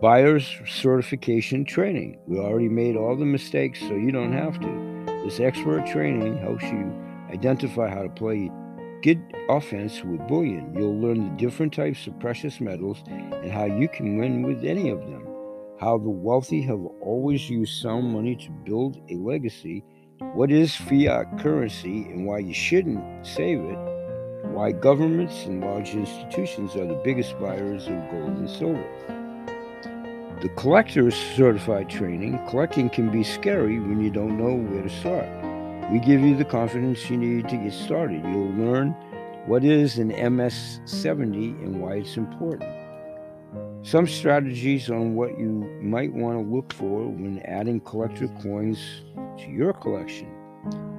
Buyer's 0.00 0.48
certification 0.64 1.64
training. 1.64 2.20
We 2.28 2.38
already 2.38 2.68
made 2.68 2.96
all 2.96 3.16
the 3.16 3.24
mistakes, 3.24 3.80
so 3.80 3.96
you 3.96 4.12
don't 4.12 4.32
have 4.32 4.60
to. 4.60 5.04
This 5.24 5.40
expert 5.40 5.88
training 5.88 6.38
helps 6.38 6.62
you 6.62 6.92
identify 7.32 7.88
how 7.88 8.04
to 8.04 8.08
play 8.08 8.48
good 9.02 9.20
offense 9.48 10.04
with 10.04 10.28
bullion. 10.28 10.72
You'll 10.78 11.00
learn 11.00 11.24
the 11.24 11.36
different 11.36 11.72
types 11.72 12.06
of 12.06 12.16
precious 12.20 12.60
metals 12.60 13.02
and 13.08 13.50
how 13.50 13.64
you 13.64 13.88
can 13.88 14.18
win 14.18 14.44
with 14.44 14.64
any 14.64 14.88
of 14.88 15.00
them. 15.00 15.26
How 15.80 15.98
the 15.98 16.10
wealthy 16.10 16.62
have 16.62 16.84
always 17.00 17.50
used 17.50 17.82
sound 17.82 18.12
money 18.12 18.36
to 18.36 18.50
build 18.64 18.98
a 19.10 19.16
legacy. 19.16 19.82
What 20.34 20.52
is 20.52 20.76
fiat 20.76 21.40
currency 21.40 22.02
and 22.02 22.24
why 22.24 22.38
you 22.38 22.54
shouldn't 22.54 23.26
save 23.26 23.58
it. 23.58 23.78
Why 24.44 24.70
governments 24.70 25.44
and 25.46 25.60
large 25.60 25.94
institutions 25.94 26.76
are 26.76 26.86
the 26.86 27.00
biggest 27.02 27.36
buyers 27.40 27.88
of 27.88 28.10
gold 28.12 28.38
and 28.38 28.48
silver. 28.48 29.17
The 30.40 30.48
collector's 30.50 31.16
certified 31.16 31.90
training, 31.90 32.38
collecting 32.48 32.90
can 32.90 33.10
be 33.10 33.24
scary 33.24 33.80
when 33.80 34.00
you 34.00 34.08
don't 34.08 34.38
know 34.38 34.54
where 34.54 34.84
to 34.84 34.88
start. 34.88 35.26
We 35.90 35.98
give 35.98 36.20
you 36.20 36.36
the 36.36 36.44
confidence 36.44 37.10
you 37.10 37.16
need 37.16 37.48
to 37.48 37.56
get 37.56 37.72
started. 37.72 38.22
You'll 38.22 38.52
learn 38.52 38.90
what 39.46 39.64
is 39.64 39.98
an 39.98 40.10
MS 40.36 40.78
70 40.84 41.48
and 41.64 41.80
why 41.80 41.94
it's 41.94 42.16
important. 42.16 42.70
Some 43.82 44.06
strategies 44.06 44.88
on 44.88 45.16
what 45.16 45.36
you 45.36 45.68
might 45.82 46.12
want 46.12 46.38
to 46.38 46.54
look 46.54 46.72
for 46.72 47.08
when 47.08 47.40
adding 47.44 47.80
collector 47.80 48.28
coins 48.40 48.78
to 49.38 49.50
your 49.50 49.72
collection. 49.72 50.32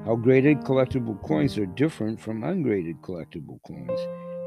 How 0.04 0.18
graded 0.18 0.66
collectible 0.66 1.22
coins 1.26 1.58
are 1.58 1.66
different 1.66 2.20
from 2.20 2.44
ungraded 2.44 3.02
collectible 3.02 3.60
coins. 3.66 4.00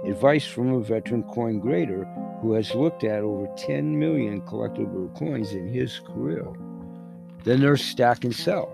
Advice 0.05 0.44
from 0.44 0.72
a 0.72 0.80
veteran 0.80 1.22
coin 1.22 1.61
grader 1.61 2.05
who 2.40 2.55
has 2.55 2.74
looked 2.74 3.05
at 3.05 3.22
over 3.22 3.48
10 3.57 3.96
million 3.96 4.40
collectible 4.42 5.16
coins 5.16 5.53
in 5.53 5.68
his 5.68 6.00
career. 6.00 6.44
Then 7.44 7.61
there's 7.61 7.84
stack 7.84 8.24
and 8.24 8.34
sell. 8.34 8.72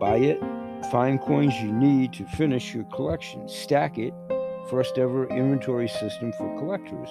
Buy 0.00 0.16
it, 0.16 0.40
find 0.90 1.20
coins 1.20 1.54
you 1.60 1.72
need 1.72 2.12
to 2.14 2.24
finish 2.24 2.74
your 2.74 2.84
collection. 2.84 3.48
Stack 3.48 3.98
it, 3.98 4.14
first 4.68 4.98
ever 4.98 5.28
inventory 5.28 5.88
system 5.88 6.32
for 6.32 6.58
collectors. 6.58 7.08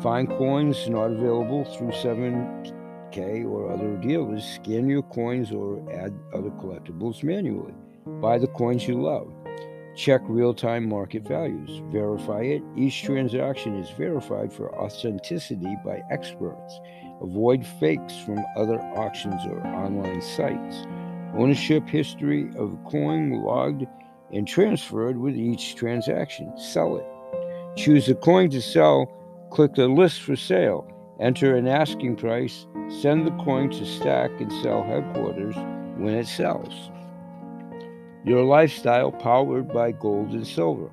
Find 0.00 0.28
coins 0.28 0.88
not 0.88 1.10
available 1.10 1.64
through 1.64 1.90
7K 1.90 3.44
or 3.44 3.72
other 3.72 3.96
dealers. 3.96 4.44
Scan 4.44 4.88
your 4.88 5.02
coins 5.02 5.50
or 5.50 5.84
add 5.92 6.16
other 6.32 6.50
collectibles 6.50 7.24
manually. 7.24 7.74
Buy 8.06 8.38
the 8.38 8.46
coins 8.46 8.86
you 8.86 9.02
love. 9.02 9.32
Check 9.98 10.20
real 10.28 10.54
time 10.54 10.88
market 10.88 11.26
values. 11.26 11.82
Verify 11.90 12.42
it. 12.42 12.62
Each 12.76 13.02
transaction 13.02 13.74
is 13.74 13.90
verified 13.90 14.52
for 14.52 14.72
authenticity 14.76 15.76
by 15.84 16.04
experts. 16.08 16.78
Avoid 17.20 17.66
fakes 17.80 18.16
from 18.20 18.38
other 18.56 18.80
auctions 18.94 19.44
or 19.46 19.66
online 19.66 20.22
sites. 20.22 20.86
Ownership 21.36 21.88
history 21.88 22.48
of 22.56 22.78
coin 22.84 23.42
logged 23.42 23.86
and 24.32 24.46
transferred 24.46 25.18
with 25.18 25.34
each 25.34 25.74
transaction. 25.74 26.56
Sell 26.56 26.98
it. 26.98 27.76
Choose 27.76 28.08
a 28.08 28.14
coin 28.14 28.50
to 28.50 28.62
sell. 28.62 29.10
Click 29.50 29.74
the 29.74 29.88
list 29.88 30.22
for 30.22 30.36
sale. 30.36 30.86
Enter 31.18 31.56
an 31.56 31.66
asking 31.66 32.14
price. 32.14 32.68
Send 33.00 33.26
the 33.26 33.36
coin 33.42 33.68
to 33.70 33.84
Stack 33.84 34.30
and 34.40 34.52
Sell 34.62 34.84
headquarters 34.84 35.56
when 35.96 36.14
it 36.14 36.28
sells. 36.28 36.92
Your 38.24 38.42
lifestyle 38.42 39.12
powered 39.12 39.72
by 39.72 39.92
gold 39.92 40.30
and 40.30 40.46
silver. 40.46 40.90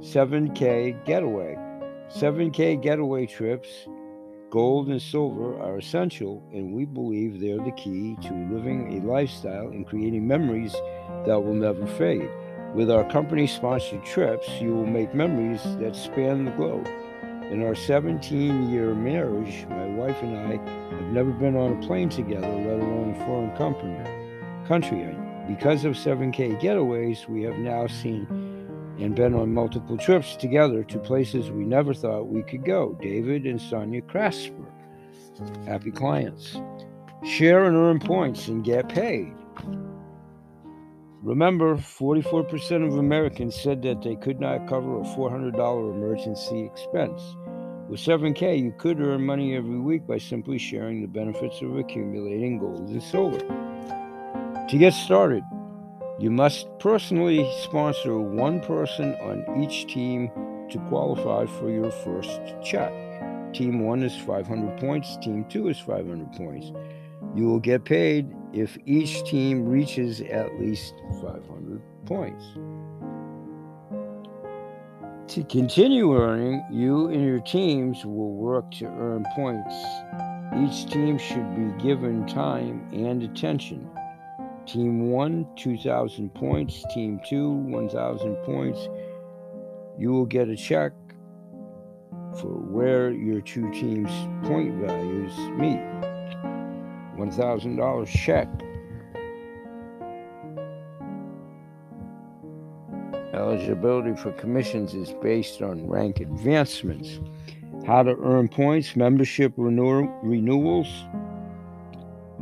7K 0.00 1.04
getaway. 1.04 1.56
7K 2.08 2.80
getaway 2.80 3.26
trips, 3.26 3.88
gold 4.48 4.88
and 4.88 5.02
silver 5.02 5.58
are 5.60 5.78
essential, 5.78 6.40
and 6.52 6.72
we 6.72 6.84
believe 6.84 7.40
they're 7.40 7.58
the 7.58 7.72
key 7.72 8.16
to 8.22 8.32
living 8.52 8.96
a 8.96 9.06
lifestyle 9.06 9.68
and 9.68 9.86
creating 9.86 10.26
memories 10.26 10.72
that 11.26 11.42
will 11.42 11.54
never 11.54 11.84
fade. 11.84 12.30
With 12.74 12.90
our 12.90 13.08
company 13.10 13.48
sponsored 13.48 14.04
trips, 14.04 14.48
you 14.60 14.72
will 14.72 14.86
make 14.86 15.14
memories 15.14 15.62
that 15.78 15.96
span 15.96 16.44
the 16.44 16.52
globe. 16.52 16.86
In 17.50 17.64
our 17.64 17.74
17 17.74 18.70
year 18.70 18.94
marriage, 18.94 19.66
my 19.68 19.86
wife 19.86 20.22
and 20.22 20.36
I 20.38 20.96
have 20.96 21.12
never 21.12 21.32
been 21.32 21.56
on 21.56 21.82
a 21.82 21.86
plane 21.86 22.08
together, 22.08 22.46
let 22.46 22.80
alone 22.80 23.16
a 23.18 23.26
foreign 23.26 23.54
company, 23.56 23.98
country. 24.68 25.14
Because 25.48 25.84
of 25.84 25.94
7K 25.94 26.60
getaways, 26.60 27.28
we 27.28 27.42
have 27.42 27.58
now 27.58 27.86
seen 27.88 28.26
and 28.98 29.16
been 29.16 29.34
on 29.34 29.52
multiple 29.52 29.96
trips 29.96 30.36
together 30.36 30.84
to 30.84 30.98
places 30.98 31.50
we 31.50 31.64
never 31.64 31.92
thought 31.92 32.28
we 32.28 32.42
could 32.42 32.64
go. 32.64 32.96
David 33.00 33.44
and 33.46 33.60
Sonia 33.60 34.02
Crasper, 34.02 34.64
happy 35.66 35.90
clients. 35.90 36.60
Share 37.24 37.64
and 37.64 37.76
earn 37.76 37.98
points 37.98 38.48
and 38.48 38.64
get 38.64 38.88
paid. 38.88 39.34
Remember, 41.22 41.76
44% 41.76 42.86
of 42.86 42.98
Americans 42.98 43.54
said 43.54 43.82
that 43.82 44.02
they 44.02 44.16
could 44.16 44.40
not 44.40 44.68
cover 44.68 45.00
a 45.00 45.04
$400 45.04 45.94
emergency 45.94 46.64
expense. 46.64 47.20
With 47.88 48.00
7K, 48.00 48.60
you 48.60 48.72
could 48.78 49.00
earn 49.00 49.24
money 49.24 49.56
every 49.56 49.78
week 49.78 50.06
by 50.06 50.18
simply 50.18 50.58
sharing 50.58 51.00
the 51.00 51.06
benefits 51.08 51.62
of 51.62 51.76
accumulating 51.78 52.58
gold 52.58 52.88
and 52.88 53.02
silver. 53.02 53.38
To 54.68 54.78
get 54.78 54.94
started, 54.94 55.44
you 56.18 56.30
must 56.30 56.66
personally 56.78 57.50
sponsor 57.62 58.18
one 58.18 58.60
person 58.60 59.14
on 59.16 59.62
each 59.62 59.86
team 59.92 60.30
to 60.70 60.78
qualify 60.88 61.46
for 61.46 61.68
your 61.68 61.90
first 61.90 62.40
check. 62.64 62.92
Team 63.52 63.80
1 63.80 64.02
is 64.02 64.16
500 64.16 64.78
points, 64.78 65.18
Team 65.18 65.44
2 65.50 65.68
is 65.68 65.78
500 65.78 66.32
points. 66.32 66.72
You 67.34 67.48
will 67.48 67.60
get 67.60 67.84
paid 67.84 68.34
if 68.52 68.78
each 68.86 69.24
team 69.24 69.66
reaches 69.66 70.20
at 70.22 70.58
least 70.58 70.94
500 71.20 71.82
points. 72.06 72.44
To 75.34 75.44
continue 75.44 76.16
earning, 76.16 76.64
you 76.70 77.08
and 77.08 77.24
your 77.24 77.40
teams 77.40 78.04
will 78.04 78.34
work 78.34 78.70
to 78.72 78.86
earn 78.86 79.26
points. 79.34 79.74
Each 80.56 80.90
team 80.90 81.18
should 81.18 81.56
be 81.56 81.82
given 81.82 82.26
time 82.26 82.88
and 82.92 83.22
attention. 83.22 83.88
Team 84.66 85.10
1, 85.10 85.46
2,000 85.56 86.34
points. 86.34 86.84
Team 86.94 87.20
2, 87.28 87.50
1,000 87.50 88.36
points. 88.44 88.88
You 89.98 90.12
will 90.12 90.26
get 90.26 90.48
a 90.48 90.56
check 90.56 90.92
for 92.40 92.48
where 92.48 93.10
your 93.10 93.40
two 93.40 93.70
teams' 93.72 94.10
point 94.46 94.74
values 94.74 95.36
meet. 95.58 95.80
$1,000 97.18 98.06
check. 98.06 98.48
Eligibility 103.34 104.14
for 104.14 104.32
commissions 104.32 104.94
is 104.94 105.12
based 105.22 105.62
on 105.62 105.86
rank 105.88 106.20
advancements. 106.20 107.18
How 107.86 108.02
to 108.02 108.14
earn 108.22 108.48
points, 108.48 108.94
membership 108.94 109.54
renew- 109.56 110.12
renewals, 110.22 110.88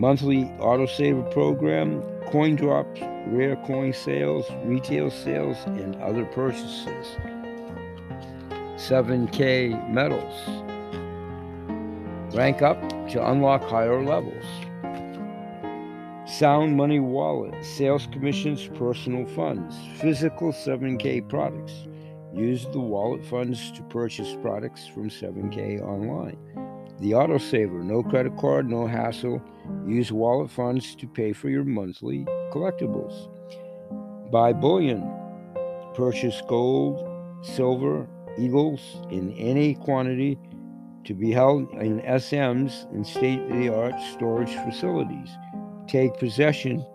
monthly 0.00 0.44
autosaver 0.60 1.30
program, 1.30 2.00
coin 2.30 2.56
drops, 2.56 3.02
rare 3.26 3.54
coin 3.66 3.92
sales, 3.92 4.46
retail 4.64 5.10
sales, 5.10 5.58
and 5.66 5.94
other 5.96 6.24
purchases. 6.24 7.18
7K 8.76 9.90
medals. 9.90 10.34
Rank 12.34 12.62
up 12.62 12.80
to 13.10 13.30
unlock 13.30 13.62
higher 13.64 14.02
levels. 14.02 14.46
Sound 16.24 16.78
Money 16.78 17.00
Wallet, 17.00 17.62
sales 17.62 18.08
commissions, 18.10 18.68
personal 18.78 19.26
funds, 19.26 19.76
physical 19.96 20.50
7K 20.50 21.28
products. 21.28 21.74
Use 22.32 22.64
the 22.72 22.80
wallet 22.80 23.22
funds 23.26 23.70
to 23.72 23.82
purchase 23.82 24.34
products 24.40 24.86
from 24.86 25.10
7K 25.10 25.82
online. 25.82 26.38
The 27.00 27.12
autosaver, 27.12 27.82
no 27.82 28.02
credit 28.02 28.32
mm-hmm. 28.32 28.40
card, 28.40 28.68
no 28.68 28.86
hassle. 28.86 29.42
Use 29.86 30.12
wallet 30.12 30.50
funds 30.50 30.94
to 30.96 31.06
pay 31.06 31.32
for 31.32 31.48
your 31.48 31.64
monthly 31.64 32.24
collectibles. 32.52 33.28
Buy 34.30 34.52
bullion. 34.52 35.10
Purchase 35.94 36.40
gold, 36.48 37.06
silver, 37.42 38.08
eagles 38.38 38.80
in 39.10 39.32
any 39.32 39.74
quantity 39.74 40.38
to 41.04 41.14
be 41.14 41.32
held 41.32 41.70
in 41.72 42.00
SMs 42.02 42.92
in 42.94 43.04
state 43.04 43.40
of 43.40 43.58
the 43.58 43.68
art 43.74 43.94
storage 44.12 44.54
facilities 44.64 45.30
take 45.90 46.16
possession, 46.18 46.86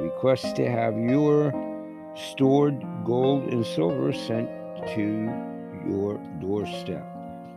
request 0.00 0.56
to 0.56 0.68
have 0.68 0.98
your 0.98 1.52
stored 2.16 2.84
gold 3.04 3.44
and 3.52 3.64
silver 3.64 4.12
sent 4.12 4.48
to 4.88 5.30
your 5.88 6.18
doorstep. 6.40 7.13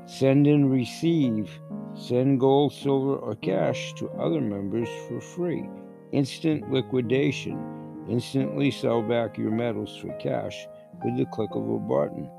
Send 0.08 0.48
and 0.48 0.72
receive. 0.72 1.52
Send 1.94 2.40
gold, 2.40 2.74
silver, 2.74 3.16
or 3.18 3.36
cash 3.36 3.94
to 3.96 4.10
other 4.12 4.42
members 4.42 4.90
for 5.08 5.22
free. 5.22 5.70
Instant 6.12 6.72
liquidation. 6.72 8.06
Instantly 8.10 8.72
sell 8.72 9.02
back 9.02 9.38
your 9.38 9.52
metals 9.52 9.96
for 9.98 10.12
cash 10.18 10.68
with 11.04 11.18
the 11.18 11.26
click 11.26 11.52
of 11.52 11.70
a 11.70 11.78
button 11.78 12.30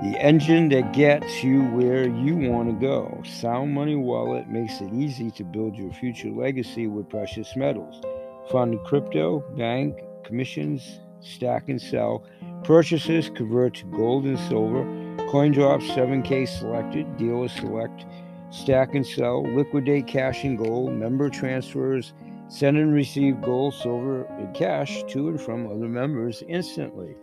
the 0.00 0.16
engine 0.22 0.68
that 0.68 0.92
gets 0.92 1.42
you 1.42 1.62
where 1.70 2.08
you 2.08 2.36
want 2.36 2.68
to 2.68 2.86
go. 2.86 3.20
Sound 3.24 3.74
Money 3.74 3.96
Wallet 3.96 4.48
makes 4.48 4.80
it 4.80 4.92
easy 4.92 5.28
to 5.32 5.42
build 5.42 5.74
your 5.74 5.92
future 5.92 6.30
legacy 6.30 6.86
with 6.86 7.08
precious 7.08 7.56
metals. 7.56 8.00
Fund 8.48 8.78
crypto, 8.84 9.40
bank, 9.56 9.98
commissions, 10.22 11.00
stack 11.18 11.68
and 11.68 11.82
sell. 11.82 12.22
Purchases 12.62 13.28
convert 13.30 13.74
to 13.74 13.86
gold 13.86 14.24
and 14.24 14.38
silver. 14.38 14.84
Coin 15.28 15.52
drops 15.52 15.84
7K 15.88 16.48
selected. 16.48 17.16
Dealer 17.18 17.48
select. 17.48 18.06
Stack 18.50 18.94
and 18.94 19.06
sell. 19.06 19.42
Liquidate 19.42 20.06
cash 20.06 20.44
and 20.44 20.56
gold. 20.56 20.92
Member 20.92 21.28
transfers. 21.28 22.14
Send 22.48 22.78
and 22.78 22.94
receive 22.94 23.42
gold, 23.42 23.74
silver, 23.74 24.24
and 24.24 24.54
cash 24.54 25.02
to 25.08 25.28
and 25.28 25.38
from 25.38 25.66
other 25.66 25.86
members 25.86 26.42
instantly 26.48 27.14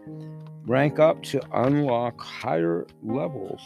rank 0.67 0.99
up 0.99 1.21
to 1.23 1.41
unlock 1.53 2.21
higher 2.21 2.85
levels. 3.03 3.61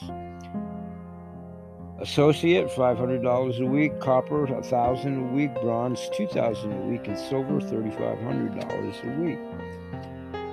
Associate 2.00 2.68
$500 2.70 3.60
a 3.60 3.66
week, 3.66 4.00
copper 4.00 4.46
1,000 4.46 5.18
a 5.18 5.34
week, 5.34 5.54
bronze 5.56 6.10
2,000 6.16 6.72
a 6.72 6.82
week, 6.88 7.08
and 7.08 7.18
silver 7.18 7.60
$3,500 7.60 9.04
a 9.04 9.22
week. 9.22 9.40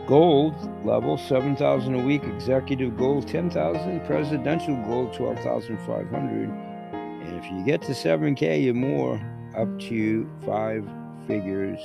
Gold 0.07 0.55
level 0.85 1.19
7,000 1.19 1.95
a 1.95 2.07
week, 2.07 2.23
executive 2.23 2.97
gold 2.97 3.27
10,000, 3.27 4.07
presidential 4.07 4.77
gold 4.85 5.13
12,500. 5.15 6.49
And 6.93 7.37
if 7.37 7.51
you 7.51 7.65
get 7.65 7.83
to 7.83 7.93
7K 7.93 8.71
or 8.71 8.75
more, 8.75 9.21
up 9.57 9.81
to 9.81 10.31
five 10.45 10.89
figures 11.27 11.81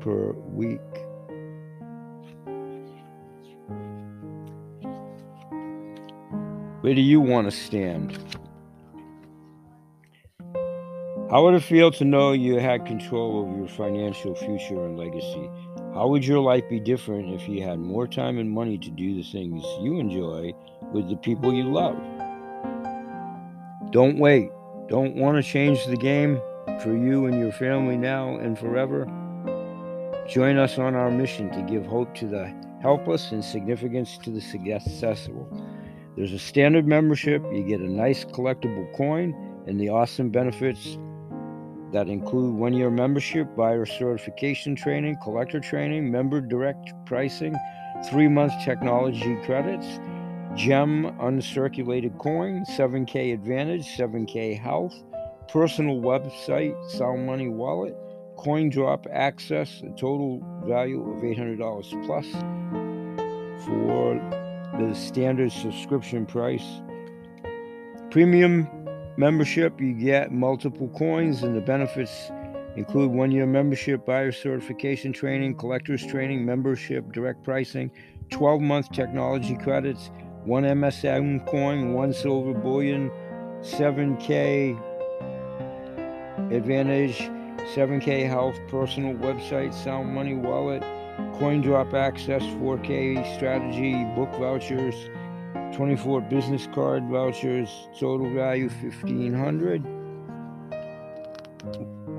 per 0.00 0.32
week. 0.32 0.80
Where 6.80 6.94
do 6.94 7.00
you 7.02 7.20
want 7.20 7.50
to 7.50 7.50
stand? 7.50 8.18
How 11.30 11.42
would 11.44 11.54
it 11.54 11.62
feel 11.62 11.90
to 11.92 12.04
know 12.04 12.32
you 12.32 12.60
had 12.60 12.86
control 12.86 13.38
over 13.38 13.58
your 13.58 13.68
financial 13.68 14.34
future 14.34 14.84
and 14.84 14.98
legacy? 14.98 15.50
How 15.94 16.08
would 16.08 16.26
your 16.26 16.40
life 16.40 16.68
be 16.68 16.80
different 16.80 17.32
if 17.32 17.48
you 17.48 17.62
had 17.62 17.78
more 17.78 18.08
time 18.08 18.38
and 18.38 18.50
money 18.50 18.76
to 18.78 18.90
do 18.90 19.14
the 19.14 19.22
things 19.22 19.62
you 19.80 20.00
enjoy 20.00 20.52
with 20.92 21.08
the 21.08 21.14
people 21.14 21.54
you 21.54 21.70
love? 21.70 21.96
Don't 23.92 24.18
wait. 24.18 24.50
Don't 24.88 25.14
want 25.14 25.36
to 25.36 25.42
change 25.48 25.86
the 25.86 25.96
game 25.96 26.40
for 26.82 26.92
you 26.92 27.26
and 27.26 27.38
your 27.38 27.52
family 27.52 27.96
now 27.96 28.36
and 28.38 28.58
forever? 28.58 29.04
Join 30.28 30.56
us 30.56 30.80
on 30.80 30.96
our 30.96 31.12
mission 31.12 31.48
to 31.52 31.62
give 31.62 31.86
hope 31.86 32.12
to 32.16 32.26
the 32.26 32.52
helpless 32.82 33.30
and 33.30 33.44
significance 33.44 34.18
to 34.18 34.30
the 34.30 34.40
successful. 34.40 35.48
There's 36.16 36.32
a 36.32 36.40
standard 36.40 36.88
membership, 36.88 37.40
you 37.52 37.62
get 37.62 37.78
a 37.78 37.88
nice 37.88 38.24
collectible 38.24 38.92
coin, 38.96 39.32
and 39.68 39.80
the 39.80 39.90
awesome 39.90 40.30
benefits 40.30 40.98
that 41.94 42.08
include 42.08 42.52
one 42.52 42.72
year 42.72 42.90
membership, 42.90 43.54
buyer 43.54 43.86
certification 43.86 44.74
training, 44.74 45.16
collector 45.22 45.60
training, 45.60 46.10
member 46.10 46.40
direct 46.40 46.92
pricing, 47.06 47.54
three 48.10 48.26
month 48.26 48.52
technology 48.64 49.38
credits, 49.44 49.86
gem 50.56 51.16
uncirculated 51.20 52.18
coin, 52.18 52.64
7K 52.68 53.32
advantage, 53.32 53.86
7K 53.96 54.58
health, 54.60 54.92
personal 55.46 56.00
website, 56.00 56.74
Sound 56.90 57.26
Money 57.26 57.48
wallet, 57.48 57.96
coin 58.36 58.70
drop 58.70 59.06
access, 59.12 59.80
a 59.82 59.90
total 59.90 60.42
value 60.64 61.00
of 61.00 61.22
$800 61.22 62.06
plus 62.06 62.26
for 63.64 64.14
the 64.80 64.92
standard 64.94 65.52
subscription 65.52 66.26
price. 66.26 66.80
Premium 68.10 68.68
membership, 69.16 69.80
you 69.80 69.92
get 69.92 70.32
multiple 70.32 70.88
coins, 70.96 71.42
and 71.42 71.56
the 71.56 71.60
benefits 71.60 72.30
include 72.76 73.10
one 73.10 73.30
year 73.30 73.46
membership, 73.46 74.04
buyer 74.04 74.32
certification 74.32 75.12
training, 75.12 75.56
collectors 75.56 76.04
training, 76.06 76.44
membership, 76.44 77.12
direct 77.12 77.42
pricing, 77.44 77.90
12 78.30 78.60
month 78.60 78.90
technology 78.92 79.56
credits, 79.56 80.10
one 80.44 80.64
MSM 80.64 81.46
coin, 81.46 81.92
one 81.92 82.12
silver 82.12 82.52
bullion, 82.52 83.10
7K 83.60 84.78
advantage, 86.50 87.18
7K 87.74 88.28
health, 88.28 88.58
personal 88.68 89.14
website, 89.14 89.72
sound 89.72 90.12
money 90.14 90.34
wallet 90.34 90.82
coin 91.34 91.60
drop 91.60 91.94
access 91.94 92.42
4K 92.42 93.36
strategy 93.36 94.04
book 94.14 94.30
vouchers, 94.38 94.94
24 95.74 96.22
business 96.22 96.68
card 96.74 97.04
vouchers, 97.08 97.68
total 97.98 98.32
value 98.32 98.68
1500. 98.68 99.84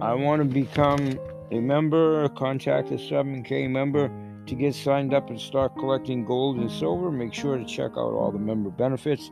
I 0.01 0.13
want 0.13 0.41
to 0.41 0.45
become 0.45 1.19
a 1.51 1.59
member, 1.59 2.27
contact 2.29 2.91
a 2.91 2.95
7K 2.95 3.69
member. 3.69 4.11
To 4.47 4.55
get 4.55 4.75
signed 4.75 5.13
up 5.13 5.29
and 5.29 5.39
start 5.39 5.75
collecting 5.75 6.23
gold 6.23 6.57
and 6.57 6.69
silver, 6.69 7.09
make 7.11 7.33
sure 7.33 7.57
to 7.57 7.65
check 7.65 7.91
out 7.91 8.13
all 8.13 8.31
the 8.31 8.37
member 8.39 8.69
benefits. 8.69 9.31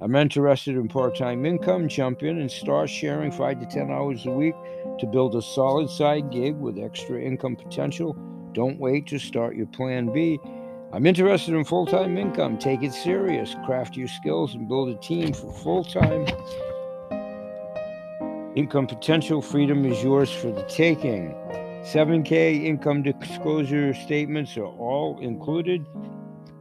I'm 0.00 0.16
interested 0.16 0.76
in 0.76 0.88
part 0.88 1.16
time 1.16 1.44
income. 1.46 1.88
Jump 1.88 2.22
in 2.22 2.40
and 2.40 2.50
start 2.50 2.90
sharing 2.90 3.30
five 3.30 3.60
to 3.60 3.66
10 3.66 3.90
hours 3.90 4.26
a 4.26 4.30
week 4.30 4.54
to 4.98 5.06
build 5.06 5.34
a 5.34 5.42
solid 5.42 5.88
side 5.90 6.30
gig 6.30 6.56
with 6.56 6.78
extra 6.78 7.20
income 7.20 7.56
potential. 7.56 8.16
Don't 8.52 8.78
wait 8.78 9.06
to 9.08 9.18
start 9.18 9.56
your 9.56 9.66
plan 9.66 10.12
B. 10.12 10.38
I'm 10.94 11.06
interested 11.06 11.54
in 11.54 11.64
full 11.64 11.86
time 11.86 12.16
income. 12.16 12.56
Take 12.56 12.84
it 12.84 12.92
serious, 12.94 13.56
craft 13.66 13.96
your 13.96 14.06
skills, 14.06 14.54
and 14.54 14.68
build 14.68 14.90
a 14.90 14.94
team 14.94 15.32
for 15.32 15.52
full 15.52 15.82
time 15.82 16.24
income 18.54 18.86
potential. 18.86 19.42
Freedom 19.42 19.84
is 19.86 20.00
yours 20.04 20.30
for 20.30 20.52
the 20.52 20.62
taking. 20.68 21.34
7K 21.82 22.62
income 22.62 23.02
disclosure 23.02 23.92
statements 23.92 24.56
are 24.56 24.66
all 24.66 25.18
included 25.18 25.84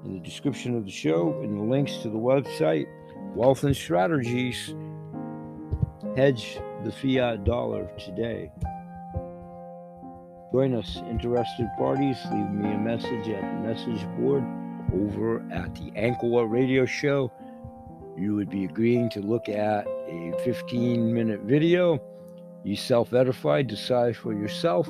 in 0.04 0.14
the 0.14 0.20
description 0.20 0.76
of 0.76 0.86
the 0.86 0.92
show 0.92 1.40
and 1.44 1.56
the 1.56 1.64
links 1.64 1.98
to 1.98 2.10
the 2.10 2.18
website. 2.18 2.88
Wealth 3.36 3.64
and 3.64 3.78
Strategies. 3.78 4.74
Hedge 6.18 6.58
the 6.84 6.92
fiat 6.92 7.44
dollar 7.44 7.88
today. 8.00 8.52
Join 10.54 10.76
us, 10.76 10.98
interested 11.10 11.68
parties. 11.80 12.16
Leave 12.32 12.52
me 12.52 12.72
a 12.72 12.78
message 12.78 13.28
at 13.28 13.42
the 13.42 13.68
message 13.68 14.06
board 14.20 14.44
over 14.94 15.44
at 15.52 15.74
the 15.74 15.92
Anchor 15.96 16.46
Radio 16.46 16.86
Show. 16.86 17.32
You 18.16 18.36
would 18.36 18.52
be 18.52 18.66
agreeing 18.66 19.10
to 19.10 19.20
look 19.20 19.50
at 19.50 19.88
a 19.88 20.32
15 20.46 21.12
minute 21.12 21.40
video. 21.40 22.00
You 22.64 22.76
self 22.76 23.14
edify, 23.14 23.64
decide 23.64 24.16
for 24.16 24.32
yourself. 24.32 24.88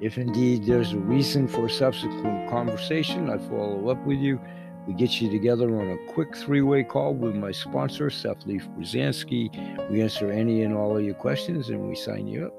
If 0.00 0.18
indeed 0.18 0.66
there's 0.66 0.92
a 0.92 0.98
reason 0.98 1.46
for 1.46 1.68
subsequent 1.68 2.50
conversation, 2.50 3.30
I 3.30 3.38
follow 3.38 3.88
up 3.88 4.04
with 4.06 4.18
you. 4.18 4.40
We 4.88 4.94
get 4.94 5.20
you 5.20 5.30
together 5.30 5.68
on 5.80 5.88
a 5.88 6.12
quick 6.14 6.36
three 6.36 6.62
way 6.62 6.82
call 6.82 7.14
with 7.14 7.36
my 7.36 7.52
sponsor, 7.52 8.10
Seth 8.10 8.44
Leaf 8.44 8.66
Brzezinski. 8.70 9.88
We 9.88 10.02
answer 10.02 10.32
any 10.32 10.62
and 10.62 10.74
all 10.74 10.96
of 10.96 11.04
your 11.04 11.14
questions 11.14 11.68
and 11.68 11.88
we 11.88 11.94
sign 11.94 12.26
you 12.26 12.46
up 12.46 12.54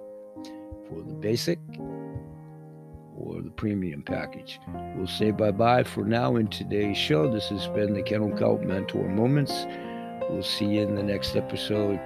for 0.87 1.01
the 1.01 1.13
basic 1.13 1.59
or 3.17 3.41
the 3.41 3.49
premium 3.49 4.01
package. 4.01 4.59
We'll 4.95 5.07
say 5.07 5.31
bye 5.31 5.51
bye 5.51 5.83
for 5.83 6.03
now 6.03 6.35
in 6.35 6.47
today's 6.47 6.97
show. 6.97 7.31
This 7.31 7.49
has 7.49 7.67
been 7.67 7.93
the 7.93 8.03
Kennel 8.03 8.31
Kelp 8.37 8.61
Mentor 8.61 9.07
Moments. 9.07 9.65
We'll 10.29 10.43
see 10.43 10.65
you 10.65 10.81
in 10.81 10.95
the 10.95 11.03
next 11.03 11.35
episode. 11.35 11.99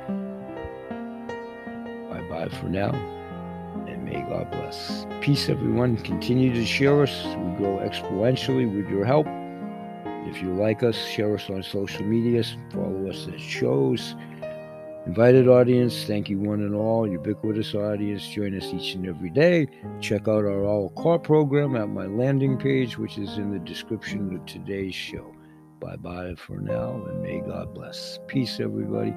Bye 2.09 2.27
bye 2.29 2.49
for 2.59 2.67
now. 2.67 2.91
And 3.87 4.05
may 4.05 4.21
God 4.21 4.49
bless. 4.51 5.05
Peace, 5.21 5.49
everyone. 5.49 5.97
Continue 5.97 6.53
to 6.53 6.65
share 6.65 7.01
us. 7.03 7.23
We 7.25 7.57
grow 7.57 7.79
exponentially 7.79 8.73
with 8.73 8.89
your 8.89 9.05
help. 9.05 9.27
If 10.27 10.41
you 10.41 10.53
like 10.53 10.83
us, 10.83 10.95
share 10.95 11.35
us 11.35 11.49
on 11.49 11.63
social 11.63 12.03
media, 12.05 12.43
follow 12.71 13.09
us 13.09 13.27
at 13.27 13.39
shows. 13.39 14.15
Invited 15.07 15.47
audience, 15.47 16.03
thank 16.05 16.29
you 16.29 16.37
one 16.37 16.61
and 16.61 16.75
all. 16.75 17.07
Ubiquitous 17.07 17.73
audience, 17.73 18.27
join 18.27 18.55
us 18.55 18.71
each 18.71 18.93
and 18.93 19.07
every 19.07 19.31
day. 19.31 19.67
Check 19.99 20.27
out 20.27 20.45
our 20.45 20.63
all 20.63 20.91
car 20.91 21.17
program 21.17 21.75
at 21.75 21.89
my 21.89 22.05
landing 22.05 22.55
page, 22.57 22.99
which 22.99 23.17
is 23.17 23.37
in 23.37 23.51
the 23.51 23.59
description 23.59 24.35
of 24.35 24.45
today's 24.45 24.93
show. 24.93 25.33
Bye 25.79 25.95
bye 25.95 26.35
for 26.35 26.57
now, 26.59 27.03
and 27.07 27.23
may 27.23 27.39
God 27.39 27.73
bless. 27.73 28.19
Peace, 28.27 28.59
everybody. 28.59 29.13